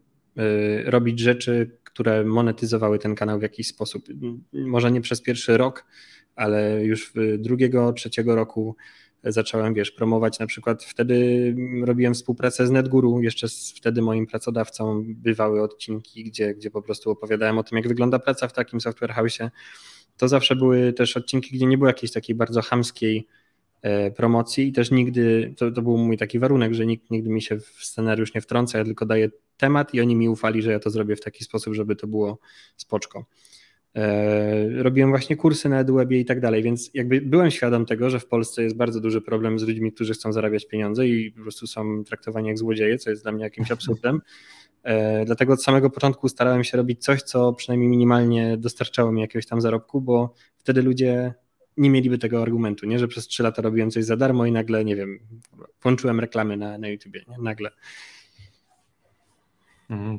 robić 0.85 1.21
rzeczy, 1.21 1.79
które 1.85 2.25
monetyzowały 2.25 2.99
ten 2.99 3.15
kanał 3.15 3.39
w 3.39 3.43
jakiś 3.43 3.67
sposób. 3.67 4.05
Może 4.53 4.93
nie 4.93 5.01
przez 5.01 5.23
pierwszy 5.23 5.57
rok, 5.57 5.85
ale 6.37 6.85
już 6.85 7.13
drugiego, 7.39 7.93
trzeciego 7.93 8.35
roku 8.35 8.77
zacząłem, 9.25 9.75
wiesz, 9.75 9.91
promować 9.91 10.39
na 10.39 10.47
przykład 10.47 10.85
wtedy 10.85 11.55
robiłem 11.85 12.15
współpracę 12.15 12.67
z 12.67 12.71
NetGuru, 12.71 13.23
jeszcze 13.23 13.49
z, 13.49 13.73
wtedy 13.77 14.03
moim 14.03 14.27
pracodawcą 14.27 15.05
bywały 15.07 15.63
odcinki, 15.63 16.25
gdzie, 16.25 16.55
gdzie 16.55 16.71
po 16.71 16.83
prostu 16.83 17.11
opowiadałem 17.11 17.59
o 17.59 17.63
tym, 17.63 17.79
jak 17.79 17.89
wygląda 17.89 18.19
praca 18.19 18.49
w 18.49 18.53
takim 18.53 18.81
software 18.81 19.11
house'ie. 19.11 19.51
To 20.17 20.29
zawsze 20.29 20.57
były 20.57 20.93
też 20.93 21.17
odcinki, 21.17 21.57
gdzie 21.57 21.67
nie 21.67 21.79
było 21.79 21.89
jakiejś 21.89 22.13
takiej 22.13 22.37
bardzo 22.37 22.63
chamskiej 22.63 23.27
e, 23.83 24.11
promocji 24.11 24.69
i 24.69 24.73
też 24.73 24.91
nigdy, 24.91 25.55
to, 25.57 25.71
to 25.71 25.83
był 25.83 25.99
mój 25.99 26.17
taki 26.17 26.39
warunek, 26.39 26.75
że 26.75 26.87
nikt 26.87 27.11
nigdy 27.11 27.31
mi 27.31 27.43
się 27.43 27.59
w 27.59 27.85
scenariusz 27.85 28.35
nie 28.35 28.41
wtrąca, 28.41 28.79
ja 28.79 28.85
tylko 28.85 29.07
daję 29.07 29.29
temat 29.57 29.95
i 29.95 30.01
oni 30.01 30.17
mi 30.17 30.29
ufali, 30.29 30.63
że 30.63 30.73
ja 30.73 30.79
to 30.79 30.91
zrobię 30.91 31.17
w 31.17 31.21
taki 31.21 31.45
sposób, 31.45 31.75
żeby 31.75 31.97
to 31.97 32.07
było 32.07 32.39
spoczko. 32.77 33.25
E, 33.97 34.83
robiłem 34.83 35.11
właśnie 35.11 35.37
kursy 35.37 35.69
na 35.69 35.81
EduWebie 35.81 36.21
i 36.21 36.25
tak 36.25 36.41
dalej, 36.41 36.63
więc 36.63 36.91
jakby 36.95 37.21
byłem 37.21 37.51
świadom 37.51 37.87
tego, 37.87 38.11
że 38.11 38.21
w 38.21 38.27
Polsce 38.27 38.63
jest 38.63 38.77
bardzo 38.77 39.01
duży 39.01 39.21
problem 39.21 39.59
z 39.59 39.63
ludźmi, 39.63 39.93
którzy 39.93 40.13
chcą 40.13 40.33
zarabiać 40.33 40.67
pieniądze 40.67 41.09
i 41.09 41.33
po 41.33 41.43
prostu 41.43 41.67
są 41.67 42.05
traktowani 42.05 42.49
jak 42.49 42.59
złodzieje, 42.59 42.99
co 42.99 43.11
jest 43.11 43.23
dla 43.23 43.33
mnie 43.33 43.45
jakimś 43.45 43.71
absurdem. 43.71 44.21
E, 44.83 45.25
dlatego 45.25 45.53
od 45.53 45.63
samego 45.63 45.91
początku 45.91 46.29
starałem 46.29 46.65
się 46.65 46.77
robić 46.77 47.05
coś, 47.05 47.23
co 47.23 47.53
przynajmniej 47.53 47.89
minimalnie 47.89 48.57
dostarczało 48.57 49.13
mi 49.13 49.21
jakiegoś 49.21 49.47
tam 49.47 49.61
zarobku, 49.61 50.01
bo 50.01 50.35
wtedy 50.57 50.83
ludzie 50.83 51.35
nie 51.77 51.91
mieliby 51.91 52.19
tego 52.19 52.43
argumentu, 52.43 52.87
nie? 52.87 52.99
że 52.99 53.09
przez 53.09 53.27
trzy 53.27 53.43
lata 53.43 53.63
robiłem 53.63 53.91
coś 53.91 54.05
za 54.05 54.17
darmo 54.17 54.47
i 54.47 54.53
nagle, 54.53 54.85
nie 54.85 54.97
wiem, 54.97 55.19
włączyłem 55.83 56.21
reklamy 56.21 56.57
na, 56.57 56.79
na 56.79 56.89
YouTubie, 56.89 57.25
nie? 57.29 57.37
nagle. 57.39 57.71
Mhm, 59.91 60.19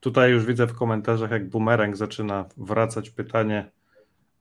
Tutaj 0.00 0.30
już 0.30 0.46
widzę 0.46 0.66
w 0.66 0.74
komentarzach, 0.74 1.30
jak 1.30 1.48
bumerang 1.48 1.96
zaczyna 1.96 2.48
wracać 2.56 3.10
pytanie. 3.10 3.70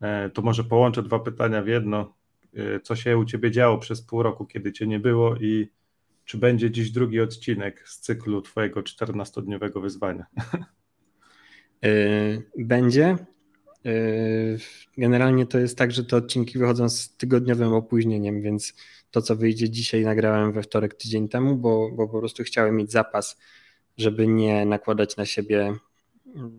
E, 0.01 0.29
to 0.29 0.41
może 0.41 0.63
połączę 0.63 1.03
dwa 1.03 1.19
pytania 1.19 1.61
w 1.61 1.67
jedno. 1.67 2.13
E, 2.55 2.79
co 2.79 2.95
się 2.95 3.17
u 3.17 3.25
ciebie 3.25 3.51
działo 3.51 3.77
przez 3.77 4.01
pół 4.01 4.23
roku, 4.23 4.45
kiedy 4.45 4.71
cię 4.71 4.87
nie 4.87 4.99
było 4.99 5.35
i 5.35 5.71
czy 6.25 6.37
będzie 6.37 6.71
dziś 6.71 6.91
drugi 6.91 7.21
odcinek 7.21 7.89
z 7.89 7.99
cyklu 7.99 8.41
twojego 8.41 8.81
14-dniowego 8.81 9.81
wyzwania? 9.81 10.25
E, 11.83 11.89
będzie. 12.57 13.17
Generalnie 14.97 15.45
to 15.45 15.59
jest 15.59 15.77
tak, 15.77 15.91
że 15.91 16.05
te 16.05 16.17
odcinki 16.17 16.59
wychodzą 16.59 16.89
z 16.89 17.15
tygodniowym 17.15 17.73
opóźnieniem, 17.73 18.41
więc 18.41 18.73
to, 19.11 19.21
co 19.21 19.35
wyjdzie 19.35 19.69
dzisiaj, 19.69 20.03
nagrałem 20.03 20.51
we 20.51 20.63
wtorek 20.63 20.93
tydzień 20.93 21.29
temu, 21.29 21.55
bo, 21.55 21.91
bo 21.91 22.07
po 22.07 22.19
prostu 22.19 22.43
chciałem 22.43 22.75
mieć 22.75 22.91
zapas 22.91 23.37
żeby 23.99 24.27
nie 24.27 24.65
nakładać 24.65 25.17
na 25.17 25.25
siebie 25.25 25.73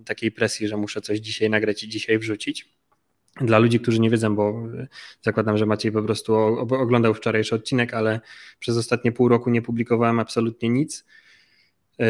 takiej 0.05 0.32
presji, 0.32 0.68
że 0.68 0.76
muszę 0.76 1.01
coś 1.01 1.18
dzisiaj 1.18 1.51
nagrać 1.51 1.82
i 1.82 1.88
dzisiaj 1.88 2.18
wrzucić. 2.18 2.68
Dla 3.41 3.59
ludzi, 3.59 3.80
którzy 3.80 4.01
nie 4.01 4.11
wiedzą, 4.11 4.36
bo 4.36 4.62
zakładam, 5.22 5.59
że 5.59 5.66
Maciej 5.66 5.93
po 5.93 6.03
prostu 6.03 6.34
oglądał 6.34 7.14
wczorajszy 7.14 7.55
odcinek, 7.55 7.95
ale 7.95 8.20
przez 8.59 8.76
ostatnie 8.76 9.12
pół 9.12 9.28
roku 9.28 9.51
nie 9.51 9.62
publikowałem 9.62 10.18
absolutnie 10.18 10.68
nic, 10.68 11.05
y, 12.01 12.05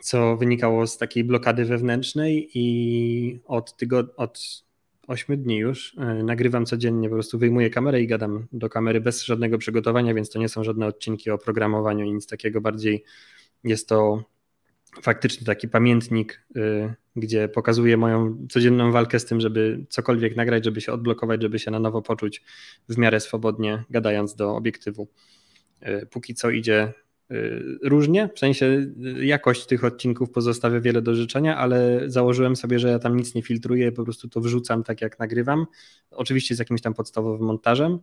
co 0.00 0.36
wynikało 0.36 0.86
z 0.86 0.98
takiej 0.98 1.24
blokady 1.24 1.64
wewnętrznej 1.64 2.50
i 2.54 3.40
od, 3.46 3.76
tygod- 3.76 4.08
od 4.16 4.64
8 5.06 5.42
dni 5.42 5.56
już 5.56 5.94
y, 5.94 6.24
nagrywam 6.24 6.66
codziennie, 6.66 7.08
po 7.08 7.14
prostu 7.14 7.38
wyjmuję 7.38 7.70
kamerę 7.70 8.02
i 8.02 8.06
gadam 8.06 8.46
do 8.52 8.68
kamery 8.68 9.00
bez 9.00 9.24
żadnego 9.24 9.58
przygotowania, 9.58 10.14
więc 10.14 10.30
to 10.30 10.38
nie 10.38 10.48
są 10.48 10.64
żadne 10.64 10.86
odcinki 10.86 11.30
o 11.30 11.38
programowaniu, 11.38 12.04
nic 12.04 12.26
takiego, 12.26 12.60
bardziej 12.60 13.04
jest 13.64 13.88
to 13.88 14.24
faktycznie 15.02 15.46
taki 15.46 15.68
pamiętnik, 15.68 16.46
y, 16.56 16.94
gdzie 17.16 17.48
pokazuję 17.48 17.96
moją 17.96 18.46
codzienną 18.50 18.92
walkę 18.92 19.18
z 19.18 19.24
tym, 19.24 19.40
żeby 19.40 19.86
cokolwiek 19.88 20.36
nagrać, 20.36 20.64
żeby 20.64 20.80
się 20.80 20.92
odblokować, 20.92 21.42
żeby 21.42 21.58
się 21.58 21.70
na 21.70 21.78
nowo 21.78 22.02
poczuć 22.02 22.42
w 22.88 22.98
miarę 22.98 23.20
swobodnie, 23.20 23.84
gadając 23.90 24.34
do 24.34 24.56
obiektywu. 24.56 25.08
Y, 25.82 26.06
póki 26.06 26.34
co 26.34 26.50
idzie 26.50 26.92
y, 27.30 27.78
różnie, 27.82 28.28
w 28.34 28.38
sensie 28.38 28.86
jakość 29.20 29.66
tych 29.66 29.84
odcinków 29.84 30.30
pozostawia 30.30 30.80
wiele 30.80 31.02
do 31.02 31.14
życzenia, 31.14 31.56
ale 31.56 32.00
założyłem 32.06 32.56
sobie, 32.56 32.78
że 32.78 32.88
ja 32.88 32.98
tam 32.98 33.16
nic 33.16 33.34
nie 33.34 33.42
filtruję, 33.42 33.92
po 33.92 34.04
prostu 34.04 34.28
to 34.28 34.40
wrzucam 34.40 34.84
tak 34.84 35.00
jak 35.00 35.18
nagrywam. 35.18 35.66
Oczywiście 36.10 36.54
z 36.54 36.58
jakimś 36.58 36.82
tam 36.82 36.94
podstawowym 36.94 37.46
montażem, 37.46 37.98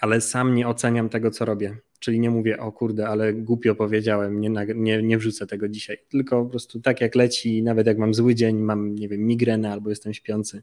ale 0.00 0.20
sam 0.20 0.54
nie 0.54 0.68
oceniam 0.68 1.08
tego, 1.08 1.30
co 1.30 1.44
robię. 1.44 1.76
Czyli 2.02 2.20
nie 2.20 2.30
mówię, 2.30 2.58
o 2.58 2.72
kurde, 2.72 3.08
ale 3.08 3.34
głupio 3.34 3.74
powiedziałem, 3.74 4.40
nie, 4.40 4.50
nie, 4.74 5.02
nie 5.02 5.18
wrzucę 5.18 5.46
tego 5.46 5.68
dzisiaj. 5.68 5.98
Tylko 6.08 6.44
po 6.44 6.50
prostu 6.50 6.80
tak 6.80 7.00
jak 7.00 7.14
leci, 7.14 7.62
nawet 7.62 7.86
jak 7.86 7.98
mam 7.98 8.14
zły 8.14 8.34
dzień, 8.34 8.56
mam, 8.56 8.94
nie 8.94 9.08
wiem, 9.08 9.20
migrenę 9.20 9.72
albo 9.72 9.90
jestem 9.90 10.14
śpiący, 10.14 10.62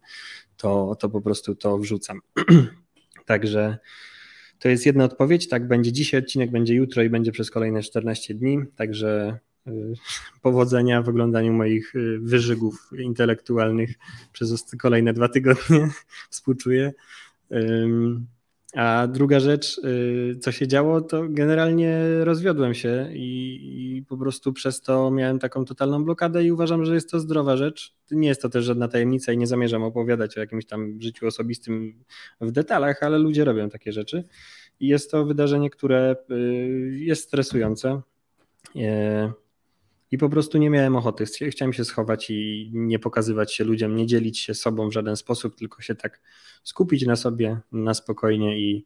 to, 0.57 0.95
to 0.99 1.09
po 1.09 1.21
prostu 1.21 1.55
to 1.55 1.77
wrzucam. 1.77 2.19
Także 3.25 3.77
to 4.59 4.69
jest 4.69 4.85
jedna 4.85 5.03
odpowiedź. 5.03 5.47
Tak 5.47 5.67
będzie 5.67 5.91
dzisiaj, 5.91 6.19
odcinek 6.19 6.51
będzie 6.51 6.75
jutro 6.75 7.03
i 7.03 7.09
będzie 7.09 7.31
przez 7.31 7.51
kolejne 7.51 7.81
14 7.81 8.33
dni. 8.33 8.59
Także 8.75 9.39
y, 9.67 9.71
powodzenia 10.41 11.01
w 11.01 11.09
oglądaniu 11.09 11.53
moich 11.53 11.95
y, 11.95 12.19
wyżygów 12.19 12.89
intelektualnych 12.99 13.89
przez 14.33 14.65
kolejne 14.79 15.13
dwa 15.13 15.29
tygodnie. 15.29 15.89
Współczuję. 16.29 16.93
A 18.73 19.07
druga 19.07 19.39
rzecz, 19.39 19.77
y, 19.77 20.39
co 20.41 20.51
się 20.51 20.67
działo, 20.67 21.01
to 21.01 21.23
generalnie 21.29 21.99
rozwiodłem 22.23 22.73
się 22.73 23.09
i, 23.13 23.97
i, 23.97 24.03
po 24.03 24.17
prostu 24.17 24.53
przez 24.53 24.81
to 24.81 25.11
miałem 25.11 25.39
taką 25.39 25.65
totalną 25.65 26.03
blokadę 26.03 26.43
i 26.43 26.51
uważam, 26.51 26.85
że 26.85 26.93
jest 26.93 27.11
to 27.11 27.19
zdrowa 27.19 27.57
rzecz. 27.57 27.95
Nie 28.11 28.27
jest 28.27 28.41
to 28.41 28.49
też 28.49 28.65
żadna 28.65 28.87
tajemnica 28.87 29.31
i 29.31 29.37
nie 29.37 29.47
zamierzam 29.47 29.83
opowiadać 29.83 30.37
o 30.37 30.39
jakimś 30.39 30.65
tam 30.65 31.01
życiu 31.01 31.27
osobistym 31.27 32.03
w 32.41 32.51
detalach, 32.51 33.03
ale 33.03 33.17
ludzie 33.17 33.45
robią 33.45 33.69
takie 33.69 33.91
rzeczy. 33.91 34.23
I 34.79 34.87
jest 34.87 35.11
to 35.11 35.25
wydarzenie, 35.25 35.69
które 35.69 36.15
y, 36.31 36.35
jest 36.99 37.23
stresujące. 37.23 38.01
I 40.11 40.17
po 40.17 40.29
prostu 40.29 40.57
nie 40.57 40.69
miałem 40.69 40.95
ochoty. 40.95 41.25
Chciałem 41.49 41.73
się 41.73 41.85
schować 41.85 42.29
i 42.29 42.71
nie 42.73 42.99
pokazywać 42.99 43.53
się 43.53 43.63
ludziom, 43.63 43.95
nie 43.95 44.07
dzielić 44.07 44.39
się 44.39 44.53
sobą 44.53 44.89
w 44.89 44.93
żaden 44.93 45.15
sposób, 45.15 45.55
tylko 45.55 45.81
się 45.81 45.95
tak 45.95 46.21
skupić 46.63 47.05
na 47.05 47.15
sobie, 47.15 47.59
na 47.71 47.93
spokojnie 47.93 48.59
i, 48.59 48.85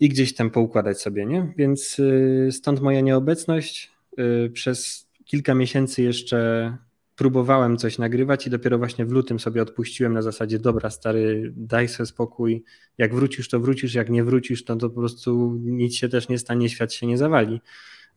i 0.00 0.08
gdzieś 0.08 0.34
tam 0.34 0.50
poukładać 0.50 1.00
sobie, 1.00 1.26
nie? 1.26 1.54
Więc 1.56 1.98
y, 1.98 2.48
stąd 2.52 2.80
moja 2.80 3.00
nieobecność. 3.00 3.92
Y, 4.18 4.50
przez 4.50 5.08
kilka 5.24 5.54
miesięcy 5.54 6.02
jeszcze 6.02 6.76
próbowałem 7.18 7.76
coś 7.76 7.98
nagrywać 7.98 8.46
i 8.46 8.50
dopiero 8.50 8.78
właśnie 8.78 9.06
w 9.06 9.12
lutym 9.12 9.40
sobie 9.40 9.62
odpuściłem 9.62 10.12
na 10.12 10.22
zasadzie 10.22 10.58
dobra 10.58 10.90
stary, 10.90 11.52
daj 11.56 11.88
sobie 11.88 12.06
spokój, 12.06 12.64
jak 12.98 13.14
wrócisz 13.14 13.48
to 13.48 13.60
wrócisz, 13.60 13.94
jak 13.94 14.10
nie 14.10 14.24
wrócisz 14.24 14.64
to, 14.64 14.76
to 14.76 14.90
po 14.90 15.00
prostu 15.00 15.58
nic 15.62 15.94
się 15.94 16.08
też 16.08 16.28
nie 16.28 16.38
stanie, 16.38 16.68
świat 16.68 16.92
się 16.92 17.06
nie 17.06 17.18
zawali. 17.18 17.60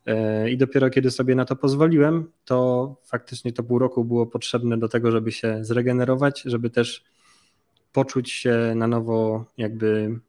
E, 0.06 0.50
I 0.52 0.58
dopiero 0.58 0.90
kiedy 0.90 1.12
sobie 1.12 1.36
na 1.36 1.46
to 1.46 1.56
pozwoliłem, 1.56 2.32
to 2.46 2.96
faktycznie 3.04 3.54
to 3.54 3.64
pół 3.64 3.80
roku 3.80 4.06
było 4.06 4.28
potrzebne 4.28 4.78
do 4.78 4.90
tego, 4.90 5.12
żeby 5.12 5.32
się 5.32 5.66
zregenerować, 5.66 6.42
żeby 6.46 6.70
też 6.70 7.04
poczuć 7.92 8.32
się 8.32 8.74
na 8.76 8.88
nowo, 8.88 9.46
jakby 9.58 10.20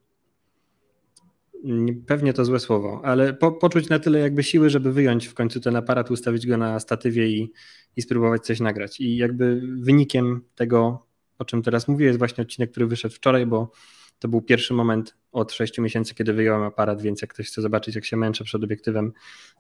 pewnie 2.07 2.33
to 2.33 2.45
złe 2.45 2.61
słowo, 2.61 3.01
ale 3.05 3.35
po, 3.35 3.53
poczuć 3.53 3.89
na 3.89 3.99
tyle 3.99 4.19
jakby 4.19 4.43
siły, 4.43 4.71
żeby 4.71 4.93
wyjąć 4.93 5.27
w 5.27 5.35
końcu 5.35 5.61
ten 5.61 5.77
aparat, 5.77 6.11
ustawić 6.11 6.47
go 6.47 6.57
na 6.57 6.81
statywie 6.81 7.29
i, 7.29 7.53
i 7.97 8.03
spróbować 8.03 8.45
coś 8.45 8.61
nagrać. 8.61 9.01
I 9.01 9.17
jakby 9.17 9.63
wynikiem 9.77 10.41
tego, 10.55 11.07
o 11.39 11.45
czym 11.45 11.63
teraz 11.63 11.89
mówię, 11.89 12.07
jest 12.07 12.19
właśnie 12.19 12.43
odcinek, 12.43 12.71
który 12.71 12.87
wyszedł 12.87 13.15
wczoraj, 13.15 13.47
bo 13.47 13.71
to 14.23 14.29
był 14.29 14.43
pierwszy 14.43 14.75
moment 14.75 15.15
od 15.33 15.53
6 15.53 15.79
miesięcy, 15.79 16.15
kiedy 16.15 16.33
wyjąłem 16.33 16.63
aparat, 16.63 17.03
więc 17.03 17.23
jak 17.23 17.35
ktoś 17.35 17.47
chce 17.47 17.63
zobaczyć, 17.63 17.95
jak 17.95 18.05
się 18.05 18.17
męczę 18.17 18.45
przed 18.45 18.65
obiektywem, 18.65 19.13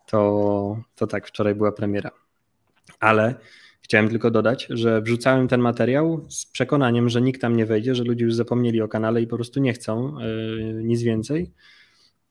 to, 0.07 0.77
to 0.95 1.07
tak, 1.07 1.27
wczoraj 1.27 1.55
była 1.55 1.73
premiera. 1.73 2.11
Ale 3.01 3.35
chciałem 3.81 4.09
tylko 4.09 4.31
dodać, 4.31 4.67
że 4.71 5.03
wrzucałem 5.03 5.49
ten 5.49 5.61
materiał 5.61 6.27
z 6.29 6.47
przekonaniem, 6.47 7.09
że 7.09 7.23
nikt 7.23 7.41
tam 7.41 7.57
nie 7.57 7.67
wejdzie, 7.67 7.95
że 7.95 8.05
ludzie 8.05 8.25
już 8.25 8.35
zapomnieli 8.35 8.83
o 8.83 8.89
kanale 8.89 9.23
i 9.23 9.27
po 9.27 9.37
prostu 9.37 9.61
nie 9.61 9.73
chcą 9.73 10.19
yy, 10.19 10.83
nic 10.85 11.03
więcej. 11.03 11.53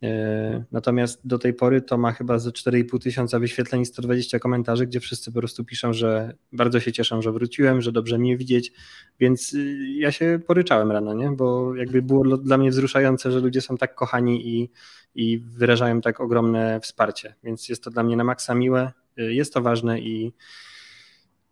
E, 0.04 0.64
natomiast 0.72 1.28
do 1.28 1.40
tej 1.40 1.54
pory 1.54 1.82
to 1.82 1.98
ma 1.98 2.12
chyba 2.12 2.40
ze 2.40 2.52
4,5 2.52 3.00
tysiąca 3.00 3.40
wyświetleń 3.40 3.82
i 3.82 3.86
120 3.86 4.40
komentarzy, 4.40 4.88
gdzie 4.88 5.00
wszyscy 5.00 5.32
po 5.32 5.40
prostu 5.40 5.66
piszą, 5.66 5.94
że 5.94 6.34
bardzo 6.52 6.80
się 6.80 6.92
cieszą, 6.92 7.22
że 7.22 7.32
wróciłem, 7.32 7.82
że 7.82 7.92
dobrze 7.92 8.18
mnie 8.18 8.38
widzieć, 8.38 8.72
więc 9.20 9.54
y, 9.54 9.78
ja 9.90 10.12
się 10.12 10.40
poryczałem 10.48 10.92
rano, 10.92 11.14
nie? 11.14 11.32
bo 11.32 11.76
jakby 11.76 12.02
było 12.02 12.38
dla 12.38 12.58
mnie 12.58 12.70
wzruszające, 12.70 13.32
że 13.32 13.40
ludzie 13.40 13.62
są 13.62 13.78
tak 13.78 13.96
kochani 13.96 14.50
i, 14.50 14.72
i 15.16 15.40
wyrażają 15.40 16.02
tak 16.02 16.20
ogromne 16.20 16.80
wsparcie, 16.80 17.36
więc 17.44 17.70
jest 17.70 17.84
to 17.84 17.92
dla 17.92 18.04
mnie 18.04 18.16
na 18.16 18.24
maksa 18.24 18.56
miłe, 18.56 18.92
y, 19.20 19.34
jest 19.34 19.54
to 19.54 19.62
ważne 19.62 20.00
i 20.00 20.34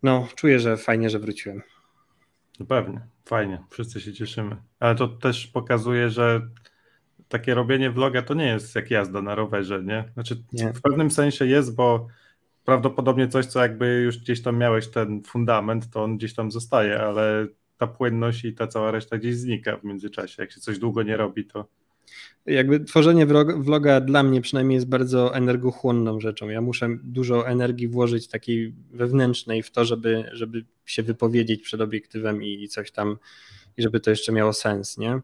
no, 0.03 0.27
czuję, 0.35 0.59
że 0.59 0.77
fajnie, 0.77 1.09
że 1.09 1.19
wróciłem. 1.19 1.61
Pewnie, 2.67 3.01
fajnie, 3.25 3.63
wszyscy 3.69 4.01
się 4.01 4.13
cieszymy, 4.13 4.57
ale 4.79 4.95
to 4.95 5.07
też 5.07 5.47
pokazuje, 5.47 6.09
że 6.09 6.41
takie 7.29 7.53
robienie 7.53 7.91
vloga 7.91 8.21
to 8.21 8.33
nie 8.33 8.47
jest 8.47 8.75
jak 8.75 8.91
jazda 8.91 9.21
na 9.21 9.35
rowerze, 9.35 9.83
nie? 9.83 10.03
Znaczy 10.13 10.43
nie. 10.53 10.73
w 10.73 10.81
pewnym 10.81 11.11
sensie 11.11 11.45
jest, 11.45 11.75
bo 11.75 12.07
prawdopodobnie 12.65 13.27
coś, 13.27 13.45
co 13.45 13.61
jakby 13.61 14.01
już 14.01 14.17
gdzieś 14.17 14.41
tam 14.41 14.57
miałeś 14.57 14.87
ten 14.87 15.23
fundament, 15.23 15.89
to 15.89 16.03
on 16.03 16.17
gdzieś 16.17 16.33
tam 16.33 16.51
zostaje, 16.51 16.99
ale 16.99 17.47
ta 17.77 17.87
płynność 17.87 18.45
i 18.45 18.53
ta 18.53 18.67
cała 18.67 18.91
reszta 18.91 19.17
gdzieś 19.17 19.35
znika 19.35 19.77
w 19.77 19.83
międzyczasie. 19.83 20.43
Jak 20.43 20.51
się 20.51 20.59
coś 20.59 20.79
długo 20.79 21.03
nie 21.03 21.17
robi, 21.17 21.45
to. 21.45 21.65
Jakby 22.45 22.79
tworzenie 22.79 23.25
vloga 23.57 24.01
dla 24.01 24.23
mnie 24.23 24.41
przynajmniej 24.41 24.75
jest 24.75 24.87
bardzo 24.87 25.35
energochłonną 25.35 26.19
rzeczą. 26.19 26.49
Ja 26.49 26.61
muszę 26.61 26.89
dużo 27.03 27.47
energii 27.47 27.87
włożyć 27.87 28.27
takiej 28.27 28.73
wewnętrznej 28.91 29.63
w 29.63 29.71
to, 29.71 29.85
żeby, 29.85 30.29
żeby 30.31 30.65
się 30.85 31.03
wypowiedzieć 31.03 31.61
przed 31.61 31.81
obiektywem 31.81 32.43
i 32.43 32.67
coś 32.67 32.91
tam, 32.91 33.17
i 33.77 33.81
żeby 33.81 33.99
to 33.99 34.09
jeszcze 34.09 34.31
miało 34.31 34.53
sens, 34.53 34.97
nie? 34.97 35.19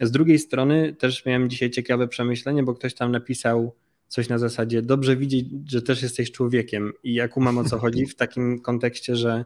Z 0.00 0.10
drugiej 0.10 0.38
strony 0.38 0.94
też 0.98 1.26
miałem 1.26 1.50
dzisiaj 1.50 1.70
ciekawe 1.70 2.08
przemyślenie, 2.08 2.62
bo 2.62 2.74
ktoś 2.74 2.94
tam 2.94 3.12
napisał 3.12 3.74
coś 4.08 4.28
na 4.28 4.38
zasadzie 4.38 4.82
dobrze 4.82 5.16
widzieć, 5.16 5.46
że 5.66 5.82
też 5.82 6.02
jesteś 6.02 6.32
człowiekiem 6.32 6.92
i 7.02 7.14
jak 7.14 7.36
umam 7.36 7.58
o 7.58 7.64
co 7.64 7.78
chodzi 7.78 8.06
w 8.06 8.14
takim 8.14 8.60
kontekście, 8.60 9.16
że 9.16 9.44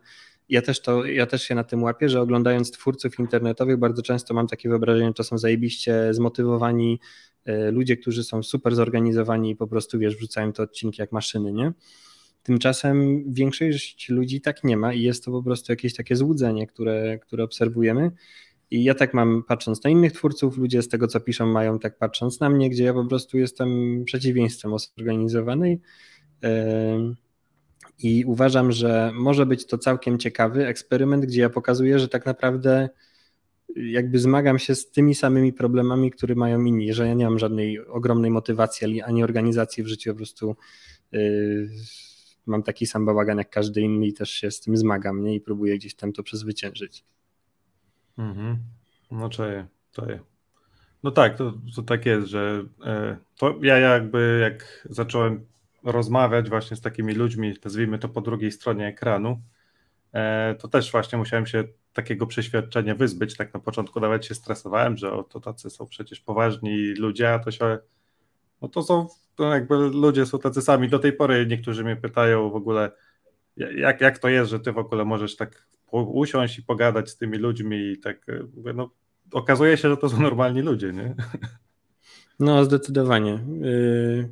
ja 0.49 0.63
też, 0.63 0.83
to, 0.83 1.05
ja 1.05 1.27
też 1.27 1.43
się 1.43 1.55
na 1.55 1.65
tym 1.65 1.83
łapię, 1.83 2.09
że 2.09 2.21
oglądając 2.21 2.71
twórców 2.71 3.19
internetowych 3.19 3.77
bardzo 3.77 4.03
często 4.03 4.35
mam 4.35 4.47
takie 4.47 4.69
wyobrażenie, 4.69 5.09
że 5.09 5.15
to 5.15 5.25
są 5.25 5.39
zajebiście 5.39 6.15
zmotywowani 6.15 7.01
e, 7.45 7.71
ludzie, 7.71 7.97
którzy 7.97 8.25
są 8.25 8.43
super 8.43 8.75
zorganizowani 8.75 9.51
i 9.51 9.57
po 9.57 9.67
prostu, 9.67 9.99
wiesz, 9.99 10.17
wrzucają 10.17 10.53
te 10.53 10.63
odcinki 10.63 11.03
jak 11.03 11.13
maszyny, 11.13 11.53
nie? 11.53 11.73
Tymczasem 12.43 13.25
większość 13.33 14.09
ludzi 14.09 14.41
tak 14.41 14.65
nie 14.65 14.77
ma 14.77 14.93
i 14.93 15.03
jest 15.03 15.25
to 15.25 15.31
po 15.31 15.43
prostu 15.43 15.73
jakieś 15.73 15.95
takie 15.95 16.17
złudzenie, 16.17 16.67
które, 16.67 17.19
które 17.19 17.45
obserwujemy 17.45 18.11
i 18.71 18.85
ja 18.85 18.95
tak 18.95 19.15
mam, 19.15 19.43
patrząc 19.43 19.85
na 19.85 19.91
innych 19.91 20.13
twórców, 20.13 20.59
ludzie 20.59 20.83
z 20.83 20.89
tego, 20.89 21.09
co 21.09 21.21
piszą, 21.21 21.47
mają 21.47 21.79
tak 21.79 21.99
patrząc 21.99 22.41
na 22.41 22.51
mnie, 22.51 22.71
gdzie 22.71 22.85
ja 22.85 22.95
po 22.95 23.05
prostu 23.05 23.39
jestem 23.39 24.03
przeciwieństwem 24.05 24.73
osoby 24.73 24.95
zorganizowanej. 24.99 25.81
I 27.99 28.25
uważam, 28.25 28.73
że 28.73 29.13
może 29.15 29.47
być 29.47 29.67
to 29.67 29.79
całkiem 29.79 30.19
ciekawy 30.19 30.67
eksperyment, 30.67 31.27
gdzie 31.27 31.41
ja 31.41 31.51
pokazuję, 31.51 31.99
że 31.99 32.09
tak 32.09 32.27
naprawdę 32.27 32.89
jakby 33.77 34.19
zmagam 34.19 34.59
się 34.59 34.75
z 34.75 34.91
tymi 34.91 35.15
samymi 35.15 35.53
problemami, 35.53 36.11
które 36.11 36.35
mają 36.35 36.65
inni, 36.65 36.93
że 36.93 37.07
ja 37.07 37.15
nie 37.15 37.25
mam 37.25 37.39
żadnej 37.39 37.87
ogromnej 37.87 38.31
motywacji 38.31 39.03
ani 39.03 39.25
organizacji 39.25 39.83
w 39.83 39.87
życiu, 39.87 40.11
po 40.11 40.17
prostu 40.17 40.57
yy, 41.13 41.69
mam 42.47 42.63
taki 42.63 42.87
sam 42.87 43.07
bałagan 43.07 43.39
jak 43.39 43.51
każdy 43.51 43.81
inny 43.81 44.07
i 44.07 44.13
też 44.13 44.31
się 44.31 44.51
z 44.51 44.61
tym 44.61 44.77
zmagam 44.77 45.25
nie? 45.25 45.35
i 45.35 45.41
próbuję 45.41 45.79
gdzieś 45.79 45.95
tam 45.95 46.13
to 46.13 46.23
przezwyciężyć. 46.23 47.05
Mhm. 48.19 48.59
No 49.11 49.29
czaję, 49.29 49.67
czaję. 49.93 50.21
No 51.03 51.11
tak, 51.11 51.37
to, 51.37 51.53
to 51.77 51.83
tak 51.83 52.07
jest, 52.07 52.27
że 52.27 52.65
e, 52.87 53.17
to 53.39 53.55
ja 53.63 53.79
jakby 53.79 54.39
jak 54.43 54.89
zacząłem 54.91 55.47
rozmawiać 55.85 56.49
właśnie 56.49 56.77
z 56.77 56.81
takimi 56.81 57.15
ludźmi, 57.15 57.55
nazwijmy 57.65 57.99
to 57.99 58.09
po 58.09 58.21
drugiej 58.21 58.53
stronie 58.53 58.87
ekranu, 58.87 59.41
e, 60.13 60.55
to 60.55 60.69
też 60.69 60.93
właśnie 60.93 61.19
musiałem 61.19 61.47
się 61.47 61.65
takiego 61.93 62.27
przeświadczenia 62.27 62.95
wyzbyć. 62.95 63.37
Tak 63.37 63.55
na 63.55 63.61
początku 63.61 64.01
nawet 64.01 64.27
się 64.27 64.35
stresowałem, 64.35 64.97
że 64.97 65.13
o, 65.13 65.23
to 65.23 65.41
tacy 65.41 65.71
są 65.71 65.87
przecież 65.87 66.21
poważni 66.21 66.95
ludzie, 66.95 67.35
a 67.35 67.39
to 67.39 67.51
się, 67.51 67.79
no 68.63 68.69
to 68.69 68.83
są, 68.83 69.07
to 69.37 69.55
jakby 69.55 69.77
ludzie 69.77 70.27
są 70.27 70.39
tacy 70.39 70.63
sami. 70.63 70.89
Do 70.89 70.99
tej 70.99 71.13
pory 71.13 71.47
niektórzy 71.47 71.85
mnie 71.85 71.97
pytają 71.97 72.51
w 72.51 72.57
ogóle, 72.57 72.91
jak, 73.57 74.01
jak 74.01 74.19
to 74.19 74.29
jest, 74.29 74.51
że 74.51 74.61
ty 74.61 74.73
w 74.73 74.79
ogóle 74.79 75.05
możesz 75.05 75.37
tak 75.37 75.67
usiąść 76.03 76.59
i 76.59 76.63
pogadać 76.63 77.11
z 77.11 77.17
tymi 77.17 77.39
ludźmi 77.39 77.77
i 77.93 77.99
tak, 77.99 78.29
e, 78.67 78.73
no, 78.75 78.91
okazuje 79.33 79.77
się, 79.77 79.89
że 79.89 79.97
to 79.97 80.09
są 80.09 80.23
normalni 80.23 80.61
ludzie, 80.63 80.93
nie? 80.93 81.15
No, 82.39 82.65
zdecydowanie. 82.65 83.35
Y, 83.65 84.29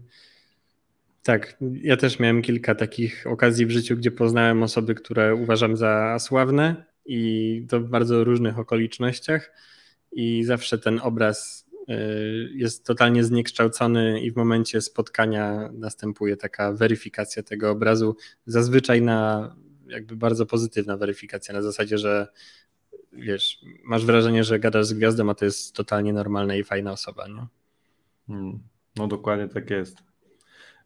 Tak, 1.23 1.57
ja 1.83 1.97
też 1.97 2.19
miałem 2.19 2.43
kilka 2.43 2.75
takich 2.75 3.27
okazji 3.27 3.67
w 3.67 3.71
życiu, 3.71 3.97
gdzie 3.97 4.11
poznałem 4.11 4.63
osoby, 4.63 4.95
które 4.95 5.35
uważam 5.35 5.77
za 5.77 6.19
sławne 6.19 6.85
i 7.07 7.67
to 7.69 7.81
w 7.81 7.89
bardzo 7.89 8.25
różnych 8.25 8.59
okolicznościach 8.59 9.53
i 10.13 10.45
zawsze 10.45 10.79
ten 10.79 11.01
obraz 11.03 11.67
y, 11.91 12.53
jest 12.55 12.87
totalnie 12.87 13.25
zniekształcony 13.25 14.21
i 14.21 14.31
w 14.31 14.37
momencie 14.37 14.81
spotkania 14.81 15.71
następuje 15.73 16.37
taka 16.37 16.73
weryfikacja 16.73 17.43
tego 17.43 17.71
obrazu, 17.71 18.17
zazwyczaj 18.47 19.03
na 19.03 19.55
jakby 19.87 20.17
bardzo 20.17 20.47
pozytywna 20.47 20.97
weryfikacja, 20.97 21.55
na 21.55 21.63
zasadzie, 21.63 21.99
że 21.99 22.29
wiesz, 23.13 23.65
masz 23.85 24.07
wrażenie, 24.07 24.45
że 24.45 24.59
gadasz 24.59 24.87
z 24.87 24.93
gwiazdą, 24.93 25.31
a 25.31 25.35
to 25.35 25.45
jest 25.45 25.75
totalnie 25.75 26.13
normalna 26.13 26.55
i 26.55 26.65
fajna 26.65 26.93
osoba, 26.93 27.29
nie? 27.29 27.47
Hmm. 28.27 28.59
No 28.97 29.09
dokładnie 29.09 29.49
tak 29.49 29.71
jest. 29.71 29.97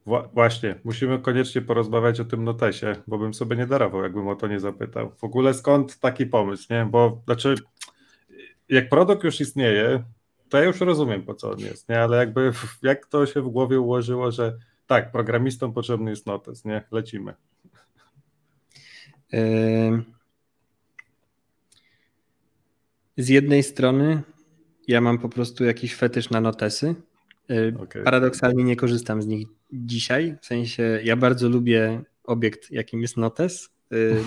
Wła 0.07 0.29
właśnie, 0.35 0.81
musimy 0.85 1.19
koniecznie 1.19 1.63
porozmawiać 1.63 2.21
o 2.21 2.25
tym 2.25 2.45
notesie, 2.45 2.97
bo 3.07 3.19
bym 3.19 3.35
sobie 3.35 3.57
nie 3.57 3.67
darował, 3.67 4.03
jakbym 4.03 4.29
o 4.29 4.37
to 4.37 4.47
nie 4.47 4.61
zapytał. 4.61 5.13
W 5.17 5.25
ogóle 5.25 5.55
skąd 5.55 5.99
taki 5.99 6.27
pomysł, 6.27 6.67
nie? 6.71 6.89
Bo 6.91 7.23
znaczy, 7.25 7.55
jak 8.69 8.89
produkt 8.89 9.25
już 9.25 9.41
istnieje, 9.41 10.05
to 10.49 10.59
ja 10.59 10.65
już 10.65 10.81
rozumiem, 10.81 11.23
po 11.23 11.35
co 11.35 11.51
on 11.51 11.59
jest, 11.59 11.89
nie? 11.89 12.01
Ale 12.01 12.17
jakby 12.17 12.53
jak 12.83 13.07
to 13.07 13.27
się 13.27 13.43
w 13.43 13.49
głowie 13.49 13.81
ułożyło, 13.81 14.31
że 14.31 14.59
tak, 14.87 15.13
programistom 15.13 15.73
potrzebny 15.73 16.11
jest 16.11 16.27
notes, 16.27 16.65
nie? 16.65 16.83
Lecimy. 16.91 17.35
Z 23.17 23.29
jednej 23.29 23.63
strony 23.63 24.23
ja 24.89 25.01
mam 25.01 25.19
po 25.19 25.29
prostu 25.29 25.65
jakiś 25.65 25.95
fetysz 25.95 26.31
na 26.31 26.41
notesy. 26.41 26.95
Okay. 27.83 28.03
Paradoksalnie 28.03 28.65
nie 28.65 28.77
korzystam 28.77 29.23
z 29.23 29.27
nich 29.27 29.49
dzisiaj. 29.73 30.37
W 30.43 30.47
sensie 30.47 31.01
ja 31.05 31.17
bardzo 31.17 31.49
lubię 31.49 32.03
obiekt, 32.25 32.71
jakim 32.71 33.03
jest 33.03 33.17
notes, 33.17 33.71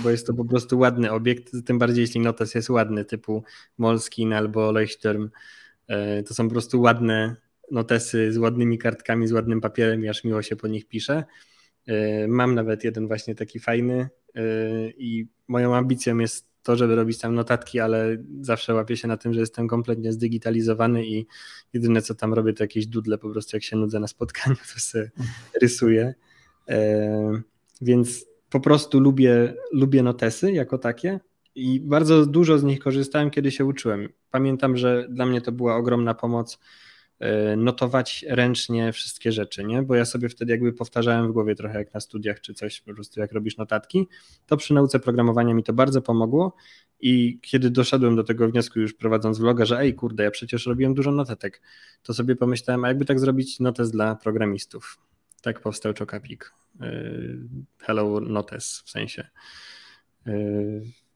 bo 0.03 0.09
jest 0.09 0.27
to 0.27 0.33
po 0.33 0.45
prostu 0.45 0.79
ładny 0.79 1.11
obiekt, 1.11 1.51
tym 1.65 1.79
bardziej 1.79 2.01
jeśli 2.01 2.19
notes 2.19 2.55
jest 2.55 2.69
ładny, 2.69 3.05
typu 3.05 3.43
Moleskine 3.77 4.37
albo 4.37 4.71
Leuchtturm. 4.71 5.29
To 6.27 6.33
są 6.33 6.47
po 6.47 6.51
prostu 6.51 6.81
ładne 6.81 7.35
notesy 7.71 8.33
z 8.33 8.37
ładnymi 8.37 8.77
kartkami, 8.77 9.27
z 9.27 9.31
ładnym 9.31 9.61
papierem 9.61 10.09
aż 10.09 10.23
miło 10.23 10.41
się 10.41 10.55
po 10.55 10.67
nich 10.67 10.87
pisze. 10.87 11.23
Mam 12.27 12.55
nawet 12.55 12.83
jeden 12.83 13.07
właśnie 13.07 13.35
taki 13.35 13.59
fajny 13.59 14.09
i 14.97 15.27
moją 15.47 15.75
ambicją 15.75 16.17
jest 16.17 16.49
to, 16.63 16.75
żeby 16.75 16.95
robić 16.95 17.17
tam 17.17 17.35
notatki, 17.35 17.79
ale 17.79 18.17
zawsze 18.41 18.73
łapię 18.73 18.97
się 18.97 19.07
na 19.07 19.17
tym, 19.17 19.33
że 19.33 19.39
jestem 19.39 19.67
kompletnie 19.67 20.13
zdigitalizowany 20.13 21.05
i 21.05 21.25
jedyne 21.73 22.01
co 22.01 22.15
tam 22.15 22.33
robię 22.33 22.53
to 22.53 22.63
jakieś 22.63 22.87
dudle, 22.87 23.17
po 23.17 23.29
prostu 23.29 23.55
jak 23.55 23.63
się 23.63 23.75
nudzę 23.75 23.99
na 23.99 24.07
spotkaniu, 24.07 24.55
to 24.73 24.79
sobie 24.79 25.11
rysuję. 25.61 26.13
E, 26.69 27.41
więc 27.81 28.25
po 28.49 28.59
prostu 28.59 28.99
lubię, 28.99 29.53
lubię 29.71 30.03
notesy 30.03 30.51
jako 30.51 30.77
takie 30.77 31.19
i 31.55 31.79
bardzo 31.79 32.25
dużo 32.25 32.59
z 32.59 32.63
nich 32.63 32.79
korzystałem, 32.79 33.29
kiedy 33.29 33.51
się 33.51 33.65
uczyłem. 33.65 34.09
Pamiętam, 34.31 34.77
że 34.77 35.07
dla 35.09 35.25
mnie 35.25 35.41
to 35.41 35.51
była 35.51 35.75
ogromna 35.75 36.13
pomoc 36.13 36.59
notować 37.57 38.25
ręcznie 38.27 38.93
wszystkie 38.93 39.31
rzeczy, 39.31 39.63
nie? 39.63 39.83
Bo 39.83 39.95
ja 39.95 40.05
sobie 40.05 40.29
wtedy 40.29 40.51
jakby 40.51 40.73
powtarzałem 40.73 41.27
w 41.27 41.31
głowie 41.31 41.55
trochę 41.55 41.77
jak 41.77 41.93
na 41.93 41.99
studiach 41.99 42.41
czy 42.41 42.53
coś, 42.53 42.81
po 42.81 42.93
prostu 42.93 43.19
jak 43.19 43.31
robisz 43.31 43.57
notatki, 43.57 44.07
to 44.45 44.57
przy 44.57 44.73
nauce 44.73 44.99
programowania 44.99 45.53
mi 45.53 45.63
to 45.63 45.73
bardzo 45.73 46.01
pomogło 46.01 46.55
i 46.99 47.39
kiedy 47.41 47.69
doszedłem 47.69 48.15
do 48.15 48.23
tego 48.23 48.49
wniosku 48.49 48.79
już 48.79 48.93
prowadząc 48.93 49.39
vloga, 49.39 49.65
że 49.65 49.79
ej 49.79 49.93
kurde, 49.93 50.23
ja 50.23 50.31
przecież 50.31 50.65
robiłem 50.65 50.93
dużo 50.93 51.11
notatek, 51.11 51.61
to 52.03 52.13
sobie 52.13 52.35
pomyślałem, 52.35 52.85
a 52.85 52.87
jakby 52.87 53.05
tak 53.05 53.19
zrobić 53.19 53.59
notes 53.59 53.91
dla 53.91 54.15
programistów. 54.15 54.99
Tak 55.41 55.59
powstał 55.59 55.93
Chocapik. 55.99 56.53
E, 56.81 57.01
Hello 57.79 58.19
Notes 58.19 58.83
w 58.85 58.89
sensie. 58.89 59.27
E, 60.27 60.31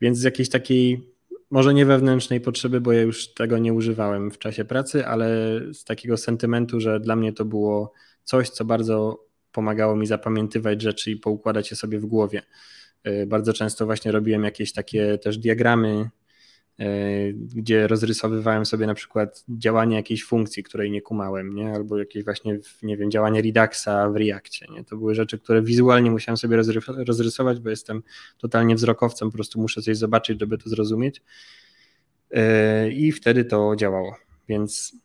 więc 0.02 0.18
z 0.18 0.24
jakiejś 0.24 0.50
takiej 0.50 1.13
może 1.54 1.74
nie 1.74 1.86
wewnętrznej 1.86 2.42
potrzeby, 2.42 2.82
bo 2.82 2.94
ja 2.94 3.02
już 3.02 3.34
tego 3.34 3.58
nie 3.58 3.74
używałem 3.74 4.32
w 4.32 4.38
czasie 4.38 4.66
pracy, 4.66 5.08
ale 5.08 5.28
z 5.74 5.84
takiego 5.84 6.18
sentymentu, 6.18 6.80
że 6.80 7.00
dla 7.00 7.16
mnie 7.16 7.34
to 7.34 7.46
było 7.46 7.94
coś, 8.24 8.50
co 8.50 8.66
bardzo 8.66 9.26
pomagało 9.52 9.96
mi 9.96 10.08
zapamiętywać 10.08 10.82
rzeczy 10.82 11.12
i 11.12 11.16
poukładać 11.16 11.72
je 11.72 11.78
sobie 11.78 12.00
w 12.00 12.06
głowie. 12.06 12.42
Y, 13.08 13.26
bardzo 13.28 13.54
często 13.54 13.86
właśnie 13.86 14.12
robiłem 14.12 14.44
jakieś 14.44 14.74
takie 14.74 15.18
też 15.18 15.38
diagramy 15.38 16.10
gdzie 17.56 17.88
rozrysowywałem 17.88 18.66
sobie 18.66 18.88
na 18.88 18.94
przykład 18.94 19.46
działanie 19.50 19.96
jakiejś 19.96 20.26
funkcji, 20.26 20.64
której 20.64 20.92
nie 20.92 21.02
kumałem, 21.02 21.56
nie? 21.56 21.74
albo 21.74 21.98
jakieś 21.98 22.24
właśnie, 22.24 22.60
nie 22.84 22.98
wiem, 22.98 23.12
działanie 23.12 23.42
Reduxa 23.42 24.10
w 24.10 24.16
Reactie. 24.16 24.66
Nie? 24.72 24.84
To 24.84 24.98
były 24.98 25.16
rzeczy, 25.16 25.40
które 25.40 25.62
wizualnie 25.62 26.12
musiałem 26.12 26.38
sobie 26.38 26.58
rozrysować, 26.88 27.60
bo 27.60 27.70
jestem 27.70 28.04
totalnie 28.38 28.76
wzrokowcem, 28.76 29.30
po 29.30 29.36
prostu 29.36 29.62
muszę 29.62 29.82
coś 29.82 29.98
zobaczyć, 29.98 30.40
żeby 30.40 30.58
to 30.58 30.70
zrozumieć. 30.70 31.22
E, 32.32 32.90
I 32.92 33.12
wtedy 33.12 33.46
to 33.46 33.76
działało, 33.76 34.16
więc 34.48 34.96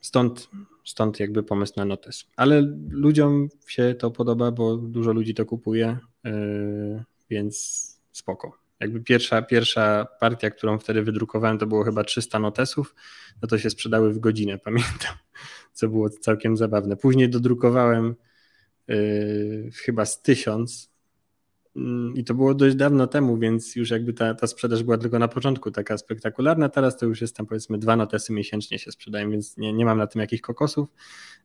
stąd, 0.00 0.48
stąd 0.84 1.20
jakby 1.20 1.42
pomysł 1.42 1.72
na 1.76 1.84
notes. 1.84 2.24
Ale 2.36 2.62
ludziom 2.90 3.48
się 3.66 3.94
to 3.98 4.10
podoba, 4.10 4.50
bo 4.50 4.76
dużo 4.76 5.12
ludzi 5.12 5.34
to 5.34 5.46
kupuje, 5.46 5.98
e, 6.24 7.04
więc 7.30 7.84
spoko. 8.12 8.67
Jakby 8.80 9.00
pierwsza, 9.00 9.42
pierwsza 9.42 10.06
partia, 10.20 10.50
którą 10.50 10.78
wtedy 10.78 11.02
wydrukowałem, 11.02 11.58
to 11.58 11.66
było 11.66 11.84
chyba 11.84 12.04
300 12.04 12.38
notesów, 12.38 12.94
no 13.42 13.48
to 13.48 13.58
się 13.58 13.70
sprzedały 13.70 14.12
w 14.12 14.18
godzinę, 14.18 14.58
pamiętam, 14.64 15.14
co 15.72 15.88
było 15.88 16.10
całkiem 16.10 16.56
zabawne. 16.56 16.96
Później 16.96 17.30
dodrukowałem 17.30 18.14
yy, 18.88 19.70
chyba 19.74 20.04
z 20.04 20.22
tysiąc 20.22 20.90
yy, 21.76 21.82
i 22.14 22.24
to 22.24 22.34
było 22.34 22.54
dość 22.54 22.76
dawno 22.76 23.06
temu, 23.06 23.38
więc 23.38 23.76
już 23.76 23.90
jakby 23.90 24.12
ta, 24.12 24.34
ta 24.34 24.46
sprzedaż 24.46 24.82
była 24.82 24.98
tylko 24.98 25.18
na 25.18 25.28
początku 25.28 25.70
taka 25.70 25.98
spektakularna, 25.98 26.68
teraz 26.68 26.96
to 26.96 27.06
już 27.06 27.20
jest 27.20 27.36
tam 27.36 27.46
powiedzmy 27.46 27.78
dwa 27.78 27.96
notesy 27.96 28.32
miesięcznie 28.32 28.78
się 28.78 28.92
sprzedają, 28.92 29.30
więc 29.30 29.56
nie, 29.56 29.72
nie 29.72 29.84
mam 29.84 29.98
na 29.98 30.06
tym 30.06 30.20
jakichś 30.20 30.42
kokosów, 30.42 30.88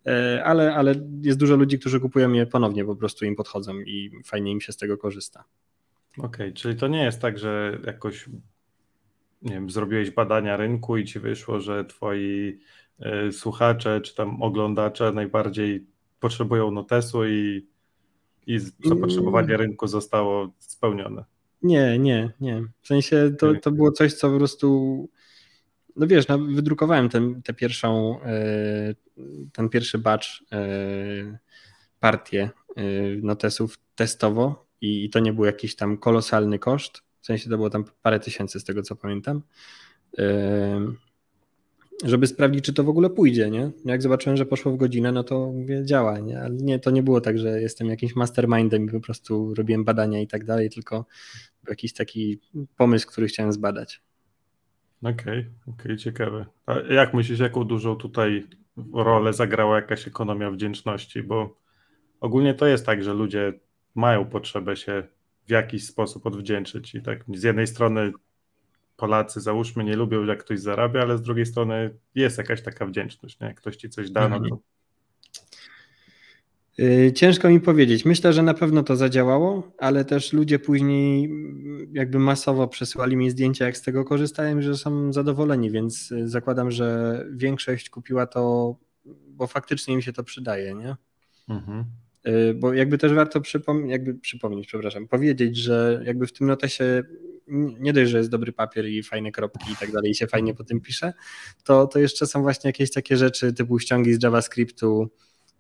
yy, 0.05 0.43
ale, 0.43 0.75
ale 0.75 0.95
jest 1.21 1.39
dużo 1.39 1.55
ludzi, 1.55 1.79
którzy 1.79 1.99
kupują 1.99 2.34
je 2.34 2.45
ponownie, 2.45 2.86
po 2.86 2.95
prostu 2.95 3.25
im 3.25 3.36
podchodzą 3.36 3.79
i 3.79 4.11
fajnie 4.25 4.51
im 4.51 4.61
się 4.61 4.71
z 4.71 4.77
tego 4.77 4.97
korzysta. 4.97 5.43
Okej, 6.18 6.28
okay, 6.28 6.53
czyli 6.53 6.76
to 6.76 6.88
nie 6.88 7.03
jest 7.03 7.22
tak, 7.22 7.38
że 7.38 7.80
jakoś 7.86 8.30
nie 9.43 9.53
wiem, 9.53 9.70
zrobiłeś 9.70 10.11
badania 10.11 10.57
rynku 10.57 10.97
i 10.97 11.05
ci 11.05 11.20
wyszło, 11.20 11.59
że 11.59 11.86
twoi 11.86 12.59
y, 13.28 13.32
słuchacze 13.32 14.01
czy 14.01 14.16
tam 14.16 14.41
oglądacze 14.41 15.11
najbardziej 15.11 15.88
potrzebują 16.20 16.72
notesu 16.72 17.26
i, 17.26 17.68
i 18.47 18.59
zapotrzebowanie 18.86 19.47
mm. 19.47 19.61
rynku 19.61 19.88
zostało 19.88 20.53
spełnione. 20.59 21.26
Nie, 21.61 21.99
nie, 21.99 22.32
nie. 22.39 22.61
W 22.82 22.88
sensie 22.88 23.32
to, 23.39 23.53
to 23.61 23.72
było 23.72 23.91
coś, 23.91 24.14
co 24.14 24.30
po 24.30 24.38
prostu. 24.38 25.09
No 25.95 26.07
wiesz, 26.07 26.28
no, 26.28 26.39
wydrukowałem 26.39 27.09
ten, 27.09 27.41
tę 27.41 27.53
pierwszą, 27.53 28.20
y, 28.22 28.95
ten 29.53 29.70
pierwszy 29.70 29.97
batch 29.97 30.28
y, 30.41 31.38
partię 31.99 32.49
notesów 33.22 33.78
testowo 33.95 34.66
i, 34.84 35.09
to 35.09 35.19
nie 35.19 35.34
był 35.34 35.45
jakiś 35.45 35.75
tam 35.75 35.97
kolosalny 35.97 36.59
koszt, 36.59 36.97
w 37.21 37.25
sensie 37.25 37.49
to 37.49 37.55
było 37.57 37.69
tam 37.69 37.86
parę 38.01 38.19
tysięcy 38.19 38.59
z 38.59 38.63
tego 38.63 38.81
co 38.81 38.95
pamiętam, 38.95 39.41
żeby 42.05 42.27
sprawdzić, 42.27 42.65
czy 42.65 42.73
to 42.73 42.84
w 42.84 42.89
ogóle 42.89 43.09
pójdzie, 43.09 43.49
nie? 43.49 43.71
Jak 43.86 44.01
zobaczyłem, 44.01 44.38
że 44.38 44.45
poszło 44.45 44.71
w 44.71 44.77
godzinę, 44.77 45.11
no 45.11 45.23
to 45.23 45.51
mówię, 45.51 45.86
działa, 45.86 46.19
nie? 46.19 46.41
Ale 46.41 46.55
nie, 46.55 46.79
to 46.79 46.91
nie 46.91 47.03
było 47.03 47.21
tak, 47.21 47.39
że 47.39 47.61
jestem 47.61 47.88
jakimś 47.88 48.15
mastermindem 48.15 48.86
i 48.86 48.91
po 48.91 48.99
prostu 48.99 49.53
robiłem 49.53 49.84
badania 49.84 50.21
i 50.21 50.27
tak 50.27 50.45
dalej, 50.45 50.69
tylko 50.69 51.05
jakiś 51.69 51.93
taki 51.93 52.39
pomysł, 52.77 53.07
który 53.07 53.27
chciałem 53.27 53.53
zbadać. 53.53 54.01
Okej, 55.01 55.13
okay, 55.13 55.45
okej, 55.61 55.73
okay, 55.73 55.97
ciekawe. 55.97 56.45
A 56.65 56.79
jak 56.79 57.13
myślisz, 57.13 57.39
jaką 57.39 57.63
dużą 57.63 57.95
tutaj 57.95 58.47
rolę 58.93 59.34
zagrała 59.34 59.75
jakaś 59.75 60.07
ekonomia 60.07 60.51
wdzięczności? 60.51 61.23
Bo 61.23 61.57
ogólnie 62.19 62.53
to 62.53 62.67
jest 62.67 62.86
tak, 62.86 63.03
że 63.03 63.13
ludzie 63.13 63.53
mają 63.96 64.26
potrzebę 64.26 64.76
się 64.76 65.04
w 65.48 65.52
jakiś 65.52 65.86
sposób 65.88 66.26
odwdzięczyć. 66.26 66.96
I 66.96 67.02
tak 67.02 67.24
z 67.34 67.44
jednej 67.44 67.68
strony 67.68 68.12
Polacy, 68.98 69.41
załóżmy, 69.41 69.84
nie 69.84 69.96
lubią, 69.96 70.26
jak 70.26 70.44
ktoś 70.44 70.60
zarabia, 70.60 71.02
ale 71.02 71.18
z 71.18 71.22
drugiej 71.22 71.46
strony 71.46 71.98
jest 72.16 72.38
jakaś 72.38 72.62
taka 72.62 72.86
wdzięczność, 72.86 73.39
nie? 73.39 73.48
jak 73.48 73.58
ktoś 73.58 73.76
ci 73.76 73.89
coś 73.89 74.12
da, 74.12 74.30
no 74.30 74.39
to. 74.39 74.60
Y, 76.80 77.14
ciężko 77.16 77.50
mi 77.50 77.60
powiedzieć. 77.60 78.06
Myślę, 78.06 78.34
że 78.34 78.44
na 78.44 78.54
pewno 78.54 78.84
to 78.84 78.96
zadziałało, 78.96 79.72
ale 79.78 80.06
też 80.06 80.34
ludzie 80.34 80.60
później 80.60 81.30
jakby 81.91 82.20
masowo 82.20 82.68
przesyłali 82.68 83.16
mi 83.16 83.30
zdjęcia, 83.30 83.66
jak 83.66 83.78
z 83.78 83.82
tego 83.82 84.06
korzystałem, 84.06 84.62
że 84.62 84.78
są 84.78 85.14
zadowoleni, 85.14 85.72
więc 85.72 86.12
y, 86.12 86.30
zakładam, 86.30 86.72
że 86.72 87.20
większość 87.32 87.89
kupiła 87.89 88.28
to, 88.28 88.76
bo 89.28 89.48
faktycznie 89.48 89.94
im 89.94 90.02
się 90.02 90.14
to 90.14 90.24
przydaje, 90.24 90.76
nie? 90.76 90.96
Mhm. 91.50 91.86
Y, 92.28 92.53
bo 92.53 92.74
jakby 92.74 92.97
też 92.97 93.13
warto 93.13 93.41
przypom 93.41 93.89
jakby 93.89 94.15
przypomnieć, 94.15 94.67
przepraszam, 94.67 95.07
powiedzieć, 95.07 95.57
że 95.57 96.01
jakby 96.05 96.28
w 96.28 96.34
tym 96.34 96.47
notesie 96.47 97.03
nie 97.80 97.93
dość, 97.93 98.11
że 98.11 98.17
jest 98.17 98.30
dobry 98.30 98.53
papier 98.53 98.86
i 98.86 99.03
fajne 99.03 99.32
kropki 99.32 99.71
i 99.71 99.76
tak 99.76 99.91
dalej 99.91 100.11
i 100.11 100.15
się 100.15 100.28
fajnie 100.28 100.53
po 100.53 100.63
tym 100.63 100.82
pisze, 100.82 101.13
to, 101.63 101.88
to 101.88 101.99
jeszcze 101.99 102.28
są 102.28 102.41
właśnie 102.41 102.67
jakieś 102.67 102.91
takie 102.91 103.17
rzeczy 103.17 103.53
typu 103.53 103.80
ściągi 103.80 104.13
z 104.13 104.24
JavaScriptu, 104.24 105.09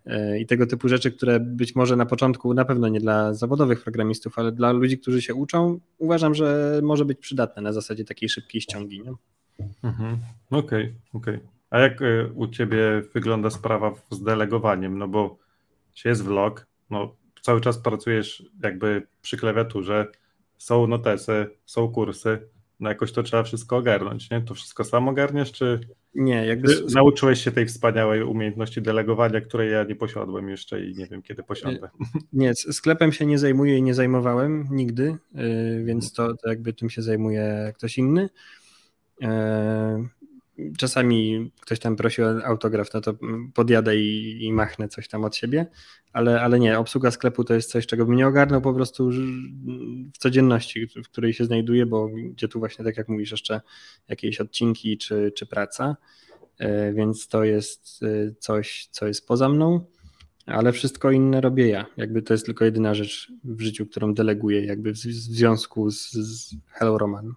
e, 0.05 0.39
i 0.39 0.45
tego 0.45 0.67
typu 0.67 0.87
rzeczy, 0.87 1.11
które 1.11 1.39
być 1.39 1.75
może 1.75 1.95
na 1.95 2.05
początku 2.05 2.53
na 2.53 2.65
pewno 2.65 2.87
nie 2.87 2.99
dla 2.99 3.33
zawodowych 3.33 3.83
programistów, 3.83 4.39
ale 4.39 4.51
dla 4.51 4.71
ludzi, 4.71 4.99
którzy 4.99 5.21
się 5.21 5.33
uczą, 5.35 5.79
uważam, 5.97 6.35
że 6.35 6.79
może 6.83 7.05
być 7.05 7.19
przydatne 7.19 7.61
na 7.61 7.73
zasadzie 7.73 8.05
takiej 8.05 8.29
szybkiej 8.29 8.61
ściągi. 8.61 9.01
Okej, 9.01 9.15
mhm. 9.83 10.17
okej. 10.51 10.83
Okay, 10.83 10.93
okay. 11.13 11.39
A 11.69 11.79
jak 11.79 12.01
e, 12.01 12.27
u 12.35 12.47
ciebie 12.47 13.03
wygląda 13.13 13.49
sprawa 13.49 13.93
z 14.11 14.23
delegowaniem? 14.23 14.97
No 14.97 15.07
bo 15.07 15.42
jest 16.05 16.23
vlog, 16.23 16.67
no 16.89 17.15
cały 17.41 17.61
czas 17.61 17.77
pracujesz 17.77 18.43
jakby 18.63 19.07
przy 19.21 19.37
klawiaturze, 19.37 20.07
są 20.57 20.87
notesy, 20.87 21.47
są 21.65 21.91
kursy, 21.91 22.47
no 22.79 22.89
jakoś 22.89 23.11
to 23.11 23.23
trzeba 23.23 23.43
wszystko 23.43 23.77
ogarnąć, 23.77 24.29
nie? 24.29 24.41
To 24.41 24.53
wszystko 24.53 24.83
sam 24.83 25.07
ogarniasz, 25.07 25.51
czy 25.51 25.79
nie, 26.15 26.45
jakby... 26.45 26.67
nauczyłeś 26.93 27.43
się 27.43 27.51
tej 27.51 27.65
wspaniałej 27.65 28.23
umiejętności 28.23 28.81
delegowania, 28.81 29.41
której 29.41 29.71
ja 29.71 29.83
nie 29.83 29.95
posiadłem 29.95 30.49
jeszcze 30.49 30.85
i 30.85 30.95
nie 30.95 31.05
wiem, 31.05 31.21
kiedy 31.21 31.43
posiądę. 31.43 31.89
Nie, 32.33 32.55
sklepem 32.55 33.11
się 33.11 33.25
nie 33.25 33.39
zajmuję 33.39 33.77
i 33.77 33.83
nie 33.83 33.93
zajmowałem 33.93 34.67
nigdy, 34.71 35.17
y, 35.35 35.83
więc 35.85 36.13
to, 36.13 36.35
to 36.35 36.49
jakby 36.49 36.73
tym 36.73 36.89
się 36.89 37.01
zajmuje 37.01 37.73
ktoś 37.75 37.97
inny. 37.97 38.29
Czasami 40.77 41.51
ktoś 41.61 41.79
tam 41.79 41.95
prosi 41.95 42.21
o 42.21 42.45
autograf, 42.45 42.93
no 42.93 43.01
to 43.01 43.13
podjadę 43.53 43.97
i, 43.97 44.45
i, 44.45 44.53
machnę 44.53 44.87
coś 44.87 45.07
tam 45.07 45.23
od 45.23 45.35
siebie, 45.35 45.67
ale, 46.13 46.41
ale 46.41 46.59
nie, 46.59 46.79
obsługa 46.79 47.11
sklepu 47.11 47.43
to 47.43 47.53
jest 47.53 47.71
coś, 47.71 47.87
czego 47.87 48.05
bym 48.05 48.15
nie 48.15 48.27
ogarnął 48.27 48.61
po 48.61 48.73
prostu 48.73 49.09
w 50.13 50.17
codzienności, 50.17 50.87
w 50.87 51.09
której 51.09 51.33
się 51.33 51.45
znajduję, 51.45 51.85
bo 51.85 52.09
gdzie 52.09 52.47
tu 52.47 52.59
właśnie, 52.59 52.85
tak 52.85 52.97
jak 52.97 53.09
mówisz, 53.09 53.31
jeszcze 53.31 53.61
jakieś 54.07 54.41
odcinki 54.41 54.97
czy, 54.97 55.31
czy 55.35 55.45
praca, 55.45 55.97
e, 56.57 56.93
więc 56.93 57.27
to 57.27 57.43
jest 57.43 58.03
e, 58.03 58.35
coś, 58.39 58.87
co 58.91 59.07
jest 59.07 59.27
poza 59.27 59.49
mną, 59.49 59.85
ale 60.45 60.71
wszystko 60.71 61.11
inne 61.11 61.41
robię 61.41 61.67
ja. 61.67 61.85
Jakby 61.97 62.21
to 62.21 62.33
jest 62.33 62.45
tylko 62.45 62.65
jedyna 62.65 62.93
rzecz 62.93 63.31
w 63.43 63.61
życiu, 63.61 63.85
którą 63.85 64.13
deleguję, 64.13 64.65
jakby 64.65 64.93
w, 64.93 64.97
w 64.97 65.13
związku 65.13 65.91
z, 65.91 66.11
z 66.11 66.55
Hello 66.67 66.97
Roman. 66.97 67.33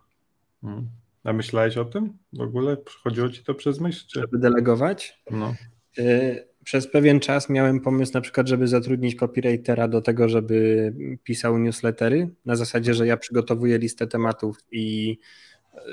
Hmm. 0.61 0.89
A 1.27 1.33
myślałeś 1.33 1.77
o 1.77 1.85
tym 1.85 2.19
w 2.33 2.41
ogóle? 2.41 2.77
Przychodziło 2.77 3.29
ci 3.29 3.45
to 3.45 3.55
przez 3.55 3.81
myśl? 3.81 4.07
Czy... 4.13 4.21
Żeby 4.21 4.39
delegować? 4.39 5.23
No. 5.31 5.55
Y, 5.99 6.49
przez 6.65 6.91
pewien 6.91 7.21
czas 7.21 7.49
miałem 7.49 7.81
pomysł 7.81 8.13
na 8.15 8.21
przykład, 8.21 8.49
żeby 8.49 8.69
zatrudnić 8.69 9.15
copywritera 9.15 9.89
do 9.89 10.03
tego, 10.03 10.29
żeby 10.29 10.93
pisał 11.25 11.59
newslettery, 11.59 12.31
na 12.45 12.57
zasadzie, 12.57 12.95
że 12.95 13.07
ja 13.07 13.17
przygotowuję 13.17 13.79
listę 13.79 14.07
tematów 14.07 14.59
i 14.71 15.19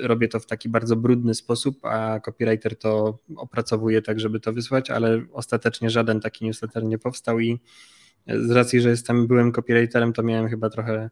robię 0.00 0.28
to 0.28 0.40
w 0.40 0.46
taki 0.46 0.68
bardzo 0.68 0.96
brudny 0.96 1.34
sposób, 1.34 1.84
a 1.84 2.20
copywriter 2.20 2.78
to 2.78 3.18
opracowuje 3.36 4.02
tak, 4.02 4.20
żeby 4.20 4.40
to 4.40 4.52
wysłać, 4.52 4.90
ale 4.90 5.24
ostatecznie 5.32 5.90
żaden 5.90 6.20
taki 6.20 6.44
newsletter 6.44 6.84
nie 6.84 6.98
powstał 6.98 7.40
i 7.40 7.58
z 8.26 8.50
racji, 8.50 8.80
że 8.80 8.90
jestem 8.90 9.26
byłem 9.26 9.52
copywriterem, 9.52 10.12
to 10.12 10.22
miałem 10.22 10.48
chyba 10.48 10.70
trochę 10.70 11.10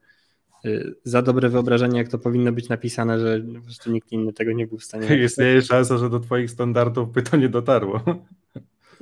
za 1.05 1.23
dobre 1.23 1.49
wyobrażenie, 1.49 1.99
jak 1.99 2.09
to 2.09 2.19
powinno 2.19 2.53
być 2.53 2.69
napisane, 2.69 3.21
że 3.21 3.41
po 3.41 3.61
prostu 3.61 3.91
nikt 3.91 4.13
inny 4.13 4.33
tego 4.33 4.53
nie 4.53 4.67
był 4.67 4.79
w 4.79 4.85
stanie. 4.85 5.25
Istnieje 5.25 5.63
szansa, 5.63 5.99
że 5.99 6.11
do 6.11 6.21
Twoich 6.21 6.51
standardów 6.51 7.13
by 7.13 7.23
to 7.23 7.37
nie 7.37 7.49
dotarło. 7.49 8.01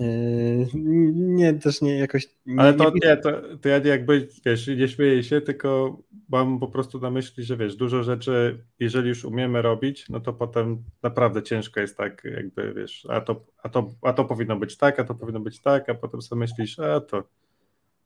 Y, 0.00 0.66
nie, 1.14 1.54
też 1.54 1.82
nie 1.82 1.98
jakoś. 1.98 2.28
Nie, 2.46 2.60
Ale 2.60 2.74
to 2.74 2.92
nie, 3.04 3.16
to, 3.16 3.32
to 3.60 3.68
ja 3.68 3.78
jakby 3.78 4.28
wiesz, 4.44 4.66
nie 4.66 4.88
śmieję 4.88 5.22
się, 5.22 5.40
tylko 5.40 5.98
mam 6.28 6.58
po 6.60 6.68
prostu 6.68 7.00
na 7.00 7.10
myśli, 7.10 7.44
że 7.44 7.56
wiesz, 7.56 7.76
dużo 7.76 8.02
rzeczy, 8.02 8.64
jeżeli 8.78 9.08
już 9.08 9.24
umiemy 9.24 9.62
robić, 9.62 10.08
no 10.08 10.20
to 10.20 10.32
potem 10.32 10.82
naprawdę 11.02 11.42
ciężko 11.42 11.80
jest 11.80 11.96
tak, 11.96 12.22
jakby 12.36 12.74
wiesz, 12.74 13.06
a 13.08 13.20
to, 13.20 13.44
a 13.62 13.68
to, 13.68 13.90
a 14.02 14.12
to 14.12 14.24
powinno 14.24 14.56
być 14.56 14.76
tak, 14.76 15.00
a 15.00 15.04
to 15.04 15.14
powinno 15.14 15.40
być 15.40 15.60
tak, 15.60 15.88
a 15.88 15.94
potem 15.94 16.22
sobie 16.22 16.40
myślisz, 16.40 16.78
a 16.78 17.00
to 17.00 17.24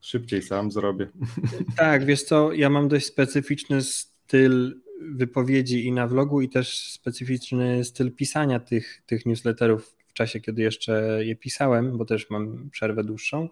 Szybciej 0.04 0.42
sam 0.42 0.70
zrobię. 0.70 1.08
Tak, 1.76 2.04
wiesz 2.04 2.22
co, 2.22 2.52
ja 2.52 2.70
mam 2.70 2.88
dość 2.88 3.06
specyficzny 3.06 3.82
styl 3.82 4.80
wypowiedzi 5.00 5.86
i 5.86 5.92
na 5.92 6.06
vlogu 6.06 6.40
i 6.40 6.48
też 6.48 6.90
specyficzny 6.90 7.84
styl 7.84 8.12
pisania 8.12 8.60
tych, 8.60 9.02
tych 9.06 9.26
newsletterów 9.26 9.96
w 10.06 10.12
czasie, 10.12 10.40
kiedy 10.40 10.62
jeszcze 10.62 11.24
je 11.24 11.36
pisałem, 11.36 11.98
bo 11.98 12.04
też 12.04 12.30
mam 12.30 12.70
przerwę 12.70 13.04
dłuższą. 13.04 13.48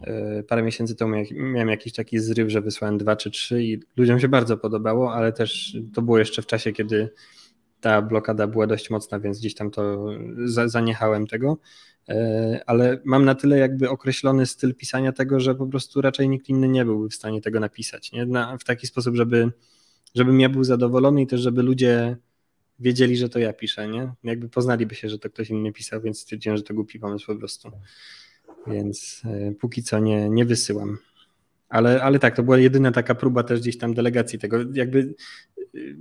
E, 0.00 0.42
parę 0.42 0.62
miesięcy 0.62 0.96
temu 0.96 1.14
miałem 1.30 1.68
jakiś 1.68 1.92
taki 1.92 2.18
zryw, 2.18 2.50
że 2.50 2.60
wysłałem 2.60 2.98
dwa 2.98 3.16
czy 3.16 3.30
trzy 3.30 3.62
i 3.62 3.80
ludziom 3.96 4.20
się 4.20 4.28
bardzo 4.28 4.56
podobało, 4.56 5.14
ale 5.14 5.32
też 5.32 5.76
to 5.94 6.02
było 6.02 6.18
jeszcze 6.18 6.42
w 6.42 6.46
czasie, 6.46 6.72
kiedy 6.72 7.08
ta 7.80 8.02
blokada 8.02 8.46
była 8.46 8.66
dość 8.66 8.90
mocna, 8.90 9.20
więc 9.20 9.38
gdzieś 9.38 9.54
tam 9.54 9.70
to 9.70 10.06
zaniechałem 10.66 11.26
tego. 11.26 11.58
E, 12.08 12.60
ale 12.66 13.00
mam 13.04 13.24
na 13.24 13.34
tyle 13.34 13.58
jakby 13.58 13.90
określony 13.90 14.46
styl 14.46 14.74
pisania 14.74 15.12
tego, 15.12 15.40
że 15.40 15.54
po 15.54 15.66
prostu 15.66 16.00
raczej 16.00 16.28
nikt 16.28 16.48
inny 16.48 16.68
nie 16.68 16.84
byłby 16.84 17.08
w 17.08 17.14
stanie 17.14 17.40
tego 17.40 17.60
napisać. 17.60 18.12
Nie? 18.12 18.26
Na, 18.26 18.58
w 18.58 18.64
taki 18.64 18.86
sposób, 18.86 19.16
żeby, 19.16 19.50
żebym 20.14 20.40
ja 20.40 20.48
był 20.48 20.64
zadowolony 20.64 21.22
i 21.22 21.26
też, 21.26 21.40
żeby 21.40 21.62
ludzie 21.62 22.16
wiedzieli, 22.78 23.16
że 23.16 23.28
to 23.28 23.38
ja 23.38 23.52
piszę, 23.52 23.88
nie? 23.88 24.12
Jakby 24.24 24.48
poznaliby 24.48 24.94
się, 24.94 25.08
że 25.08 25.18
to 25.18 25.30
ktoś 25.30 25.50
inny 25.50 25.72
pisał, 25.72 26.00
więc 26.00 26.20
stwierdziłem, 26.20 26.56
że 26.56 26.62
to 26.62 26.74
głupi 26.74 26.98
pomysł 26.98 27.26
po 27.26 27.36
prostu. 27.36 27.70
Więc 28.66 29.22
e, 29.24 29.52
póki 29.52 29.82
co 29.82 29.98
nie, 29.98 30.28
nie 30.28 30.44
wysyłam. 30.44 30.98
Ale, 31.68 32.02
ale 32.02 32.18
tak, 32.18 32.36
to 32.36 32.42
była 32.42 32.58
jedyna 32.58 32.92
taka 32.92 33.14
próba 33.14 33.42
też 33.42 33.60
gdzieś 33.60 33.78
tam 33.78 33.94
delegacji 33.94 34.38
tego. 34.38 34.58
Jakby 34.72 35.14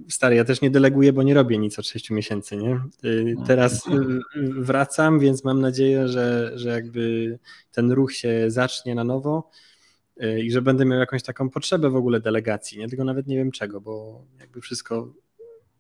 stary, 0.09 0.35
ja 0.35 0.45
też 0.45 0.61
nie 0.61 0.69
deleguję, 0.69 1.13
bo 1.13 1.23
nie 1.23 1.33
robię 1.33 1.57
nic 1.57 1.79
od 1.79 1.87
6 1.87 2.11
miesięcy, 2.11 2.57
nie? 2.57 2.79
Y, 3.05 3.35
teraz 3.47 3.87
y, 3.87 3.91
wracam, 4.61 5.19
więc 5.19 5.43
mam 5.43 5.61
nadzieję, 5.61 6.07
że, 6.07 6.51
że 6.55 6.69
jakby 6.69 7.39
ten 7.71 7.91
ruch 7.91 8.13
się 8.13 8.45
zacznie 8.47 8.95
na 8.95 9.03
nowo 9.03 9.49
y, 10.23 10.41
i 10.41 10.51
że 10.51 10.61
będę 10.61 10.85
miał 10.85 10.99
jakąś 10.99 11.23
taką 11.23 11.49
potrzebę 11.49 11.89
w 11.89 11.95
ogóle 11.95 12.19
delegacji, 12.19 12.79
nie? 12.79 12.89
Tylko 12.89 13.03
nawet 13.03 13.27
nie 13.27 13.35
wiem 13.35 13.51
czego, 13.51 13.81
bo 13.81 14.25
jakby 14.39 14.61
wszystko 14.61 15.13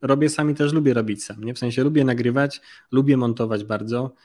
robię 0.01 0.29
sami 0.29 0.55
też 0.55 0.73
lubię 0.73 0.93
robić 0.93 1.23
sam, 1.23 1.43
nie? 1.43 1.53
W 1.53 1.59
sensie 1.59 1.83
lubię 1.83 2.03
nagrywać, 2.03 2.61
lubię 2.91 3.17
montować 3.17 3.63
bardzo, 3.63 4.15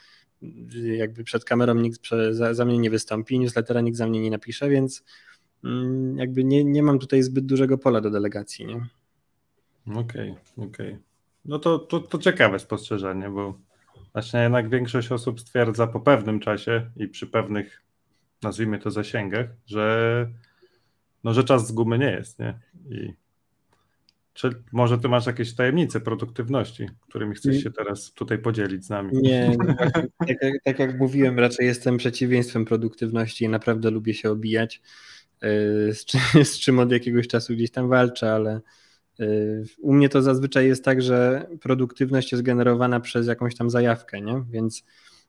jakby 0.96 1.24
przed 1.24 1.44
kamerą 1.44 1.74
nikt 1.74 2.00
za, 2.30 2.54
za 2.54 2.64
mnie 2.64 2.78
nie 2.78 2.90
wystąpi, 2.90 3.38
newslettera 3.38 3.80
nikt 3.80 3.96
za 3.96 4.06
mnie 4.06 4.20
nie 4.20 4.30
napisze, 4.30 4.68
więc 4.68 5.04
jakby 6.16 6.44
nie, 6.44 6.64
nie 6.64 6.82
mam 6.82 6.98
tutaj 6.98 7.22
zbyt 7.22 7.46
dużego 7.46 7.78
pola 7.78 8.00
do 8.00 8.10
delegacji, 8.10 8.66
nie? 8.66 8.76
Okej, 9.86 10.30
okay, 10.30 10.34
okej. 10.56 10.88
Okay. 10.88 10.98
No 11.44 11.58
to, 11.58 11.78
to, 11.78 12.00
to 12.00 12.18
ciekawe 12.18 12.58
spostrzeżenie, 12.58 13.30
bo 13.30 13.58
właśnie 14.12 14.40
jednak 14.40 14.70
większość 14.70 15.12
osób 15.12 15.40
stwierdza 15.40 15.86
po 15.86 16.00
pewnym 16.00 16.40
czasie 16.40 16.90
i 16.96 17.08
przy 17.08 17.26
pewnych, 17.26 17.82
nazwijmy 18.42 18.78
to, 18.78 18.90
zasięgach, 18.90 19.46
że, 19.66 20.26
no, 21.24 21.34
że 21.34 21.44
czas 21.44 21.66
z 21.66 21.72
gumy 21.72 21.98
nie 21.98 22.10
jest, 22.10 22.38
nie? 22.38 22.58
I 22.90 23.14
czy 24.32 24.62
może 24.72 24.98
ty 24.98 25.08
masz 25.08 25.26
jakieś 25.26 25.54
tajemnice 25.54 26.00
produktywności, 26.00 26.86
którymi 27.08 27.34
chcesz 27.34 27.62
się 27.62 27.70
teraz 27.70 28.12
tutaj 28.12 28.38
podzielić 28.38 28.84
z 28.84 28.90
nami? 28.90 29.10
Nie, 29.12 29.56
tak, 30.18 30.42
jak, 30.42 30.62
tak 30.64 30.78
jak 30.78 30.98
mówiłem, 30.98 31.38
raczej 31.38 31.66
jestem 31.66 31.96
przeciwieństwem 31.96 32.64
produktywności 32.64 33.44
i 33.44 33.48
naprawdę 33.48 33.90
lubię 33.90 34.14
się 34.14 34.30
obijać, 34.30 34.82
z 35.92 36.04
czym, 36.04 36.20
z 36.44 36.58
czym 36.58 36.78
od 36.78 36.92
jakiegoś 36.92 37.28
czasu 37.28 37.52
gdzieś 37.52 37.70
tam 37.70 37.88
walczę, 37.88 38.32
ale 38.32 38.60
Y, 39.20 39.64
u 39.78 39.92
mnie 39.92 40.08
to 40.08 40.22
zazwyczaj 40.22 40.66
jest 40.66 40.84
tak, 40.84 41.02
że 41.02 41.46
produktywność 41.60 42.32
jest 42.32 42.44
generowana 42.44 43.00
przez 43.00 43.26
jakąś 43.26 43.56
tam 43.56 43.70
zajawkę, 43.70 44.20
nie? 44.20 44.44
więc 44.50 44.84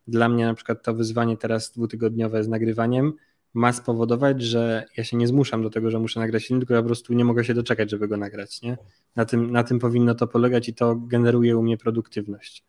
dla 0.07 0.29
mnie 0.29 0.45
na 0.45 0.53
przykład 0.53 0.83
to 0.83 0.93
wyzwanie 0.93 1.37
teraz 1.37 1.71
dwutygodniowe 1.71 2.43
z 2.43 2.47
nagrywaniem 2.47 3.13
ma 3.53 3.73
spowodować, 3.73 4.41
że 4.41 4.85
ja 4.97 5.03
się 5.03 5.17
nie 5.17 5.27
zmuszam 5.27 5.63
do 5.63 5.69
tego, 5.69 5.91
że 5.91 5.99
muszę 5.99 6.19
nagrać 6.19 6.47
film, 6.47 6.59
tylko 6.59 6.73
ja 6.73 6.81
po 6.81 6.85
prostu 6.85 7.13
nie 7.13 7.25
mogę 7.25 7.45
się 7.45 7.53
doczekać, 7.53 7.89
żeby 7.89 8.07
go 8.07 8.17
nagrać. 8.17 8.61
Nie? 8.61 8.77
Na, 9.15 9.25
tym, 9.25 9.51
na 9.51 9.63
tym 9.63 9.79
powinno 9.79 10.15
to 10.15 10.27
polegać 10.27 10.69
i 10.69 10.73
to 10.73 10.95
generuje 10.95 11.57
u 11.57 11.63
mnie 11.63 11.77
produktywność. 11.77 12.63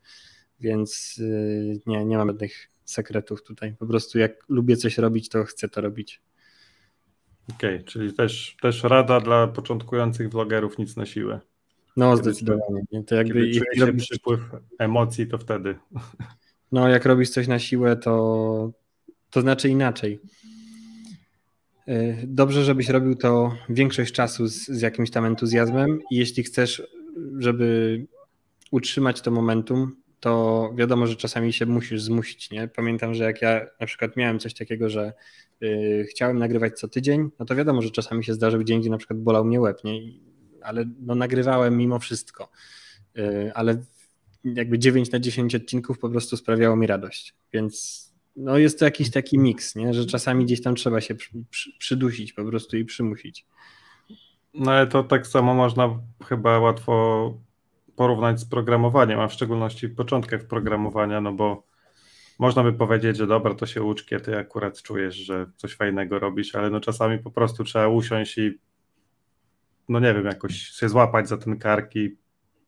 Więc 0.59 1.17
yy, 1.17 1.79
nie, 1.85 2.05
nie 2.05 2.17
mam 2.17 2.27
żadnych 2.27 2.69
sekretów 2.85 3.43
tutaj. 3.43 3.75
Po 3.79 3.85
prostu 3.87 4.19
jak 4.19 4.31
lubię 4.49 4.77
coś 4.77 4.97
robić, 4.97 5.29
to 5.29 5.43
chcę 5.43 5.69
to 5.69 5.81
robić. 5.81 6.21
Okej, 7.49 7.75
okay, 7.75 7.83
czyli 7.83 8.13
też, 8.13 8.55
też 8.61 8.83
rada 8.83 9.19
dla 9.19 9.47
początkujących 9.47 10.29
vlogerów 10.29 10.77
nic 10.77 10.95
na 10.97 11.05
siłę. 11.05 11.39
No, 11.97 12.17
zdecydowanie. 12.17 12.83
To 13.07 13.15
jakby 13.15 13.33
kiedy 13.33 13.51
czuje 13.51 13.85
robisz... 13.85 14.03
przypływ 14.03 14.39
emocji, 14.79 15.27
to 15.27 15.37
wtedy. 15.37 15.75
No, 16.71 16.89
jak 16.89 17.05
robisz 17.05 17.29
coś 17.29 17.47
na 17.47 17.59
siłę, 17.59 17.95
to, 17.95 18.71
to 19.29 19.41
znaczy 19.41 19.69
inaczej. 19.69 20.19
Y, 21.87 22.23
dobrze, 22.27 22.63
żebyś 22.63 22.89
robił 22.89 23.15
to 23.15 23.55
większość 23.69 24.13
czasu 24.13 24.47
z, 24.47 24.67
z 24.67 24.81
jakimś 24.81 25.11
tam 25.11 25.25
entuzjazmem 25.25 25.99
i 26.11 26.15
jeśli 26.15 26.43
chcesz, 26.43 26.83
żeby 27.39 27.99
utrzymać 28.71 29.21
to 29.21 29.31
momentum, 29.31 29.95
to 30.19 30.71
wiadomo, 30.75 31.07
że 31.07 31.15
czasami 31.15 31.53
się 31.53 31.65
musisz 31.65 32.01
zmusić. 32.01 32.51
Nie? 32.51 32.67
Pamiętam, 32.67 33.13
że 33.13 33.23
jak 33.23 33.41
ja 33.41 33.65
na 33.79 33.87
przykład 33.87 34.17
miałem 34.17 34.39
coś 34.39 34.53
takiego, 34.53 34.89
że 34.89 35.13
chciałem 36.09 36.37
nagrywać 36.37 36.79
co 36.79 36.87
tydzień, 36.87 37.29
no 37.39 37.45
to 37.45 37.55
wiadomo, 37.55 37.81
że 37.81 37.91
czasami 37.91 38.23
się 38.23 38.33
zdarzył 38.33 38.63
dzień, 38.63 38.81
gdzie 38.81 38.89
na 38.89 38.97
przykład 38.97 39.19
bolał 39.19 39.45
mnie 39.45 39.61
łeb, 39.61 39.83
nie? 39.83 39.99
ale 40.61 40.85
no, 40.99 41.15
nagrywałem 41.15 41.77
mimo 41.77 41.99
wszystko. 41.99 42.49
Yy, 43.15 43.51
ale 43.53 43.81
jakby 44.43 44.79
9 44.79 45.11
na 45.11 45.19
10 45.19 45.55
odcinków 45.55 45.99
po 45.99 46.09
prostu 46.09 46.37
sprawiało 46.37 46.75
mi 46.75 46.87
radość, 46.87 47.35
więc 47.53 48.03
no 48.35 48.57
jest 48.57 48.79
to 48.79 48.85
jakiś 48.85 49.11
taki 49.11 49.39
miks, 49.39 49.75
nie? 49.75 49.93
że 49.93 50.05
czasami 50.05 50.45
gdzieś 50.45 50.61
tam 50.61 50.75
trzeba 50.75 51.01
się 51.01 51.15
przy, 51.15 51.29
przy, 51.49 51.71
przydusić 51.77 52.33
po 52.33 52.45
prostu 52.45 52.77
i 52.77 52.85
przymusić. 52.85 53.45
No 54.53 54.71
ale 54.71 54.87
to 54.87 55.03
tak 55.03 55.27
samo 55.27 55.53
można 55.53 55.99
chyba 56.25 56.59
łatwo 56.59 57.33
porównać 57.95 58.39
z 58.39 58.45
programowaniem, 58.45 59.19
a 59.19 59.27
w 59.27 59.33
szczególności 59.33 59.87
w 59.87 59.95
początkach 59.95 60.47
programowania, 60.47 61.21
no 61.21 61.33
bo 61.33 61.63
można 62.39 62.63
by 62.63 62.73
powiedzieć, 62.73 63.17
że 63.17 63.27
dobra, 63.27 63.55
to 63.55 63.65
się 63.65 63.83
ucz, 63.83 64.05
kiedy 64.05 64.37
akurat 64.37 64.81
czujesz, 64.81 65.15
że 65.15 65.45
coś 65.55 65.75
fajnego 65.75 66.19
robisz, 66.19 66.55
ale 66.55 66.69
no 66.69 66.79
czasami 66.79 67.19
po 67.19 67.31
prostu 67.31 67.63
trzeba 67.63 67.87
usiąść 67.87 68.37
i 68.37 68.59
no 69.89 69.99
nie 69.99 70.13
wiem, 70.13 70.25
jakoś 70.25 70.55
się 70.55 70.89
złapać 70.89 71.29
za 71.29 71.37
ten 71.37 71.59
kark 71.59 71.95
i 71.95 72.17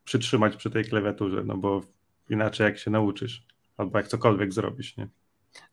przytrzymać 0.04 0.56
przy 0.56 0.70
tej 0.70 0.86
klawiaturze, 0.86 1.44
no 1.46 1.58
bo 1.58 1.82
inaczej 2.30 2.66
jak 2.66 2.78
się 2.78 2.92
nauczysz, 2.92 3.48
albo 3.78 3.98
jak 3.98 4.08
cokolwiek 4.08 4.54
zrobisz, 4.54 4.98
nie? 4.98 5.08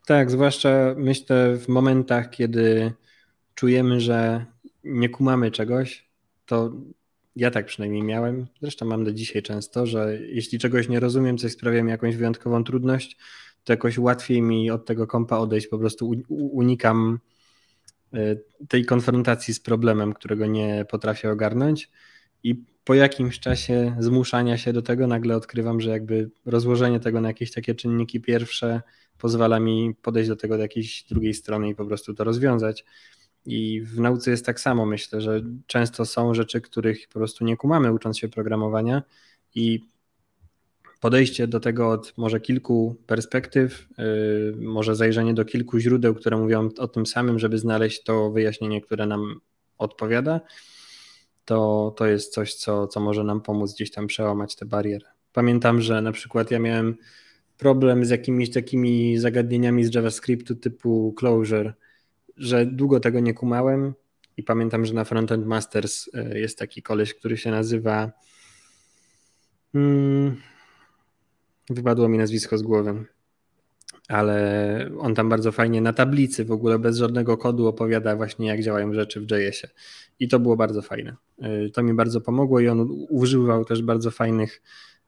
Tak, 0.05 0.31
zwłaszcza 0.31 0.95
myślę 0.97 1.57
w 1.57 1.67
momentach, 1.67 2.29
kiedy 2.29 2.93
czujemy, 3.55 3.99
że 4.01 4.45
nie 4.83 5.09
kumamy 5.09 5.51
czegoś, 5.51 6.09
to 6.45 6.71
ja 7.35 7.51
tak 7.51 7.65
przynajmniej 7.65 8.03
miałem, 8.03 8.47
zresztą 8.61 8.85
mam 8.85 9.03
do 9.03 9.13
dzisiaj 9.13 9.41
często, 9.41 9.85
że 9.85 10.17
jeśli 10.21 10.59
czegoś 10.59 10.89
nie 10.89 10.99
rozumiem, 10.99 11.37
coś 11.37 11.51
sprawia 11.51 11.83
mi 11.83 11.91
jakąś 11.91 12.15
wyjątkową 12.15 12.63
trudność, 12.63 13.17
to 13.63 13.73
jakoś 13.73 13.97
łatwiej 13.97 14.41
mi 14.41 14.71
od 14.71 14.85
tego 14.85 15.07
kompa 15.07 15.37
odejść, 15.37 15.67
po 15.67 15.79
prostu 15.79 16.11
unikam 16.29 17.19
e, 18.13 18.35
tej 18.67 18.85
konfrontacji 18.85 19.53
z 19.53 19.59
problemem, 19.59 20.13
którego 20.13 20.45
nie 20.45 20.85
potrafię 20.89 21.31
ogarnąć. 21.31 21.89
I 22.43 22.55
po 22.83 22.93
jakimś 22.93 23.39
czasie 23.39 23.95
zmuszania 23.99 24.57
się 24.57 24.73
do 24.73 24.81
tego 24.81 25.07
nagle 25.07 25.35
odkrywam, 25.35 25.81
że 25.81 25.89
jakby 25.89 26.29
rozłożenie 26.45 26.99
tego 26.99 27.21
na 27.21 27.27
jakieś 27.27 27.51
takie 27.51 27.75
czynniki 27.75 28.21
pierwsze 28.21 28.81
pozwala 29.17 29.59
mi 29.59 29.95
podejść 30.01 30.29
do 30.29 30.35
tego 30.35 30.57
z 30.57 30.59
jakiejś 30.59 31.03
drugiej 31.03 31.33
strony 31.33 31.69
i 31.69 31.75
po 31.75 31.85
prostu 31.85 32.13
to 32.13 32.23
rozwiązać. 32.23 32.85
I 33.45 33.81
w 33.81 33.99
nauce 33.99 34.31
jest 34.31 34.45
tak 34.45 34.59
samo, 34.59 34.85
myślę, 34.85 35.21
że 35.21 35.41
często 35.67 36.05
są 36.05 36.33
rzeczy, 36.33 36.61
których 36.61 37.07
po 37.07 37.13
prostu 37.13 37.45
nie 37.45 37.57
kumamy 37.57 37.93
ucząc 37.93 38.19
się 38.19 38.27
programowania. 38.27 39.03
I 39.55 39.79
podejście 41.03 41.47
do 41.47 41.59
tego 41.59 41.89
od 41.89 42.13
może 42.17 42.39
kilku 42.39 42.95
perspektyw, 43.07 43.87
yy, 43.97 44.55
może 44.57 44.95
zajrzenie 44.95 45.33
do 45.33 45.45
kilku 45.45 45.79
źródeł, 45.79 46.15
które 46.15 46.37
mówią 46.37 46.69
o 46.77 46.87
tym 46.87 47.05
samym, 47.05 47.39
żeby 47.39 47.57
znaleźć 47.57 48.03
to 48.03 48.31
wyjaśnienie, 48.31 48.81
które 48.81 49.05
nam 49.05 49.39
odpowiada, 49.77 50.41
to, 51.45 51.93
to 51.97 52.05
jest 52.05 52.33
coś, 52.33 52.53
co, 52.53 52.87
co 52.87 52.99
może 52.99 53.23
nam 53.23 53.41
pomóc 53.41 53.73
gdzieś 53.73 53.91
tam 53.91 54.07
przełamać 54.07 54.55
te 54.55 54.65
bariery. 54.65 55.05
Pamiętam, 55.33 55.81
że 55.81 56.01
na 56.01 56.11
przykład 56.11 56.51
ja 56.51 56.59
miałem 56.59 56.95
problem 57.57 58.05
z 58.05 58.09
jakimiś 58.09 58.51
takimi 58.51 59.17
zagadnieniami 59.17 59.85
z 59.85 59.95
JavaScriptu 59.95 60.55
typu 60.55 61.13
closure, 61.17 61.73
że 62.37 62.65
długo 62.65 62.99
tego 62.99 63.19
nie 63.19 63.33
kumałem 63.33 63.93
i 64.37 64.43
pamiętam, 64.43 64.85
że 64.85 64.93
na 64.93 65.03
Frontend 65.03 65.45
Masters 65.45 66.09
e, 66.13 66.39
jest 66.39 66.59
taki 66.59 66.81
koleś, 66.81 67.13
który 67.13 67.37
się 67.37 67.51
nazywa 67.51 68.11
hmm, 69.73 70.52
wypadło 71.69 72.09
mi 72.09 72.17
nazwisko 72.17 72.57
z 72.57 72.61
głowy, 72.61 73.05
ale 74.07 74.89
on 74.99 75.15
tam 75.15 75.29
bardzo 75.29 75.51
fajnie 75.51 75.81
na 75.81 75.93
tablicy 75.93 76.45
w 76.45 76.51
ogóle 76.51 76.79
bez 76.79 76.97
żadnego 76.97 77.37
kodu 77.37 77.67
opowiada 77.67 78.15
właśnie 78.15 78.47
jak 78.47 78.63
działają 78.63 78.93
rzeczy 78.93 79.21
w 79.21 79.23
JS-ie 79.23 79.73
i 80.19 80.27
to 80.27 80.39
było 80.39 80.55
bardzo 80.55 80.81
fajne. 80.81 81.15
E, 81.41 81.69
to 81.69 81.83
mi 81.83 81.93
bardzo 81.93 82.21
pomogło 82.21 82.59
i 82.59 82.67
on 82.67 82.87
używał 83.09 83.65
też 83.65 83.81
bardzo 83.81 84.11
fajnych 84.11 84.61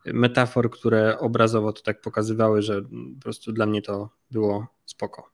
metafor, 0.06 0.72
które 0.72 1.20
obrazowo 1.20 1.74
to 1.74 1.82
tak 1.82 2.02
pokazywały, 2.02 2.62
że 2.62 2.82
po 2.82 3.22
prostu 3.22 3.52
dla 3.52 3.66
mnie 3.66 3.82
to 3.82 4.10
było 4.32 4.68
spoko. 4.86 5.30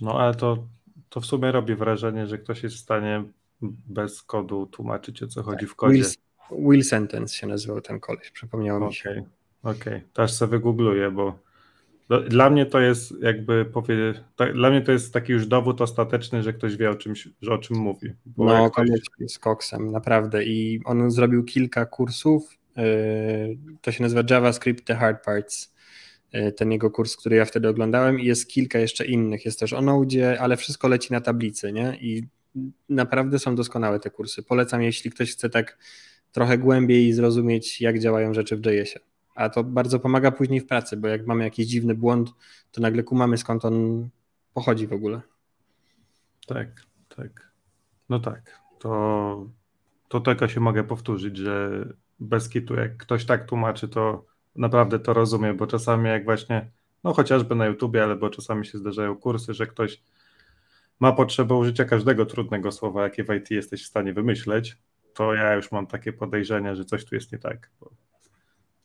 No 0.00 0.20
ale 0.20 0.34
to, 0.34 0.68
to 1.08 1.20
w 1.20 1.26
sumie 1.26 1.52
robi 1.52 1.74
wrażenie, 1.74 2.26
że 2.26 2.38
ktoś 2.38 2.62
jest 2.62 2.76
w 2.76 2.80
stanie 2.80 3.24
bez 3.88 4.22
kodu 4.22 4.66
tłumaczyć 4.66 5.22
o 5.22 5.26
co 5.26 5.42
chodzi 5.42 5.66
tak, 5.66 5.68
w 5.68 5.76
kodzie. 5.76 6.02
Will, 6.02 6.68
Will, 6.68 6.84
Sentence 6.84 7.34
się 7.34 7.46
nazywał 7.46 7.80
ten 7.80 8.00
koleś, 8.00 8.30
przypomniało 8.30 8.78
okay, 8.78 8.88
mi 8.88 8.94
się. 8.94 9.24
Okej, 9.70 9.78
okay. 9.80 10.02
też 10.12 10.32
sobie 10.32 10.50
wygoogluję, 10.50 11.10
bo 11.10 11.38
dla 12.28 12.50
mnie 12.50 12.66
to 12.66 12.80
jest 12.80 13.14
jakby 13.22 13.64
powie, 13.64 13.96
dla 14.54 14.70
mnie 14.70 14.80
to 14.80 14.92
jest 14.92 15.12
taki 15.12 15.32
już 15.32 15.46
dowód 15.46 15.80
ostateczny, 15.80 16.42
że 16.42 16.52
ktoś 16.52 16.76
wie 16.76 16.90
o 16.90 16.94
czymś, 16.94 17.28
że 17.42 17.52
o 17.52 17.58
czym 17.58 17.76
mówi. 17.76 18.12
no, 18.36 18.70
ktoś... 18.70 18.88
z 19.28 19.38
koksem, 19.38 19.92
naprawdę. 19.92 20.44
I 20.44 20.80
on 20.84 21.10
zrobił 21.10 21.44
kilka 21.44 21.86
kursów. 21.86 22.58
Yy, 22.76 22.84
to 23.80 23.92
się 23.92 24.02
nazywa 24.02 24.22
JavaScript 24.30 24.84
The 24.84 24.94
Hard 24.94 25.24
Parts 25.24 25.76
E, 26.32 26.52
ten 26.52 26.72
jego 26.72 26.90
kurs, 26.90 27.16
który 27.16 27.36
ja 27.36 27.44
wtedy 27.44 27.68
oglądałem 27.68 28.20
i 28.20 28.24
jest 28.24 28.48
kilka 28.48 28.78
jeszcze 28.78 29.06
innych, 29.06 29.44
jest 29.44 29.60
też 29.60 29.72
o 29.72 29.80
Node, 29.80 30.40
ale 30.40 30.56
wszystko 30.56 30.88
leci 30.88 31.12
na 31.12 31.20
tablicy, 31.20 31.72
nie? 31.72 31.98
I 32.00 32.26
naprawdę 32.88 33.38
są 33.38 33.54
doskonałe 33.54 34.00
te 34.00 34.10
kursy. 34.10 34.42
Polecam, 34.42 34.82
jeśli 34.82 35.10
ktoś 35.10 35.32
chce 35.32 35.50
tak 35.50 35.78
trochę 36.32 36.58
głębiej 36.58 37.12
zrozumieć, 37.12 37.80
jak 37.80 37.98
działają 37.98 38.34
rzeczy 38.34 38.56
w 38.56 38.66
JS-ie. 38.66 39.04
A 39.36 39.48
to 39.48 39.64
bardzo 39.64 39.98
pomaga 39.98 40.30
później 40.30 40.60
w 40.60 40.66
pracy, 40.66 40.96
bo 40.96 41.08
jak 41.08 41.26
mamy 41.26 41.44
jakiś 41.44 41.66
dziwny 41.66 41.94
błąd, 41.94 42.32
to 42.72 42.80
nagle 42.80 43.02
kumamy 43.02 43.38
skąd 43.38 43.64
on 43.64 44.08
pochodzi 44.54 44.86
w 44.86 44.92
ogóle. 44.92 45.20
Tak, 46.46 46.68
tak. 47.16 47.50
No 48.08 48.20
tak. 48.20 48.60
To, 48.78 49.46
to 50.08 50.20
tylko 50.20 50.48
się 50.48 50.60
mogę 50.60 50.84
powtórzyć, 50.84 51.36
że 51.36 51.84
bez 52.20 52.48
kitu, 52.48 52.74
jak 52.74 52.96
ktoś 52.96 53.24
tak 53.24 53.44
tłumaczy, 53.48 53.88
to 53.88 54.24
naprawdę 54.56 54.98
to 54.98 55.12
rozumiem, 55.12 55.56
bo 55.56 55.66
czasami 55.66 56.08
jak 56.08 56.24
właśnie, 56.24 56.70
no 57.04 57.12
chociażby 57.12 57.54
na 57.54 57.66
YouTubie, 57.66 58.02
ale 58.02 58.16
bo 58.16 58.30
czasami 58.30 58.66
się 58.66 58.78
zdarzają 58.78 59.16
kursy, 59.16 59.54
że 59.54 59.66
ktoś 59.66 60.02
ma 61.00 61.12
potrzebę 61.12 61.54
użycia 61.54 61.84
każdego 61.84 62.26
trudnego 62.26 62.72
słowa, 62.72 63.02
jakie 63.02 63.24
w 63.24 63.34
IT 63.34 63.50
jesteś 63.50 63.84
w 63.84 63.86
stanie 63.86 64.12
wymyśleć, 64.12 64.76
to 65.14 65.34
ja 65.34 65.54
już 65.54 65.72
mam 65.72 65.86
takie 65.86 66.12
podejrzenie, 66.12 66.76
że 66.76 66.84
coś 66.84 67.04
tu 67.04 67.14
jest 67.14 67.32
nie 67.32 67.38
tak. 67.38 67.70
Bo, 67.80 67.90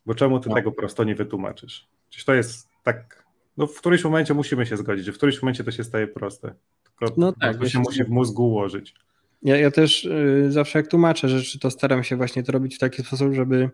bo 0.05 0.15
czemu 0.15 0.39
ty 0.39 0.49
no. 0.49 0.55
tego 0.55 0.71
prosto 0.71 1.03
nie 1.03 1.15
wytłumaczysz? 1.15 1.87
Przecież 2.09 2.25
to 2.25 2.33
jest 2.33 2.69
tak, 2.83 3.25
no 3.57 3.67
w 3.67 3.77
którymś 3.77 4.03
momencie 4.03 4.33
musimy 4.33 4.65
się 4.65 4.77
zgodzić, 4.77 5.05
że 5.05 5.11
w 5.11 5.17
którymś 5.17 5.41
momencie 5.41 5.63
to 5.63 5.71
się 5.71 5.83
staje 5.83 6.07
proste. 6.07 6.53
Tylko 6.83 7.15
no 7.17 7.33
tak, 7.41 7.57
to 7.57 7.69
się 7.69 7.79
musi 7.79 8.03
w 8.03 8.09
mózgu 8.09 8.47
ułożyć. 8.47 8.95
Ja, 9.43 9.57
ja 9.57 9.71
też 9.71 10.05
y, 10.05 10.47
zawsze 10.49 10.79
jak 10.79 10.87
tłumaczę 10.87 11.29
rzeczy, 11.29 11.59
to 11.59 11.71
staram 11.71 12.03
się 12.03 12.15
właśnie 12.15 12.43
to 12.43 12.51
robić 12.51 12.75
w 12.75 12.79
taki 12.79 13.03
sposób, 13.03 13.33
żeby 13.33 13.69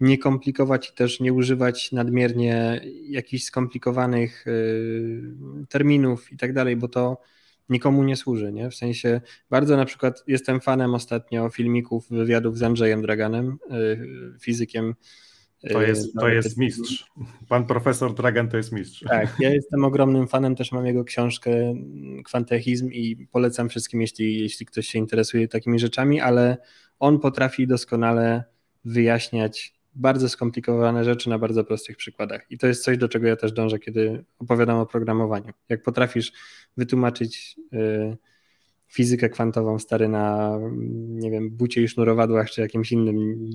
nie 0.00 0.18
komplikować 0.18 0.90
i 0.90 0.94
też 0.94 1.20
nie 1.20 1.32
używać 1.32 1.92
nadmiernie 1.92 2.80
jakichś 3.08 3.44
skomplikowanych 3.44 4.46
y, 4.46 5.22
terminów 5.68 6.32
i 6.32 6.36
tak 6.36 6.52
dalej, 6.52 6.76
bo 6.76 6.88
to 6.88 7.20
nikomu 7.68 8.02
nie 8.02 8.16
służy, 8.16 8.52
nie? 8.52 8.70
W 8.70 8.74
sensie 8.74 9.20
bardzo 9.50 9.76
na 9.76 9.84
przykład 9.84 10.24
jestem 10.26 10.60
fanem 10.60 10.94
ostatnio 10.94 11.50
filmików, 11.50 12.08
wywiadów 12.10 12.58
z 12.58 12.62
Andrzejem 12.62 13.02
Draganem, 13.02 13.58
y, 13.70 14.38
fizykiem. 14.40 14.94
To 15.70 15.82
jest, 15.82 16.14
to 16.14 16.28
jest 16.28 16.56
mistrz. 16.56 17.06
Pan 17.48 17.66
profesor 17.66 18.14
Dragan 18.14 18.48
to 18.48 18.56
jest 18.56 18.72
mistrz. 18.72 19.04
Tak, 19.08 19.34
ja 19.40 19.50
jestem 19.50 19.84
ogromnym 19.84 20.28
fanem, 20.28 20.56
też 20.56 20.72
mam 20.72 20.86
jego 20.86 21.04
książkę 21.04 21.50
Kwantechizm 22.24 22.90
i 22.90 23.26
polecam 23.32 23.68
wszystkim, 23.68 24.00
jeśli, 24.00 24.40
jeśli 24.40 24.66
ktoś 24.66 24.86
się 24.86 24.98
interesuje 24.98 25.48
takimi 25.48 25.78
rzeczami, 25.78 26.20
ale 26.20 26.56
on 26.98 27.20
potrafi 27.20 27.66
doskonale 27.66 28.44
wyjaśniać 28.84 29.76
bardzo 29.94 30.28
skomplikowane 30.28 31.04
rzeczy 31.04 31.30
na 31.30 31.38
bardzo 31.38 31.64
prostych 31.64 31.96
przykładach. 31.96 32.46
I 32.50 32.58
to 32.58 32.66
jest 32.66 32.84
coś, 32.84 32.98
do 32.98 33.08
czego 33.08 33.26
ja 33.26 33.36
też 33.36 33.52
dążę, 33.52 33.78
kiedy 33.78 34.24
opowiadam 34.38 34.78
o 34.78 34.86
programowaniu. 34.86 35.52
Jak 35.68 35.82
potrafisz 35.82 36.32
wytłumaczyć 36.76 37.56
y, 37.72 38.16
fizykę 38.88 39.28
kwantową 39.28 39.78
stary 39.78 40.08
na, 40.08 40.58
nie 41.08 41.30
wiem, 41.30 41.50
bucie 41.50 41.82
i 41.82 41.88
sznurowadłach, 41.88 42.50
czy 42.50 42.60
jakimś 42.60 42.92
innym, 42.92 43.50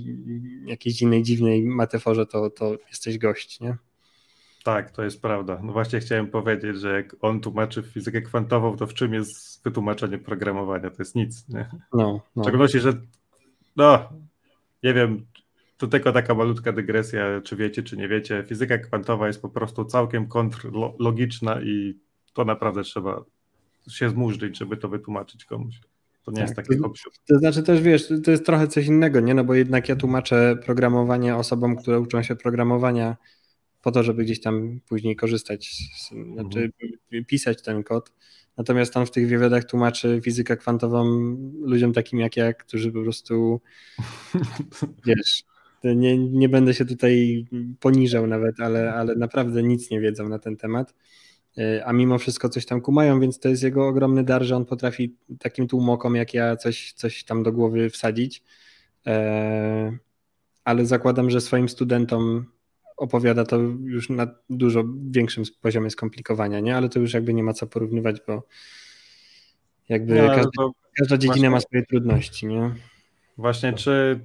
jakiejś 0.66 1.02
innej 1.02 1.24
dziwnej 1.24 1.64
mateforze, 1.64 2.26
to, 2.26 2.50
to 2.50 2.76
jesteś 2.90 3.18
gość, 3.18 3.60
nie? 3.60 3.78
Tak, 4.64 4.92
to 4.92 5.04
jest 5.04 5.22
prawda. 5.22 5.60
No 5.64 5.74
właśnie 5.74 6.00
chciałem 6.00 6.28
powiedzieć, 6.28 6.78
że 6.78 6.94
jak 6.94 7.16
on 7.22 7.40
tłumaczy 7.40 7.84
fizykę 7.84 8.22
kwantową, 8.22 8.78
to 8.78 8.88
w 8.88 8.94
czym 8.94 9.14
jest 9.14 9.64
wytłumaczenie 9.64 10.18
programowania? 10.18 10.90
To 10.90 10.96
jest 11.00 11.16
nic, 11.16 11.50
nie? 11.50 11.70
No, 11.94 12.22
no. 12.36 12.42
W 12.42 12.46
szczególności, 12.46 12.80
że 12.80 12.94
no, 13.76 14.10
nie 14.84 14.94
wiem, 14.94 15.26
tu 15.78 15.88
tylko 15.88 16.12
taka 16.12 16.36
malutka 16.36 16.72
dygresja, 16.72 17.42
czy 17.44 17.56
wiecie, 17.56 17.84
czy 17.84 17.98
nie 17.98 18.08
wiecie, 18.08 18.44
fizyka 18.48 18.78
kwantowa 18.78 19.28
jest 19.28 19.42
po 19.42 19.50
prostu 19.50 19.86
całkiem 19.86 20.28
kontrlogiczna 20.28 21.62
i 21.62 22.00
to 22.34 22.46
naprawdę 22.46 22.84
trzeba 22.84 23.24
się 23.90 24.10
zmurzyć, 24.10 24.58
żeby 24.58 24.78
to 24.78 24.90
wytłumaczyć 24.90 25.46
komuś. 25.46 25.76
To 26.26 26.32
nie 26.32 26.36
tak, 26.36 26.44
jest 26.44 26.56
taki 26.56 26.82
to, 26.82 26.92
to 27.28 27.40
znaczy 27.40 27.64
też 27.64 27.82
wiesz, 27.82 28.14
to 28.24 28.32
jest 28.32 28.46
trochę 28.46 28.68
coś 28.68 28.86
innego, 28.86 29.20
nie? 29.20 29.34
No 29.34 29.44
bo 29.44 29.54
jednak 29.54 29.90
ja 29.90 29.96
tłumaczę 29.96 30.58
programowanie 30.66 31.36
osobom, 31.36 31.76
które 31.76 32.00
uczą 32.00 32.24
się 32.24 32.36
programowania 32.36 33.18
po 33.82 33.92
to, 33.92 34.04
żeby 34.04 34.24
gdzieś 34.24 34.42
tam 34.42 34.80
później 34.90 35.16
korzystać, 35.16 35.72
znaczy 36.34 36.72
mhm. 36.84 37.26
pisać 37.26 37.62
ten 37.62 37.84
kod. 37.84 38.12
Natomiast 38.58 38.98
on 38.98 39.06
w 39.06 39.12
tych 39.12 39.28
wywiadach 39.28 39.66
tłumaczy 39.66 40.22
fizykę 40.24 40.58
kwantową 40.58 41.06
ludziom 41.62 41.94
takim 41.94 42.20
jak 42.20 42.38
ja, 42.38 42.54
którzy 42.54 42.92
po 42.92 43.02
prostu 43.02 43.62
wiesz, 45.06 45.44
nie, 45.84 46.18
nie 46.18 46.50
będę 46.50 46.74
się 46.74 46.86
tutaj 46.86 47.46
poniżał 47.80 48.28
nawet, 48.28 48.60
ale, 48.60 48.94
ale 48.94 49.16
naprawdę 49.16 49.64
nic 49.64 49.92
nie 49.92 50.00
wiedzą 50.00 50.30
na 50.30 50.40
ten 50.40 50.58
temat. 50.58 50.94
A 51.86 51.94
mimo 51.94 52.18
wszystko 52.18 52.50
coś 52.50 52.66
tam 52.66 52.82
kumają, 52.82 53.20
więc 53.20 53.40
to 53.40 53.50
jest 53.50 53.64
jego 53.64 53.88
ogromny 53.88 54.24
dar, 54.24 54.44
że 54.44 54.56
on 54.56 54.66
potrafi 54.66 55.16
takim 55.40 55.68
tłumokom 55.68 56.16
jak 56.16 56.34
ja 56.34 56.56
coś, 56.56 56.94
coś 56.94 57.24
tam 57.24 57.44
do 57.44 57.52
głowy 57.52 57.90
wsadzić. 57.90 58.44
Ale 60.64 60.86
zakładam, 60.86 61.30
że 61.30 61.42
swoim 61.42 61.70
studentom 61.70 62.46
opowiada 62.98 63.46
to 63.46 63.58
już 63.84 64.10
na 64.10 64.28
dużo 64.50 64.84
większym 65.12 65.44
poziomie 65.62 65.90
skomplikowania, 65.90 66.60
nie? 66.60 66.78
Ale 66.78 66.90
to 66.90 67.00
już 67.00 67.14
jakby 67.14 67.34
nie 67.34 67.44
ma 67.44 67.54
co 67.54 67.68
porównywać, 67.68 68.16
bo 68.28 68.48
jakby 69.90 70.22
no, 70.22 70.28
każdy, 70.28 70.52
każda 70.98 71.18
dziedzina 71.18 71.34
właśnie, 71.34 71.50
ma 71.50 71.60
swoje 71.60 71.86
trudności, 71.86 72.48
nie? 72.48 72.76
Właśnie, 73.38 73.74
czy, 73.74 74.20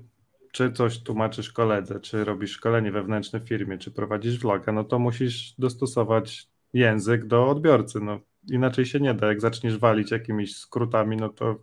czy 0.53 0.73
coś 0.73 0.99
tłumaczysz 0.99 1.53
koledze, 1.53 2.01
czy 2.01 2.25
robisz 2.25 2.51
szkolenie 2.51 2.93
wewnętrzne 2.93 3.41
w 3.41 3.49
firmie, 3.49 3.79
czy 3.79 3.91
prowadzisz 3.91 4.39
vloga, 4.39 4.73
no 4.73 4.85
to 4.85 4.99
musisz 4.99 5.55
dostosować 5.59 6.49
język 6.79 7.27
do 7.27 7.49
odbiorcy, 7.49 8.01
no 8.01 8.21
inaczej 8.51 8.87
się 8.87 9.01
nie 9.01 9.15
da. 9.15 9.27
Jak 9.27 9.41
zaczniesz 9.41 9.79
walić 9.79 10.11
jakimiś 10.11 10.57
skrótami, 10.57 11.17
no 11.17 11.29
to, 11.29 11.57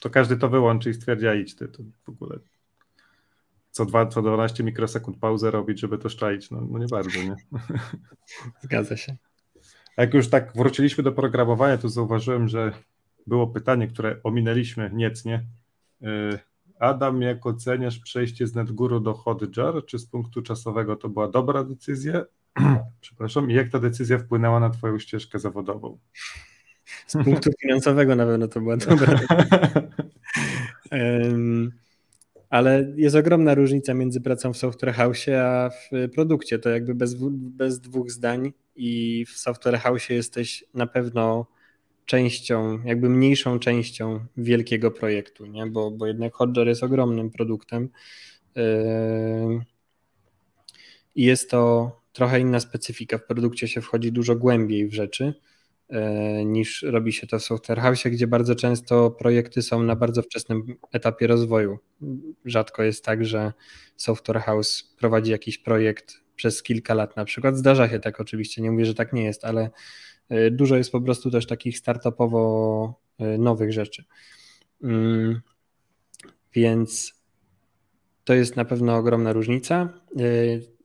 to 0.00 0.10
każdy 0.10 0.36
to 0.36 0.48
wyłączy 0.48 0.90
i 0.90 0.94
stwierdzi, 0.94 1.28
a 1.28 1.34
idź 1.34 1.56
ty, 1.56 1.68
to 1.68 1.82
w 2.04 2.08
ogóle 2.08 2.38
co, 3.74 3.84
dwa, 3.84 4.06
co 4.06 4.22
12 4.22 4.64
mikrosekund 4.64 5.18
pauzę 5.18 5.50
robić, 5.50 5.80
żeby 5.80 5.98
to 5.98 6.08
szczaić. 6.08 6.50
No, 6.50 6.60
no 6.70 6.78
nie 6.78 6.86
bardzo, 6.86 7.22
nie? 7.22 7.36
Zgadza 8.62 8.96
się. 8.96 9.16
Jak 9.96 10.14
już 10.14 10.28
tak 10.28 10.52
wróciliśmy 10.56 11.04
do 11.04 11.12
programowania, 11.12 11.78
to 11.78 11.88
zauważyłem, 11.88 12.48
że 12.48 12.72
było 13.26 13.46
pytanie, 13.46 13.88
które 13.88 14.20
ominęliśmy 14.22 14.90
niecnie. 14.94 15.46
Y, 16.02 16.38
Adam, 16.78 17.22
jak 17.22 17.46
oceniasz 17.46 17.98
przejście 17.98 18.46
z 18.46 18.54
NetGuru 18.54 19.00
do 19.00 19.14
Hotjar? 19.14 19.84
Czy 19.86 19.98
z 19.98 20.06
punktu 20.06 20.42
czasowego 20.42 20.96
to 20.96 21.08
była 21.08 21.28
dobra 21.28 21.64
decyzja? 21.64 22.24
Przepraszam. 23.00 23.50
I 23.50 23.54
jak 23.54 23.68
ta 23.68 23.78
decyzja 23.78 24.18
wpłynęła 24.18 24.60
na 24.60 24.70
Twoją 24.70 24.98
ścieżkę 24.98 25.38
zawodową? 25.38 25.98
Z 27.06 27.12
punktu 27.24 27.50
finansowego 27.60 28.16
na 28.16 28.26
pewno 28.26 28.48
to 28.48 28.60
była 28.60 28.76
dobra. 28.76 29.20
ale 32.50 32.92
jest 32.96 33.16
ogromna 33.16 33.54
różnica 33.54 33.94
między 33.94 34.20
pracą 34.20 34.52
w 34.52 34.56
Software 34.56 34.94
House 34.94 35.28
a 35.28 35.70
w 35.70 36.10
produkcie. 36.14 36.58
To 36.58 36.70
jakby 36.70 36.94
bez, 36.94 37.14
bez 37.30 37.80
dwóch 37.80 38.10
zdań 38.10 38.52
i 38.76 39.24
w 39.28 39.30
Software 39.30 39.78
House 39.78 40.08
jesteś 40.08 40.64
na 40.74 40.86
pewno 40.86 41.46
częścią, 42.06 42.82
jakby 42.84 43.08
mniejszą 43.08 43.58
częścią 43.58 44.26
wielkiego 44.36 44.90
projektu, 44.90 45.46
nie? 45.46 45.66
Bo, 45.66 45.90
bo 45.90 46.06
jednak 46.06 46.34
Hotjar 46.34 46.66
jest 46.66 46.82
ogromnym 46.82 47.30
produktem 47.30 47.88
yy, 48.56 48.62
i 51.14 51.24
jest 51.24 51.50
to 51.50 52.03
trochę 52.14 52.40
inna 52.40 52.60
specyfika. 52.60 53.18
W 53.18 53.26
produkcie 53.26 53.68
się 53.68 53.80
wchodzi 53.80 54.12
dużo 54.12 54.36
głębiej 54.36 54.88
w 54.88 54.94
rzeczy 54.94 55.34
E, 55.88 56.44
niż 56.44 56.82
robi 56.82 57.12
się 57.12 57.26
to 57.26 57.38
w 57.38 57.42
Software 57.42 57.80
House, 57.80 58.04
gdzie 58.04 58.26
bardzo 58.26 58.54
często 58.54 59.10
projekty 59.10 59.62
są 59.62 59.82
na 59.82 59.96
bardzo 59.96 60.22
wczesnym 60.22 60.76
etapie 60.92 61.26
rozwoju. 61.26 61.78
Rzadko 62.44 62.82
jest 62.82 63.04
tak, 63.04 63.24
że 63.24 63.52
Software 63.96 64.40
House 64.40 64.94
prowadzi 64.98 65.30
jakiś 65.30 65.58
projekt 65.58 66.20
przez 66.36 66.62
kilka 66.62 66.94
lat 66.94 67.16
na 67.16 67.24
przykład. 67.24 67.56
Zdarza 67.56 67.88
się 67.88 68.00
tak 68.00 68.20
oczywiście, 68.20 68.62
nie 68.62 68.70
mówię, 68.70 68.84
że 68.84 68.94
tak 68.94 69.12
nie 69.12 69.24
jest, 69.24 69.44
ale 69.44 69.70
e, 70.28 70.50
dużo 70.50 70.76
jest 70.76 70.92
po 70.92 71.00
prostu 71.00 71.30
też 71.30 71.46
takich 71.46 71.78
startupowo 71.78 72.94
e, 73.18 73.38
nowych 73.38 73.72
rzeczy. 73.72 74.04
Mm, 74.82 75.40
więc 76.52 77.14
to 78.24 78.34
jest 78.34 78.56
na 78.56 78.64
pewno 78.64 78.96
ogromna 78.96 79.32
różnica 79.32 80.00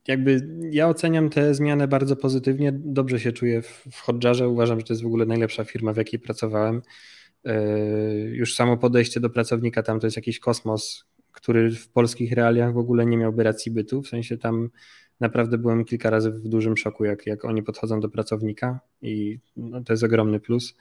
jakby 0.08 0.48
ja 0.72 0.88
oceniam 0.88 1.30
tę 1.30 1.54
zmianę 1.54 1.88
bardzo 1.88 2.16
pozytywnie. 2.16 2.72
Dobrze 2.74 3.20
się 3.20 3.32
czuję 3.32 3.62
w, 3.62 3.86
w. 3.92 4.04
Uważam, 4.48 4.80
że 4.80 4.86
to 4.86 4.94
jest 4.94 5.04
w 5.04 5.08
ogóle 5.08 5.26
najlepsza 5.26 5.64
firma, 5.64 5.94
w 5.94 5.98
jakiej 5.98 6.20
pracowałem. 6.20 6.82
E, 7.46 7.62
już 8.22 8.56
samo 8.56 8.78
podejście 8.78 9.20
do 9.20 9.30
pracownika 9.30 9.84
tam 9.84 10.00
to 10.00 10.08
jest 10.08 10.18
jakiś 10.18 10.40
kosmos, 10.40 11.06
który 11.32 11.72
w 11.72 11.90
polskich 11.90 12.32
realiach 12.32 12.74
w 12.74 12.78
ogóle 12.78 13.06
nie 13.06 13.18
miałby 13.18 13.44
racji 13.44 13.72
bytu. 13.72 14.02
W 14.02 14.08
sensie 14.08 14.38
tam 14.38 14.70
naprawdę 15.20 15.58
byłem 15.58 15.86
kilka 15.86 16.10
razy 16.10 16.32
w 16.32 16.48
dużym 16.48 16.78
szoku, 16.78 17.06
jak, 17.06 17.28
jak 17.28 17.46
oni 17.46 17.64
podchodzą 17.64 18.00
do 18.00 18.10
pracownika 18.10 18.80
i 19.02 19.40
no, 19.58 19.84
to 19.84 19.94
jest 19.94 20.04
ogromny 20.04 20.40
plus. 20.40 20.78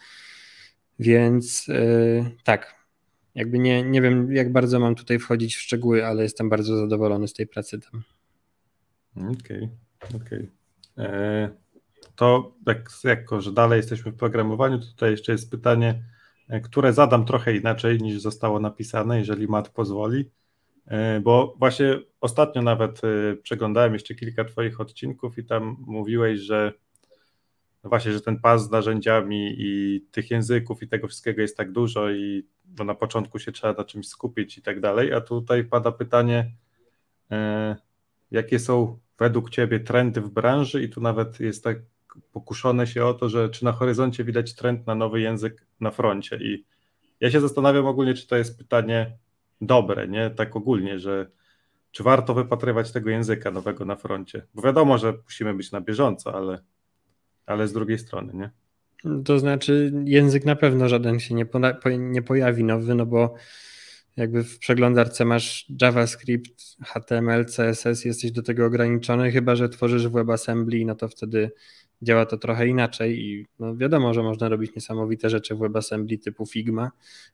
Więc 0.99 1.67
yy, 1.69 2.25
tak, 2.45 2.75
jakby 3.35 3.59
nie, 3.59 3.83
nie 3.83 4.03
wiem, 4.03 4.33
jak 4.33 4.53
bardzo 4.53 4.81
mam 4.81 4.95
tutaj 4.95 5.19
wchodzić 5.19 5.57
w 5.57 5.61
szczegóły, 5.61 6.07
ale 6.07 6.23
jestem 6.23 6.49
bardzo 6.49 6.77
zadowolony 6.77 7.29
z 7.29 7.33
tej 7.33 7.47
pracy 7.47 7.81
tam. 7.81 8.03
Okej, 9.19 9.69
okay, 10.01 10.21
okej. 10.21 10.39
Okay. 10.39 10.59
E, 10.99 11.51
to 12.17 12.55
jak, 12.67 12.91
jako, 13.05 13.41
że 13.41 13.53
dalej 13.53 13.77
jesteśmy 13.77 14.13
w 14.13 14.17
programowaniu, 14.17 14.79
to 14.79 14.87
tutaj 14.87 15.11
jeszcze 15.11 15.33
jest 15.33 15.51
pytanie, 15.51 16.03
e, 16.49 16.61
które 16.61 16.93
zadam 16.93 17.25
trochę 17.25 17.57
inaczej 17.57 17.99
niż 17.99 18.21
zostało 18.21 18.61
napisane, 18.61 19.19
jeżeli 19.19 19.49
Mat 19.49 19.69
pozwoli, 19.69 20.31
e, 20.87 21.21
bo 21.21 21.55
właśnie 21.59 21.99
ostatnio 22.21 22.63
nawet 22.63 23.01
przeglądałem 23.43 23.93
jeszcze 23.93 24.15
kilka 24.15 24.45
Twoich 24.45 24.81
odcinków 24.81 25.39
i 25.39 25.45
tam 25.45 25.77
mówiłeś, 25.81 26.41
że 26.41 26.73
no 27.85 27.91
właśnie, 27.91 28.13
że 28.13 28.21
ten 28.21 28.41
pas 28.41 28.63
z 28.63 28.71
narzędziami 28.71 29.55
i 29.59 30.01
tych 30.11 30.31
języków 30.31 30.83
i 30.83 30.89
tego 30.89 31.09
wszystkiego 31.09 31.43
jest 31.43 31.57
tak 31.57 31.73
dużo 31.73 32.11
i 32.11 32.47
no 32.79 32.85
na 32.85 32.95
początku 32.95 33.39
się 33.39 33.53
trzeba 33.53 33.73
na 33.73 33.85
czymś 33.85 34.09
skupić 34.09 34.59
i 34.59 34.63
tak 34.63 34.81
dalej, 34.81 35.13
a 35.13 35.21
tutaj 35.21 35.65
pada 35.65 35.93
pytanie, 35.93 36.53
jakie 38.31 38.59
są 38.59 38.99
według 39.19 39.51
Ciebie 39.51 39.81
trendy 39.81 40.21
w 40.21 40.31
branży 40.31 40.83
i 40.83 40.89
tu 40.89 41.01
nawet 41.01 41.41
jest 41.41 41.65
tak 41.65 41.79
pokuszone 42.33 42.87
się 42.87 43.05
o 43.05 43.15
to, 43.15 43.29
że 43.29 43.49
czy 43.49 43.65
na 43.65 43.73
horyzoncie 43.73 44.25
widać 44.25 44.55
trend 44.55 44.87
na 44.87 44.95
nowy 44.95 45.21
język 45.21 45.67
na 45.81 45.91
froncie 45.91 46.37
i 46.37 46.65
ja 47.21 47.31
się 47.31 47.41
zastanawiam 47.41 47.87
ogólnie, 47.87 48.15
czy 48.15 48.27
to 48.27 48.37
jest 48.37 48.59
pytanie 48.59 49.19
dobre, 49.61 50.09
nie? 50.09 50.31
Tak 50.31 50.57
ogólnie, 50.57 50.99
że 50.99 51.31
czy 51.91 52.03
warto 52.03 52.35
wypatrywać 52.35 52.93
tego 52.93 53.11
języka 53.11 53.51
nowego 53.51 53.85
na 53.85 53.97
froncie? 53.97 54.47
Bo 54.55 54.63
wiadomo, 54.63 54.99
że 54.99 55.15
musimy 55.25 55.55
być 55.55 55.73
na 55.73 55.81
bieżąco, 55.81 56.35
ale, 56.35 56.63
ale 57.47 57.69
z 57.69 57.73
drugiej 57.73 57.99
strony, 57.99 58.33
nie? 58.35 58.51
To 59.25 59.39
znaczy, 59.39 59.93
język 60.05 60.45
na 60.45 60.57
pewno 60.57 60.89
żaden 60.89 61.21
się 61.21 61.35
nie, 61.35 61.47
nie 61.99 62.23
pojawi 62.23 62.65
nowy, 62.65 62.95
no 62.95 63.07
bo 63.07 63.35
jakby 64.19 64.45
w 64.45 64.59
przeglądarce 64.59 65.25
masz 65.25 65.67
JavaScript, 65.83 66.77
HTML, 66.85 67.45
CSS, 67.45 68.05
jesteś 68.05 68.33
do 68.33 68.43
tego 68.43 68.67
ograniczony, 68.67 69.33
chyba 69.33 69.57
że 69.57 69.69
tworzysz 69.69 70.09
w 70.09 70.13
WebAssembly, 70.13 70.85
no 70.85 70.95
to 70.95 71.09
wtedy 71.09 71.51
działa 72.03 72.27
to 72.27 72.39
trochę 72.39 72.67
inaczej 72.67 73.21
i 73.21 73.47
no 73.59 73.77
wiadomo, 73.77 74.15
że 74.15 74.23
można 74.23 74.49
robić 74.49 74.75
niesamowite 74.75 75.31
rzeczy 75.31 75.55
w 75.55 75.59
WebAssembly 75.59 76.19
typu 76.19 76.47
Figma, 76.47 76.91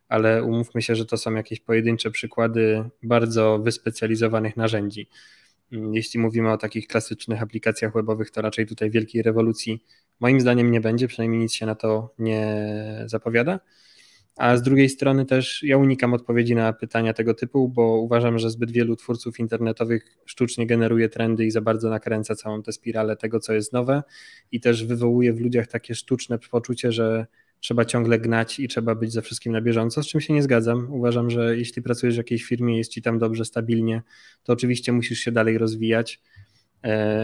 ale 0.08 0.44
umówmy 0.44 0.82
się, 0.82 0.96
że 0.96 1.06
to 1.06 1.16
są 1.16 1.34
jakieś 1.34 1.60
pojedyncze 1.60 2.10
przykłady 2.10 2.84
bardzo 3.02 3.58
wyspecjalizowanych 3.58 4.56
narzędzi. 4.56 5.08
Jeśli 5.70 6.20
mówimy 6.20 6.52
o 6.52 6.56
takich 6.56 6.86
klasycznych 6.86 7.42
aplikacjach 7.42 7.92
webowych, 7.92 8.30
to 8.30 8.42
raczej 8.42 8.66
tutaj 8.66 8.90
wielkiej 8.90 9.22
rewolucji 9.22 9.84
moim 10.20 10.40
zdaniem 10.40 10.70
nie 10.70 10.80
będzie, 10.80 11.08
przynajmniej 11.08 11.40
nic 11.40 11.52
się 11.52 11.66
na 11.66 11.74
to 11.74 12.14
nie 12.18 12.66
zapowiada 13.06 13.60
a 14.36 14.56
z 14.56 14.62
drugiej 14.62 14.88
strony 14.88 15.26
też 15.26 15.62
ja 15.62 15.78
unikam 15.78 16.14
odpowiedzi 16.14 16.54
na 16.54 16.72
pytania 16.72 17.14
tego 17.14 17.34
typu, 17.34 17.68
bo 17.68 17.96
uważam, 17.96 18.38
że 18.38 18.50
zbyt 18.50 18.70
wielu 18.70 18.96
twórców 18.96 19.40
internetowych 19.40 20.18
sztucznie 20.24 20.66
generuje 20.66 21.08
trendy 21.08 21.44
i 21.44 21.50
za 21.50 21.60
bardzo 21.60 21.90
nakręca 21.90 22.34
całą 22.34 22.62
tę 22.62 22.72
spiralę 22.72 23.16
tego, 23.16 23.40
co 23.40 23.52
jest 23.52 23.72
nowe 23.72 24.02
i 24.52 24.60
też 24.60 24.84
wywołuje 24.84 25.32
w 25.32 25.40
ludziach 25.40 25.66
takie 25.66 25.94
sztuczne 25.94 26.38
poczucie, 26.50 26.92
że 26.92 27.26
trzeba 27.60 27.84
ciągle 27.84 28.18
gnać 28.18 28.60
i 28.60 28.68
trzeba 28.68 28.94
być 28.94 29.12
ze 29.12 29.22
wszystkim 29.22 29.52
na 29.52 29.60
bieżąco, 29.60 30.02
z 30.02 30.06
czym 30.06 30.20
się 30.20 30.34
nie 30.34 30.42
zgadzam. 30.42 30.92
Uważam, 30.92 31.30
że 31.30 31.56
jeśli 31.56 31.82
pracujesz 31.82 32.14
w 32.14 32.18
jakiejś 32.18 32.44
firmie, 32.44 32.78
jest 32.78 32.92
ci 32.92 33.02
tam 33.02 33.18
dobrze, 33.18 33.44
stabilnie, 33.44 34.02
to 34.42 34.52
oczywiście 34.52 34.92
musisz 34.92 35.18
się 35.18 35.32
dalej 35.32 35.58
rozwijać 35.58 36.20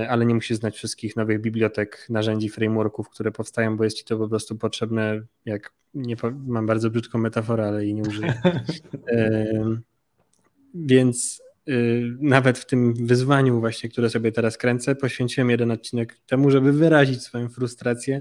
ale 0.09 0.27
nie 0.27 0.35
musisz 0.35 0.57
znać 0.57 0.77
wszystkich 0.77 1.17
nowych 1.17 1.41
bibliotek, 1.41 2.07
narzędzi, 2.09 2.49
frameworków, 2.49 3.09
które 3.09 3.33
powstają, 3.33 3.77
bo 3.77 3.85
jest 3.85 3.97
ci 3.97 4.05
to 4.05 4.19
po 4.19 4.29
prostu 4.29 4.57
potrzebne, 4.57 5.23
jak 5.45 5.73
nie, 5.95 6.17
mam 6.47 6.67
bardzo 6.67 6.91
brzydką 6.91 7.19
metaforę, 7.19 7.69
ale 7.69 7.85
jej 7.85 7.95
nie 7.95 8.03
użyję. 8.03 8.35
E, 9.09 9.77
więc 10.75 11.43
e, 11.69 11.73
nawet 12.21 12.59
w 12.59 12.67
tym 12.67 12.95
wyzwaniu 13.07 13.61
właśnie, 13.61 13.91
które 13.91 14.11
sobie 14.11 14.33
teraz 14.33 14.59
kręcę, 14.59 14.95
poświęciłem 14.95 15.51
jeden 15.51 15.71
odcinek 15.71 16.19
temu, 16.27 16.51
żeby 16.51 16.73
wyrazić 16.73 17.23
swoją 17.23 17.49
frustrację 17.49 18.21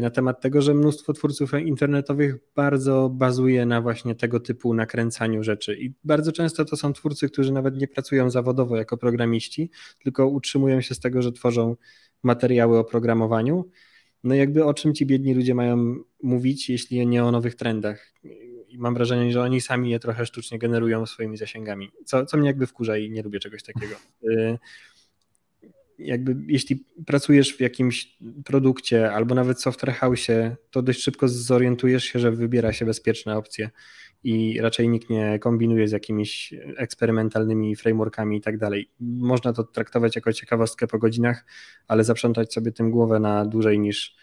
na 0.00 0.10
temat 0.10 0.40
tego, 0.40 0.62
że 0.62 0.74
mnóstwo 0.74 1.12
twórców 1.12 1.52
internetowych 1.64 2.36
bardzo 2.56 3.08
bazuje 3.08 3.66
na 3.66 3.80
właśnie 3.80 4.14
tego 4.14 4.40
typu 4.40 4.74
nakręcaniu 4.74 5.42
rzeczy. 5.42 5.76
I 5.80 5.94
bardzo 6.04 6.32
często 6.32 6.64
to 6.64 6.76
są 6.76 6.92
twórcy, 6.92 7.28
którzy 7.28 7.52
nawet 7.52 7.76
nie 7.76 7.88
pracują 7.88 8.30
zawodowo 8.30 8.76
jako 8.76 8.96
programiści, 8.96 9.70
tylko 10.02 10.28
utrzymują 10.28 10.80
się 10.80 10.94
z 10.94 11.00
tego, 11.00 11.22
że 11.22 11.32
tworzą 11.32 11.76
materiały 12.22 12.78
o 12.78 12.84
programowaniu. 12.84 13.70
No 14.24 14.34
jakby 14.34 14.64
o 14.64 14.74
czym 14.74 14.94
ci 14.94 15.06
biedni 15.06 15.34
ludzie 15.34 15.54
mają 15.54 15.96
mówić, 16.22 16.70
jeśli 16.70 17.06
nie 17.06 17.24
o 17.24 17.30
nowych 17.30 17.54
trendach. 17.54 18.12
I 18.68 18.78
mam 18.78 18.94
wrażenie, 18.94 19.32
że 19.32 19.42
oni 19.42 19.60
sami 19.60 19.90
je 19.90 20.00
trochę 20.00 20.26
sztucznie 20.26 20.58
generują 20.58 21.06
swoimi 21.06 21.36
zasięgami, 21.36 21.90
co, 22.04 22.26
co 22.26 22.36
mnie 22.36 22.46
jakby 22.46 22.66
wkurza 22.66 22.98
i 22.98 23.10
nie 23.10 23.22
lubię 23.22 23.40
czegoś 23.40 23.62
takiego. 23.62 23.94
Jakby 26.00 26.36
jeśli 26.46 26.84
pracujesz 27.06 27.56
w 27.56 27.60
jakimś 27.60 28.18
produkcie 28.44 29.12
albo 29.12 29.34
nawet 29.34 29.60
software 29.60 29.94
house, 29.94 30.26
to 30.70 30.82
dość 30.82 31.02
szybko 31.02 31.28
zorientujesz 31.28 32.04
się, 32.04 32.18
że 32.18 32.32
wybiera 32.32 32.72
się 32.72 32.84
bezpieczne 32.84 33.36
opcje 33.36 33.70
i 34.24 34.60
raczej 34.60 34.88
nikt 34.88 35.10
nie 35.10 35.38
kombinuje 35.38 35.88
z 35.88 35.92
jakimiś 35.92 36.54
eksperymentalnymi 36.76 37.76
frameworkami 37.76 38.36
i 38.36 38.40
tak 38.40 38.58
dalej. 38.58 38.90
Można 39.00 39.52
to 39.52 39.64
traktować 39.64 40.16
jako 40.16 40.32
ciekawostkę 40.32 40.86
po 40.86 40.98
godzinach, 40.98 41.44
ale 41.88 42.04
zaprzątać 42.04 42.52
sobie 42.52 42.72
tym 42.72 42.90
głowę 42.90 43.20
na 43.20 43.44
dłużej 43.44 43.78
niż 43.78 44.16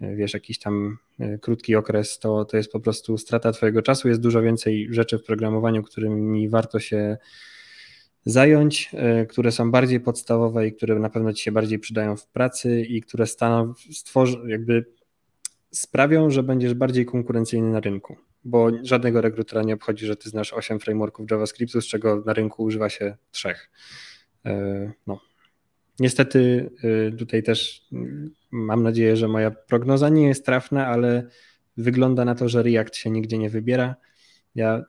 wiesz, 0.00 0.34
jakiś 0.34 0.58
tam 0.58 0.98
e, 1.20 1.38
krótki 1.38 1.76
okres, 1.76 2.18
to, 2.18 2.44
to 2.44 2.56
jest 2.56 2.72
po 2.72 2.80
prostu 2.80 3.18
strata 3.18 3.52
twojego 3.52 3.82
czasu. 3.82 4.08
Jest 4.08 4.20
dużo 4.20 4.42
więcej 4.42 4.88
rzeczy 4.90 5.18
w 5.18 5.24
programowaniu, 5.24 5.82
którymi 5.82 6.48
warto 6.48 6.80
się 6.80 7.16
zająć, 8.24 8.90
e, 8.92 9.26
które 9.26 9.52
są 9.52 9.70
bardziej 9.70 10.00
podstawowe 10.00 10.66
i 10.66 10.72
które 10.72 10.98
na 10.98 11.10
pewno 11.10 11.32
ci 11.32 11.42
się 11.42 11.52
bardziej 11.52 11.78
przydają 11.78 12.16
w 12.16 12.26
pracy 12.26 12.82
i 12.82 13.00
które 13.00 13.26
stworzą, 13.90 14.46
jakby 14.46 14.84
sprawią, 15.70 16.30
że 16.30 16.42
będziesz 16.42 16.74
bardziej 16.74 17.06
konkurencyjny 17.06 17.70
na 17.70 17.80
rynku, 17.80 18.16
bo 18.44 18.70
żadnego 18.82 19.20
rekrutera 19.20 19.62
nie 19.62 19.74
obchodzi, 19.74 20.06
że 20.06 20.16
ty 20.16 20.28
znasz 20.28 20.52
8 20.52 20.80
frameworków 20.80 21.30
JavaScriptu, 21.30 21.80
z 21.80 21.86
czego 21.86 22.22
na 22.26 22.32
rynku 22.32 22.62
używa 22.62 22.88
się 22.88 23.16
trzech. 23.30 23.70
E, 24.46 24.92
no. 25.06 25.20
Niestety 26.00 26.70
y, 26.84 27.12
tutaj 27.18 27.42
też 27.42 27.86
mm, 27.92 28.34
mam 28.50 28.82
nadzieję, 28.82 29.16
że 29.16 29.28
moja 29.28 29.50
prognoza 29.50 30.08
nie 30.08 30.26
jest 30.26 30.46
trafna, 30.46 30.86
ale 30.86 31.28
wygląda 31.76 32.24
na 32.24 32.34
to, 32.34 32.48
że 32.48 32.62
React 32.62 32.96
się 32.96 33.10
nigdzie 33.10 33.38
nie 33.38 33.50
wybiera. 33.50 33.96
Ja 34.54 34.84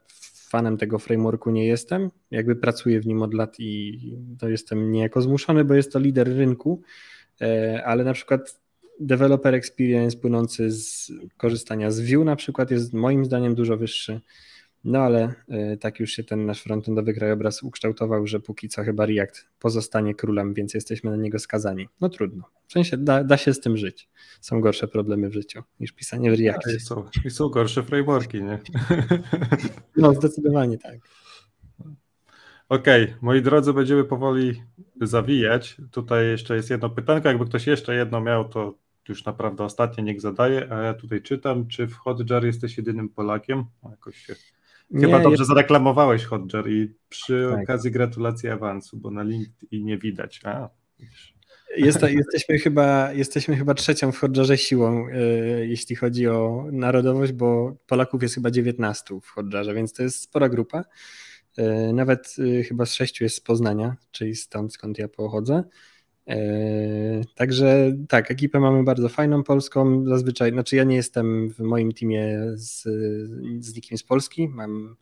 fanem 0.56 0.78
tego 0.78 1.00
frameworku 1.00 1.52
nie 1.52 1.68
jestem. 1.68 2.12
Jakby 2.32 2.56
pracuję 2.56 3.00
w 3.00 3.08
nim 3.08 3.22
od 3.22 3.34
lat 3.34 3.56
i 3.60 4.00
to 4.40 4.50
jestem 4.50 4.92
niejako 4.92 5.22
zmuszony, 5.22 5.66
bo 5.66 5.74
jest 5.74 5.94
to 5.94 6.00
lider 6.00 6.28
rynku, 6.38 6.82
e, 7.42 7.84
ale 7.86 8.04
na 8.04 8.14
przykład 8.14 8.60
developer 9.00 9.56
experience 9.56 10.18
płynący 10.18 10.72
z 10.72 11.12
korzystania 11.38 11.92
z 11.92 12.00
Vue 12.00 12.24
na 12.24 12.36
przykład 12.36 12.72
jest 12.72 12.94
moim 12.94 13.26
zdaniem 13.26 13.56
dużo 13.56 13.78
wyższy. 13.78 14.22
No 14.86 15.00
ale 15.00 15.34
e, 15.48 15.78
tak 15.78 16.00
już 16.00 16.12
się 16.12 16.24
ten 16.24 16.46
nasz 16.46 16.62
frontendowy 16.62 17.14
krajobraz 17.14 17.64
ukształtował, 17.64 18.28
że 18.28 18.40
póki 18.40 18.70
co 18.70 18.84
chyba 18.84 19.06
React 19.06 19.48
pozostanie 19.60 20.16
królem, 20.16 20.54
więc 20.54 20.74
jesteśmy 20.74 21.12
na 21.12 21.18
niego 21.18 21.40
skazani. 21.40 21.88
No 22.02 22.10
trudno. 22.10 22.44
W 22.68 22.72
sensie 22.72 22.98
da, 22.98 23.24
da 23.24 23.38
się 23.38 23.54
z 23.54 23.60
tym 23.60 23.78
żyć. 23.78 24.10
Są 24.42 24.62
gorsze 24.62 24.88
problemy 24.88 25.30
w 25.30 25.34
życiu 25.34 25.64
niż 25.80 25.92
pisanie 25.92 26.32
w 26.32 26.40
Reactie. 26.40 26.76
I 26.76 26.80
są, 26.80 27.06
I 27.26 27.30
są 27.30 27.50
gorsze 27.50 27.84
frameworki, 27.84 28.44
nie? 28.44 28.60
No 29.98 30.14
zdecydowanie 30.14 30.78
tak. 30.78 31.00
Okej, 32.70 33.04
okay, 33.04 33.16
moi 33.22 33.42
drodzy, 33.42 33.74
będziemy 33.74 34.04
powoli 34.04 34.64
zawijać. 35.02 35.78
Tutaj 35.92 36.28
jeszcze 36.28 36.56
jest 36.56 36.70
jedno 36.70 36.90
pytanko. 36.90 37.28
Jakby 37.28 37.46
ktoś 37.46 37.68
jeszcze 37.68 37.96
jedno 37.96 38.22
miał, 38.22 38.50
to 38.50 38.74
już 39.10 39.26
naprawdę 39.26 39.64
ostatnie 39.64 40.04
niech 40.04 40.22
zadaje, 40.22 40.74
a 40.74 40.82
ja 40.82 40.94
tutaj 40.94 41.22
czytam, 41.22 41.68
czy 41.68 41.88
w 41.88 41.94
Hotjar 41.94 42.46
jesteś 42.46 42.78
jedynym 42.78 43.10
Polakiem? 43.10 43.66
O, 43.82 43.90
jakoś 43.90 44.18
się 44.18 44.36
Chyba 44.92 45.18
nie, 45.18 45.24
dobrze 45.24 45.42
jest... 45.42 45.48
zareklamowałeś 45.48 46.24
Hotjar 46.24 46.70
i 46.70 46.96
przy 47.10 47.48
tak. 47.52 47.64
okazji 47.64 47.92
gratulacje 47.92 48.54
awansu, 48.54 48.98
bo 48.98 49.12
na 49.12 49.24
LinkedIn 49.24 49.86
nie 49.86 49.98
widać. 49.98 50.42
A, 50.44 50.70
jest, 51.78 52.02
jesteśmy, 52.20 52.60
chyba, 52.60 53.14
jesteśmy 53.14 53.56
chyba 53.56 53.74
trzecią 53.74 54.12
w 54.12 54.18
Hotjarze 54.18 54.58
siłą, 54.58 55.08
yy, 55.08 55.68
jeśli 55.68 55.96
chodzi 55.96 56.28
o 56.28 56.66
narodowość, 56.72 57.32
bo 57.32 57.76
Polaków 57.88 58.24
jest 58.24 58.36
chyba 58.36 58.52
19 58.52 59.20
w 59.22 59.28
Hotjarze, 59.28 59.74
więc 59.74 59.94
to 59.94 60.04
jest 60.04 60.22
spora 60.22 60.50
grupa. 60.50 60.84
Yy, 61.58 61.94
nawet 61.94 62.38
yy, 62.38 62.64
chyba 62.64 62.86
z 62.86 62.94
sześciu 62.94 63.24
jest 63.24 63.36
z 63.36 63.42
Poznania, 63.42 63.96
czyli 64.12 64.36
stąd 64.36 64.74
skąd 64.74 64.98
ja 64.98 65.08
pochodzę. 65.08 65.64
E, 66.28 67.22
także 67.36 67.94
tak, 68.10 68.32
ekipę 68.32 68.60
mamy 68.60 68.84
bardzo 68.84 69.10
fajną 69.10 69.44
polską. 69.44 70.06
Zazwyczaj, 70.06 70.52
znaczy 70.52 70.76
ja 70.76 70.84
nie 70.84 70.96
jestem 70.96 71.50
w 71.50 71.60
moim 71.60 71.92
teamie 71.92 72.40
z, 72.56 72.84
z 73.66 73.76
nikim 73.76 73.98
z 73.98 74.04
Polski. 74.04 74.48
Mam 74.48 74.96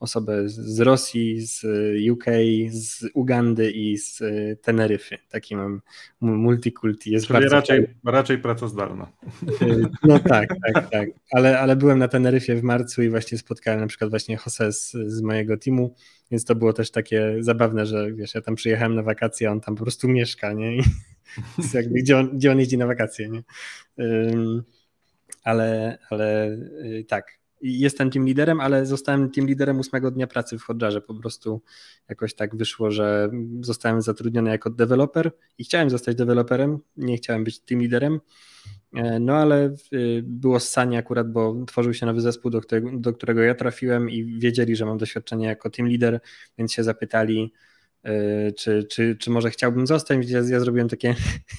osobę 0.00 0.48
z 0.48 0.80
Rosji, 0.80 1.40
z 1.40 1.64
UK, 2.12 2.24
z 2.70 3.04
Ugandy 3.14 3.70
i 3.70 3.98
z 3.98 4.22
Teneryfy. 4.62 5.18
Taki 5.28 5.56
mam 5.56 5.80
multikulti. 6.20 7.10
Jest 7.10 7.26
Czyli 7.26 7.48
raczej, 7.48 7.86
raczej 8.04 8.38
praca 8.38 8.68
zdalna. 8.68 9.12
E, 9.60 9.66
no 10.04 10.18
tak, 10.18 10.48
tak, 10.48 10.90
tak. 10.90 11.08
Ale, 11.32 11.60
ale 11.60 11.76
byłem 11.76 11.98
na 11.98 12.08
Teneryfie 12.08 12.54
w 12.54 12.62
marcu 12.62 13.02
i 13.02 13.08
właśnie 13.08 13.38
spotkałem 13.38 13.80
na 13.80 13.86
przykład 13.86 14.10
właśnie 14.10 14.38
Jose 14.46 14.72
z, 14.72 14.90
z 14.90 15.22
mojego 15.22 15.56
teamu 15.56 15.94
więc 16.30 16.44
to 16.44 16.54
było 16.54 16.72
też 16.72 16.90
takie 16.90 17.36
zabawne, 17.40 17.86
że 17.86 18.12
wiesz, 18.12 18.34
ja 18.34 18.40
tam 18.40 18.54
przyjechałem 18.54 18.94
na 18.94 19.02
wakacje, 19.02 19.48
a 19.48 19.52
on 19.52 19.60
tam 19.60 19.76
po 19.76 19.82
prostu 19.82 20.08
mieszka, 20.08 20.52
nie? 20.52 20.76
I 20.76 20.82
jakby, 21.74 21.98
gdzie, 21.98 22.18
on, 22.18 22.36
gdzie 22.36 22.52
on 22.52 22.58
jeździ 22.58 22.78
na 22.78 22.86
wakacje, 22.86 23.28
nie? 23.28 23.42
Um, 23.96 24.62
ale, 25.44 25.98
ale 26.10 26.48
y, 26.84 27.04
jestem 27.60 28.10
team 28.10 28.26
liderem, 28.26 28.60
ale 28.60 28.86
zostałem 28.86 29.30
team 29.30 29.46
liderem 29.46 29.78
ósmego 29.78 30.10
dnia 30.10 30.26
pracy 30.26 30.58
w 30.58 30.62
Hodżarze. 30.62 31.00
Po 31.00 31.14
prostu 31.14 31.62
jakoś 32.08 32.34
tak 32.34 32.56
wyszło, 32.56 32.90
że 32.90 33.30
zostałem 33.60 34.02
zatrudniony 34.02 34.50
jako 34.50 34.70
deweloper 34.70 35.30
i 35.58 35.64
chciałem 35.64 35.90
zostać 35.90 36.16
deweloperem, 36.16 36.78
nie 36.96 37.16
chciałem 37.16 37.44
być 37.44 37.60
team 37.60 37.80
liderem. 37.80 38.20
E, 38.94 39.20
no 39.20 39.36
ale 39.36 39.74
y, 39.92 40.22
było 40.26 40.60
ssanie 40.60 40.98
akurat, 40.98 41.32
bo 41.32 41.64
tworzył 41.66 41.94
się 41.94 42.06
nowy 42.06 42.20
zespół, 42.20 42.50
do 42.50 42.60
którego, 42.60 42.90
do 42.92 43.12
którego 43.12 43.42
ja 43.42 43.54
trafiłem 43.54 44.10
i 44.10 44.38
wiedzieli, 44.38 44.76
że 44.76 44.86
mam 44.86 44.98
doświadczenie 44.98 45.46
jako 45.46 45.70
team 45.70 45.88
leader, 45.88 46.20
więc 46.58 46.72
się 46.72 46.84
zapytali, 46.84 47.52
y, 48.06 48.52
czy, 48.52 48.84
czy, 48.84 49.16
czy 49.16 49.30
może 49.30 49.50
chciałbym 49.50 49.86
zostać. 49.86 50.30
Ja, 50.30 50.40
ja 50.48 50.60
zrobiłem 50.60 50.88
takie, 50.88 51.14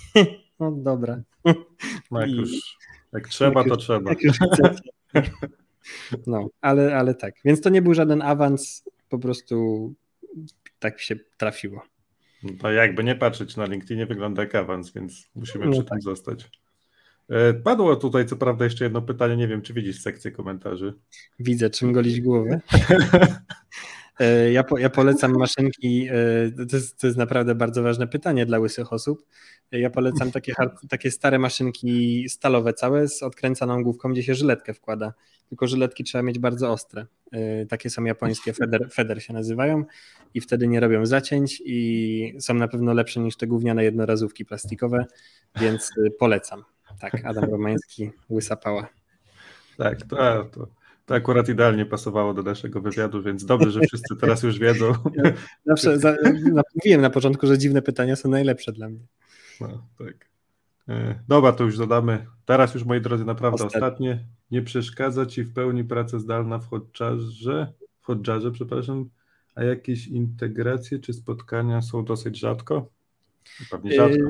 no 0.59 0.71
dobra. 0.71 1.21
No 2.11 2.21
jak, 2.21 2.29
już, 2.29 2.77
jak 3.13 3.27
trzeba, 3.27 3.59
jak 3.59 3.69
to 3.69 3.75
już, 3.75 3.83
trzeba. 3.83 4.11
no, 6.27 6.49
ale, 6.61 6.97
ale 6.97 7.15
tak. 7.15 7.35
Więc 7.45 7.61
to 7.61 7.69
nie 7.69 7.81
był 7.81 7.93
żaden 7.93 8.21
awans, 8.21 8.83
po 9.09 9.19
prostu 9.19 9.93
tak 10.79 11.01
się 11.01 11.15
trafiło. 11.37 11.81
No 12.43 12.49
to 12.61 12.71
jakby 12.71 13.03
nie 13.03 13.15
patrzeć 13.15 13.57
na 13.57 13.65
LinkedInie 13.65 14.05
wygląda 14.05 14.41
jak 14.41 14.55
awans, 14.55 14.93
więc 14.93 15.29
musimy 15.35 15.65
no 15.65 15.71
przy 15.71 15.81
tak. 15.81 15.89
tym 15.89 16.01
zostać. 16.01 16.49
E, 17.29 17.53
padło 17.53 17.95
tutaj 17.95 18.25
co 18.25 18.35
prawda 18.35 18.65
jeszcze 18.65 18.83
jedno 18.83 19.01
pytanie, 19.01 19.37
nie 19.37 19.47
wiem 19.47 19.61
czy 19.61 19.73
widzisz 19.73 20.01
sekcję 20.01 20.31
komentarzy. 20.31 20.93
Widzę, 21.39 21.69
czym 21.69 21.93
golić 21.93 22.21
głowę. 22.21 22.61
E, 24.19 24.51
ja, 24.51 24.63
po, 24.63 24.77
ja 24.77 24.89
polecam 24.89 25.37
maszynki, 25.37 26.07
e, 26.11 26.65
to 26.65 26.75
jest, 26.75 26.99
to 26.99 27.07
jest 27.07 27.17
naprawdę 27.17 27.55
bardzo 27.55 27.83
ważne 27.83 28.07
pytanie 28.07 28.45
dla 28.45 28.59
łysych 28.59 28.93
osób. 28.93 29.25
Ja 29.71 29.89
polecam 29.89 30.31
takie, 30.31 30.53
takie 30.89 31.11
stare 31.11 31.39
maszynki 31.39 32.25
stalowe 32.29 32.73
całe 32.73 33.07
z 33.07 33.23
odkręcaną 33.23 33.83
główką, 33.83 34.11
gdzie 34.11 34.23
się 34.23 34.35
żyletkę 34.35 34.73
wkłada. 34.73 35.13
Tylko 35.49 35.67
żyletki 35.67 36.03
trzeba 36.03 36.21
mieć 36.21 36.39
bardzo 36.39 36.71
ostre. 36.71 37.05
Takie 37.69 37.89
są 37.89 38.03
japońskie, 38.03 38.53
Feder, 38.53 38.89
Feder 38.91 39.23
się 39.23 39.33
nazywają 39.33 39.85
i 40.33 40.41
wtedy 40.41 40.67
nie 40.67 40.79
robią 40.79 41.05
zacięć 41.05 41.61
i 41.65 42.33
są 42.39 42.53
na 42.53 42.67
pewno 42.67 42.93
lepsze 42.93 43.19
niż 43.19 43.37
te 43.37 43.47
gówniane 43.47 43.83
jednorazówki 43.83 44.45
plastikowe, 44.45 45.05
więc 45.61 45.91
polecam. 46.19 46.63
Tak, 46.99 47.25
Adam 47.25 47.43
Romański, 47.43 48.11
łysa 48.29 48.55
pała. 48.55 48.87
Tak, 49.77 50.01
to, 50.01 50.45
to, 50.51 50.67
to 51.09 51.15
akurat 51.15 51.49
idealnie 51.49 51.85
pasowało 51.85 52.33
do 52.33 52.43
naszego 52.43 52.81
wywiadu, 52.81 53.23
więc 53.23 53.45
dobrze, 53.45 53.71
że 53.71 53.79
wszyscy 53.79 54.15
teraz 54.15 54.43
już 54.43 54.59
wiedzą. 54.59 54.93
Ja 55.15 55.33
zawsze 55.65 55.99
za, 55.99 56.15
mówiłem 56.75 57.01
na 57.01 57.09
początku, 57.09 57.47
że 57.47 57.57
dziwne 57.57 57.81
pytania 57.81 58.15
są 58.15 58.29
najlepsze 58.29 58.71
dla 58.71 58.89
mnie. 58.89 58.99
No, 59.61 59.87
tak. 59.97 60.29
E, 60.89 61.19
dobra, 61.27 61.51
to 61.51 61.63
już 61.63 61.77
dodamy. 61.77 62.25
Teraz 62.45 62.73
już, 62.73 62.85
moi 62.85 63.01
drodzy, 63.01 63.25
naprawdę 63.25 63.55
Ostatnie. 63.65 63.87
ostatnie. 63.87 64.25
Nie 64.51 64.61
przeszkadza 64.61 65.25
Ci 65.25 65.43
w 65.43 65.53
pełni 65.53 65.83
praca 65.83 66.19
zdalna 66.19 66.59
w 66.59 66.67
Hotjarze, 66.67 67.73
w 68.01 68.05
Hotjarze, 68.05 68.51
przepraszam, 68.51 69.09
a 69.55 69.63
jakieś 69.63 70.07
integracje 70.07 70.99
czy 70.99 71.13
spotkania 71.13 71.81
są 71.81 72.05
dosyć 72.05 72.39
rzadko? 72.39 72.89
Pewnie 73.71 73.95
rzadko. 73.95 74.29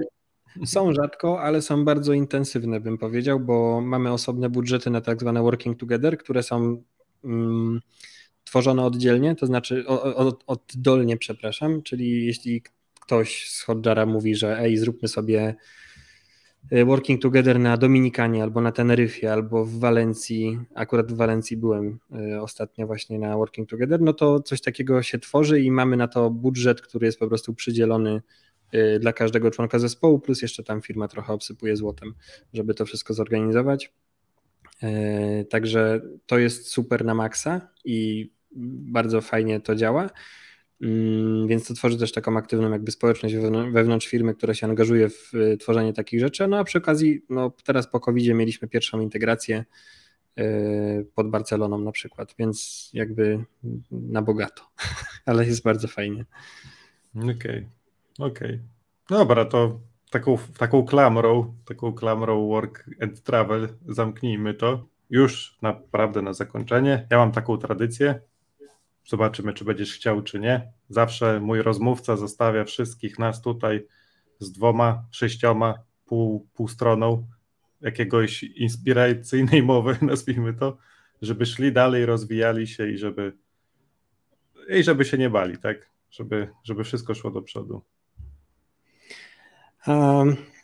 Są 0.66 0.93
rzadko, 0.93 1.41
ale 1.41 1.62
są 1.62 1.86
bardzo 1.86 2.14
intensywne, 2.14 2.80
bym 2.80 2.97
powiedział, 2.97 3.39
bo 3.39 3.82
mamy 3.82 4.12
osobne 4.12 4.50
budżety 4.50 4.89
na 4.89 5.02
tak 5.02 5.20
zwane 5.20 5.41
working 5.41 5.80
together, 5.80 6.18
które 6.18 6.43
są 6.43 6.84
mm, 7.24 7.82
tworzone 8.43 8.86
oddzielnie, 8.86 9.36
to 9.36 9.45
znaczy 9.45 9.88
od, 9.88 10.43
oddolnie, 10.47 11.18
przepraszam, 11.18 11.82
czyli 11.84 12.26
jeśli 12.26 12.62
ktoś 13.00 13.50
z 13.50 13.62
Hotjara 13.62 14.06
mówi, 14.06 14.36
że 14.36 14.60
ej, 14.60 14.78
zróbmy 14.78 15.08
sobie 15.08 15.56
y, 16.74 16.86
working 16.86 17.22
together 17.22 17.60
na 17.60 17.78
Dominikanie 17.78 18.43
albo 18.43 18.62
na 18.62 18.72
Teneryfie 18.72 19.34
albo 19.34 19.66
w 19.66 19.80
Walencji, 19.80 20.60
akurat 20.76 21.12
w 21.12 21.16
Walencji 21.16 21.58
byłem 21.58 22.00
y, 22.34 22.41
ostatnio 22.41 22.88
właśnie 22.88 23.20
na 23.20 23.38
working 23.38 23.70
together, 23.70 24.02
no 24.02 24.14
to 24.14 24.39
coś 24.39 24.62
takiego 24.62 25.04
się 25.04 25.20
tworzy 25.20 25.62
i 25.62 25.72
mamy 25.72 25.97
na 25.97 26.08
to 26.08 26.30
budżet, 26.30 26.82
który 26.82 27.06
jest 27.06 27.20
po 27.20 27.28
prostu 27.28 27.54
przydzielony 27.54 28.22
dla 28.99 29.13
każdego 29.13 29.51
członka 29.51 29.80
zespołu, 29.80 30.20
plus 30.20 30.41
jeszcze 30.41 30.63
tam 30.63 30.82
firma 30.82 31.07
trochę 31.07 31.34
obsypuje 31.34 31.76
złotem, 31.76 32.13
żeby 32.53 32.74
to 32.74 32.86
wszystko 32.86 33.13
zorganizować. 33.13 33.93
Y, 34.84 35.45
także 35.45 36.01
to 36.26 36.38
jest 36.38 36.67
super 36.67 37.05
na 37.05 37.13
maksa 37.13 37.70
i 37.86 38.32
bardzo 38.91 39.22
fajnie 39.22 39.59
to 39.59 39.76
działa. 39.76 40.09
Mm, 40.82 41.47
więc 41.47 41.67
to 41.67 41.74
tworzy 41.74 41.97
też 41.97 42.11
taką 42.11 42.38
aktywną 42.38 42.72
jakby 42.72 42.91
społeczność 42.91 43.36
wewnątrz 43.72 44.07
firmy, 44.07 44.36
która 44.36 44.53
się 44.53 44.67
angażuje 44.67 45.09
w 45.09 45.34
y, 45.34 45.57
tworzenie 45.57 45.93
takich 45.93 46.20
rzeczy. 46.20 46.47
No 46.47 46.57
a 46.57 46.63
przy 46.63 46.78
okazji, 46.78 47.22
no 47.30 47.51
teraz 47.63 47.88
po 47.88 47.99
covid 47.99 48.36
mieliśmy 48.36 48.67
pierwszą 48.67 48.99
integrację 48.99 49.65
y, 50.39 51.05
pod 51.15 51.30
Barceloną 51.30 51.78
na 51.78 51.91
przykład, 51.91 52.36
więc 52.39 52.89
jakby 52.93 53.43
na 53.91 54.22
bogato, 54.22 54.63
ale 55.26 55.45
jest 55.45 55.63
bardzo 55.63 55.88
fajnie. 55.88 56.26
Okej, 57.15 57.36
okay. 57.36 57.79
Okej. 58.20 58.55
Okay. 58.55 58.59
Dobra, 59.09 59.45
to 59.45 59.80
taką, 60.09 60.38
taką 60.57 60.86
klamrą, 60.86 61.55
taką 61.65 61.93
klamrą 61.93 62.47
work 62.47 62.89
and 63.01 63.24
travel 63.24 63.70
zamknijmy 63.88 64.53
to. 64.53 64.86
Już 65.09 65.57
naprawdę 65.61 66.22
na 66.22 66.34
zakończenie. 66.34 67.07
Ja 67.09 67.17
mam 67.17 67.32
taką 67.32 67.57
tradycję, 67.57 68.20
Zobaczymy, 69.09 69.53
czy 69.53 69.65
będziesz 69.65 69.93
chciał, 69.93 70.22
czy 70.22 70.39
nie. 70.39 70.72
Zawsze 70.89 71.39
mój 71.39 71.61
rozmówca 71.61 72.17
zostawia 72.17 72.65
wszystkich 72.65 73.20
nas 73.20 73.41
tutaj 73.41 73.86
z 74.39 74.51
dwoma, 74.51 75.03
sześcioma, 75.11 75.84
pół, 76.05 76.47
pół 76.53 76.67
stroną 76.67 77.28
jakiegoś 77.82 78.43
inspiracyjnej 78.43 79.63
mowy, 79.63 79.97
nazwijmy 80.11 80.53
to, 80.53 80.78
żeby 81.22 81.45
szli 81.45 81.72
dalej, 81.72 82.05
rozwijali 82.05 82.67
się 82.67 82.89
i 82.89 82.97
żeby 82.97 83.34
i 84.70 84.84
żeby 84.84 85.05
się 85.05 85.17
nie 85.17 85.30
bali, 85.30 85.57
tak? 85.57 85.89
Żeby, 86.11 86.47
żeby 86.63 86.84
wszystko 86.84 87.15
szło 87.15 87.32
do 87.32 87.41
przodu. 87.41 87.82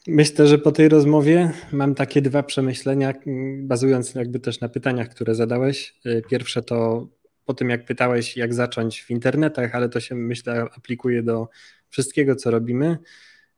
Myślę, 0.08 0.48
że 0.48 0.58
po 0.58 0.72
tej 0.72 0.90
rozmowie 0.90 1.52
mam 1.72 1.96
takie 1.96 2.22
dwa 2.22 2.44
przemyślenia, 2.44 3.14
bazując 3.58 4.16
jakby 4.16 4.40
też 4.40 4.60
na 4.60 4.70
pytaniach, 4.70 5.10
które 5.10 5.36
zadałeś. 5.36 6.00
Pierwsze 6.30 6.62
to 6.62 7.08
po 7.46 7.54
tym, 7.54 7.70
jak 7.70 7.86
pytałeś, 7.86 8.38
jak 8.38 8.54
zacząć 8.54 9.02
w 9.02 9.12
internetach, 9.12 9.76
ale 9.76 9.90
to 9.90 10.00
się 10.00 10.16
myślę 10.16 10.62
aplikuje 10.78 11.24
do 11.24 11.48
wszystkiego, 11.90 12.36
co 12.36 12.52
robimy, 12.52 12.98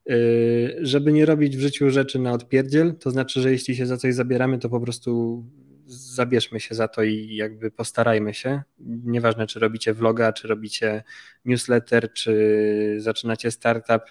yy, 0.06 0.78
żeby 0.82 1.14
nie 1.14 1.26
robić 1.26 1.58
w 1.58 1.60
życiu 1.60 1.90
rzeczy 1.90 2.20
na 2.20 2.32
odpierdziel, 2.32 2.96
to 2.96 3.12
znaczy, 3.12 3.42
że 3.42 3.52
jeśli 3.52 3.76
się 3.76 3.86
za 3.86 3.98
coś 3.98 4.14
zabieramy, 4.14 4.60
to 4.60 4.70
po 4.70 4.80
prostu 4.80 5.44
zabierzmy 5.86 6.60
się 6.60 6.76
za 6.76 6.88
to 6.88 7.04
i 7.04 7.36
jakby 7.36 7.72
postarajmy 7.72 8.34
się. 8.34 8.62
Nieważne, 9.04 9.48
czy 9.48 9.60
robicie 9.60 9.94
vloga, 9.94 10.34
czy 10.34 10.48
robicie 10.48 11.04
newsletter, 11.46 12.14
czy 12.14 12.96
zaczynacie 13.00 13.52
startup, 13.52 14.04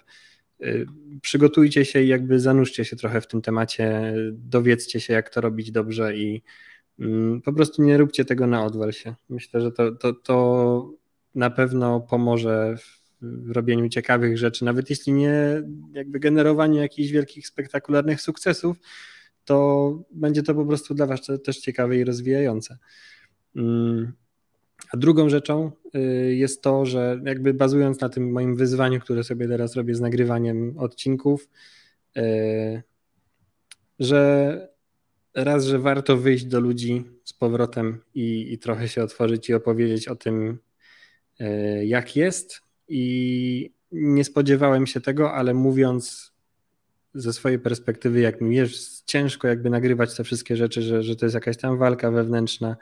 przygotujcie 1.21 1.85
się 1.85 2.01
i 2.01 2.07
jakby 2.07 2.39
zanurzcie 2.39 2.85
się 2.85 2.95
trochę 2.95 3.21
w 3.21 3.27
tym 3.27 3.41
temacie, 3.41 4.13
dowiedzcie 4.31 4.99
się, 4.99 5.13
jak 5.13 5.29
to 5.29 5.41
robić 5.41 5.71
dobrze 5.71 6.17
i 6.17 6.41
Mm, 6.99 7.41
po 7.41 7.53
prostu 7.53 7.83
nie 7.83 7.97
róbcie 7.97 8.25
tego 8.25 8.47
na 8.47 8.65
odwal 8.65 8.93
się. 8.93 9.15
Myślę, 9.29 9.61
że 9.61 9.71
to, 9.71 9.91
to, 9.91 10.13
to 10.13 10.89
na 11.35 11.49
pewno 11.49 11.99
pomoże 11.99 12.75
w 13.21 13.51
robieniu 13.51 13.89
ciekawych 13.89 14.37
rzeczy, 14.37 14.65
nawet 14.65 14.89
jeśli 14.89 15.13
nie 15.13 15.63
jakby 15.93 16.19
generowaniu 16.19 16.81
jakichś 16.81 17.09
wielkich, 17.11 17.47
spektakularnych 17.47 18.21
sukcesów, 18.21 18.77
to 19.45 19.99
będzie 20.11 20.43
to 20.43 20.55
po 20.55 20.65
prostu 20.65 20.93
dla 20.93 21.05
Was 21.05 21.19
też 21.43 21.57
ciekawe 21.57 21.97
i 21.97 22.03
rozwijające. 22.03 22.77
A 24.93 24.97
drugą 24.97 25.29
rzeczą 25.29 25.71
y, 25.95 26.35
jest 26.35 26.61
to, 26.61 26.85
że 26.85 27.21
jakby 27.25 27.53
bazując 27.53 27.99
na 27.99 28.09
tym 28.09 28.31
moim 28.31 28.55
wyzwaniu, 28.55 28.99
które 28.99 29.23
sobie 29.23 29.47
teraz 29.47 29.75
robię 29.75 29.95
z 29.95 30.01
nagrywaniem 30.01 30.77
odcinków, 30.77 31.49
y, 32.17 32.83
że 33.99 34.77
raz, 35.33 35.65
że 35.65 35.79
warto 35.79 36.17
wyjść 36.17 36.45
do 36.45 36.59
ludzi 36.59 37.05
z 37.23 37.33
powrotem 37.33 37.99
i, 38.15 38.53
i 38.53 38.57
trochę 38.57 38.87
się 38.87 39.03
otworzyć 39.03 39.49
i 39.49 39.53
opowiedzieć 39.53 40.07
o 40.07 40.15
tym, 40.15 40.57
e, 41.39 41.85
jak 41.85 42.15
jest. 42.15 42.61
I 42.87 43.71
nie 43.91 44.23
spodziewałem 44.23 44.87
się 44.87 45.01
tego, 45.01 45.33
ale 45.33 45.53
mówiąc 45.53 46.31
ze 47.13 47.33
swojej 47.33 47.59
perspektywy, 47.59 48.19
jak 48.19 48.41
mi 48.41 48.55
jest 48.55 49.05
ciężko 49.05 49.47
jakby 49.47 49.69
nagrywać 49.69 50.15
te 50.15 50.23
wszystkie 50.23 50.55
rzeczy, 50.55 50.81
że, 50.81 51.03
że 51.03 51.15
to 51.15 51.25
jest 51.25 51.35
jakaś 51.35 51.57
tam 51.57 51.77
walka 51.77 52.11
wewnętrzna. 52.11 52.77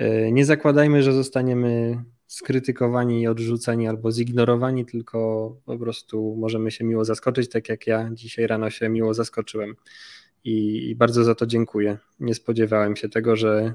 E, 0.00 0.32
nie 0.32 0.44
zakładajmy, 0.44 1.02
że 1.02 1.12
zostaniemy 1.12 2.02
skrytykowani 2.26 3.22
i 3.22 3.26
odrzuceni 3.26 3.88
albo 3.88 4.12
zignorowani, 4.12 4.86
tylko 4.86 5.56
po 5.64 5.78
prostu 5.78 6.36
możemy 6.38 6.70
się 6.70 6.84
miło 6.84 7.04
zaskoczyć, 7.04 7.50
tak 7.50 7.68
jak 7.68 7.86
ja 7.86 8.10
dzisiaj 8.12 8.46
rano 8.46 8.70
się 8.70 8.88
miło 8.88 9.14
zaskoczyłem 9.14 9.76
i, 10.44 10.94
bardzo 10.96 11.24
za 11.24 11.34
to 11.34 11.46
dziękuję. 11.46 11.98
Nie 12.20 12.34
spodziewałem 12.34 12.96
się 12.96 13.08
tego, 13.08 13.36
że 13.36 13.74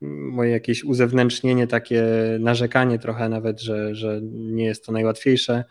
moje 0.00 0.50
jakieś 0.50 0.84
uzewnętrznienie, 0.84 1.66
takie 1.66 2.04
narzekanie 2.40 2.98
trochę 2.98 3.28
nawet, 3.28 3.60
że, 3.60 3.94
że 3.94 4.20
nie 4.32 4.64
jest 4.64 4.86
to 4.86 4.92
najłatwiejsze, 4.92 5.64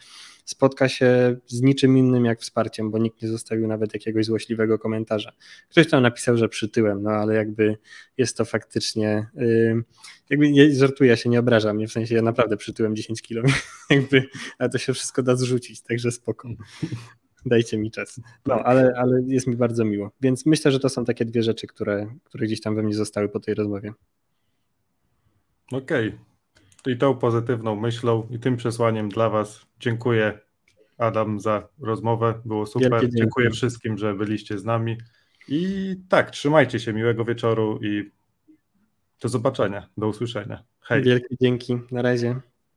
spotka 0.45 0.89
się 0.89 1.35
z 1.47 1.61
niczym 1.61 1.97
innym 1.97 2.25
jak 2.25 2.39
wsparciem, 2.39 2.91
bo 2.91 2.97
nikt 2.97 3.21
nie 3.21 3.27
zostawił 3.27 3.67
nawet 3.67 3.93
jakiegoś 3.93 4.25
złośliwego 4.25 4.79
komentarza. 4.79 5.31
Ktoś 5.69 5.89
tam 5.89 6.03
napisał, 6.03 6.37
że 6.37 6.49
przytyłem, 6.49 7.03
no 7.03 7.11
ale 7.11 7.35
jakby 7.35 7.77
jest 8.17 8.37
to 8.37 8.45
faktycznie, 8.45 9.27
yy, 9.35 9.83
jakby 10.29 10.51
nie, 10.51 10.75
żartuję, 10.75 11.09
ja 11.09 11.15
się 11.15 11.29
nie 11.29 11.39
obrażam, 11.39 11.77
nie 11.77 11.87
w 11.87 11.91
sensie 11.91 12.15
ja 12.15 12.21
naprawdę 12.21 12.57
przytyłem 12.57 12.95
10 12.95 13.21
kilo, 13.21 13.43
jakby, 13.89 14.23
ale 14.59 14.69
to 14.69 14.77
się 14.77 14.93
wszystko 14.93 15.23
da 15.23 15.35
zrzucić, 15.35 15.81
także 15.81 16.11
spoko. 16.11 16.49
Dajcie 17.45 17.77
mi 17.77 17.91
czas. 17.91 18.19
No, 18.45 18.55
ale, 18.55 18.93
ale 18.97 19.21
jest 19.27 19.47
mi 19.47 19.55
bardzo 19.55 19.85
miło. 19.85 20.11
Więc 20.21 20.45
myślę, 20.45 20.71
że 20.71 20.79
to 20.79 20.89
są 20.89 21.05
takie 21.05 21.25
dwie 21.25 21.43
rzeczy, 21.43 21.67
które, 21.67 22.15
które 22.23 22.45
gdzieś 22.45 22.61
tam 22.61 22.75
we 22.75 22.83
mnie 22.83 22.93
zostały 22.93 23.29
po 23.29 23.39
tej 23.39 23.53
rozmowie. 23.53 23.93
Okej. 25.71 26.07
Okay. 26.07 26.32
I 26.87 26.97
tą 26.97 27.17
pozytywną 27.17 27.75
myślą 27.75 28.27
i 28.31 28.39
tym 28.39 28.57
przesłaniem 28.57 29.09
dla 29.09 29.29
Was 29.29 29.65
dziękuję 29.79 30.39
Adam 30.97 31.39
za 31.39 31.67
rozmowę. 31.79 32.41
Było 32.45 32.65
super. 32.65 33.09
Dziękuję 33.09 33.49
wszystkim, 33.49 33.97
że 33.97 34.13
byliście 34.13 34.57
z 34.57 34.65
nami. 34.65 34.97
I 35.47 35.95
tak, 36.09 36.31
trzymajcie 36.31 36.79
się, 36.79 36.93
miłego 36.93 37.25
wieczoru 37.25 37.79
i 37.83 38.11
do 39.21 39.29
zobaczenia, 39.29 39.89
do 39.97 40.07
usłyszenia. 40.07 40.63
Hej. 40.81 41.03
Wielkie 41.03 41.35
dzięki. 41.41 41.79
Na 41.91 42.01
razie. 42.01 42.39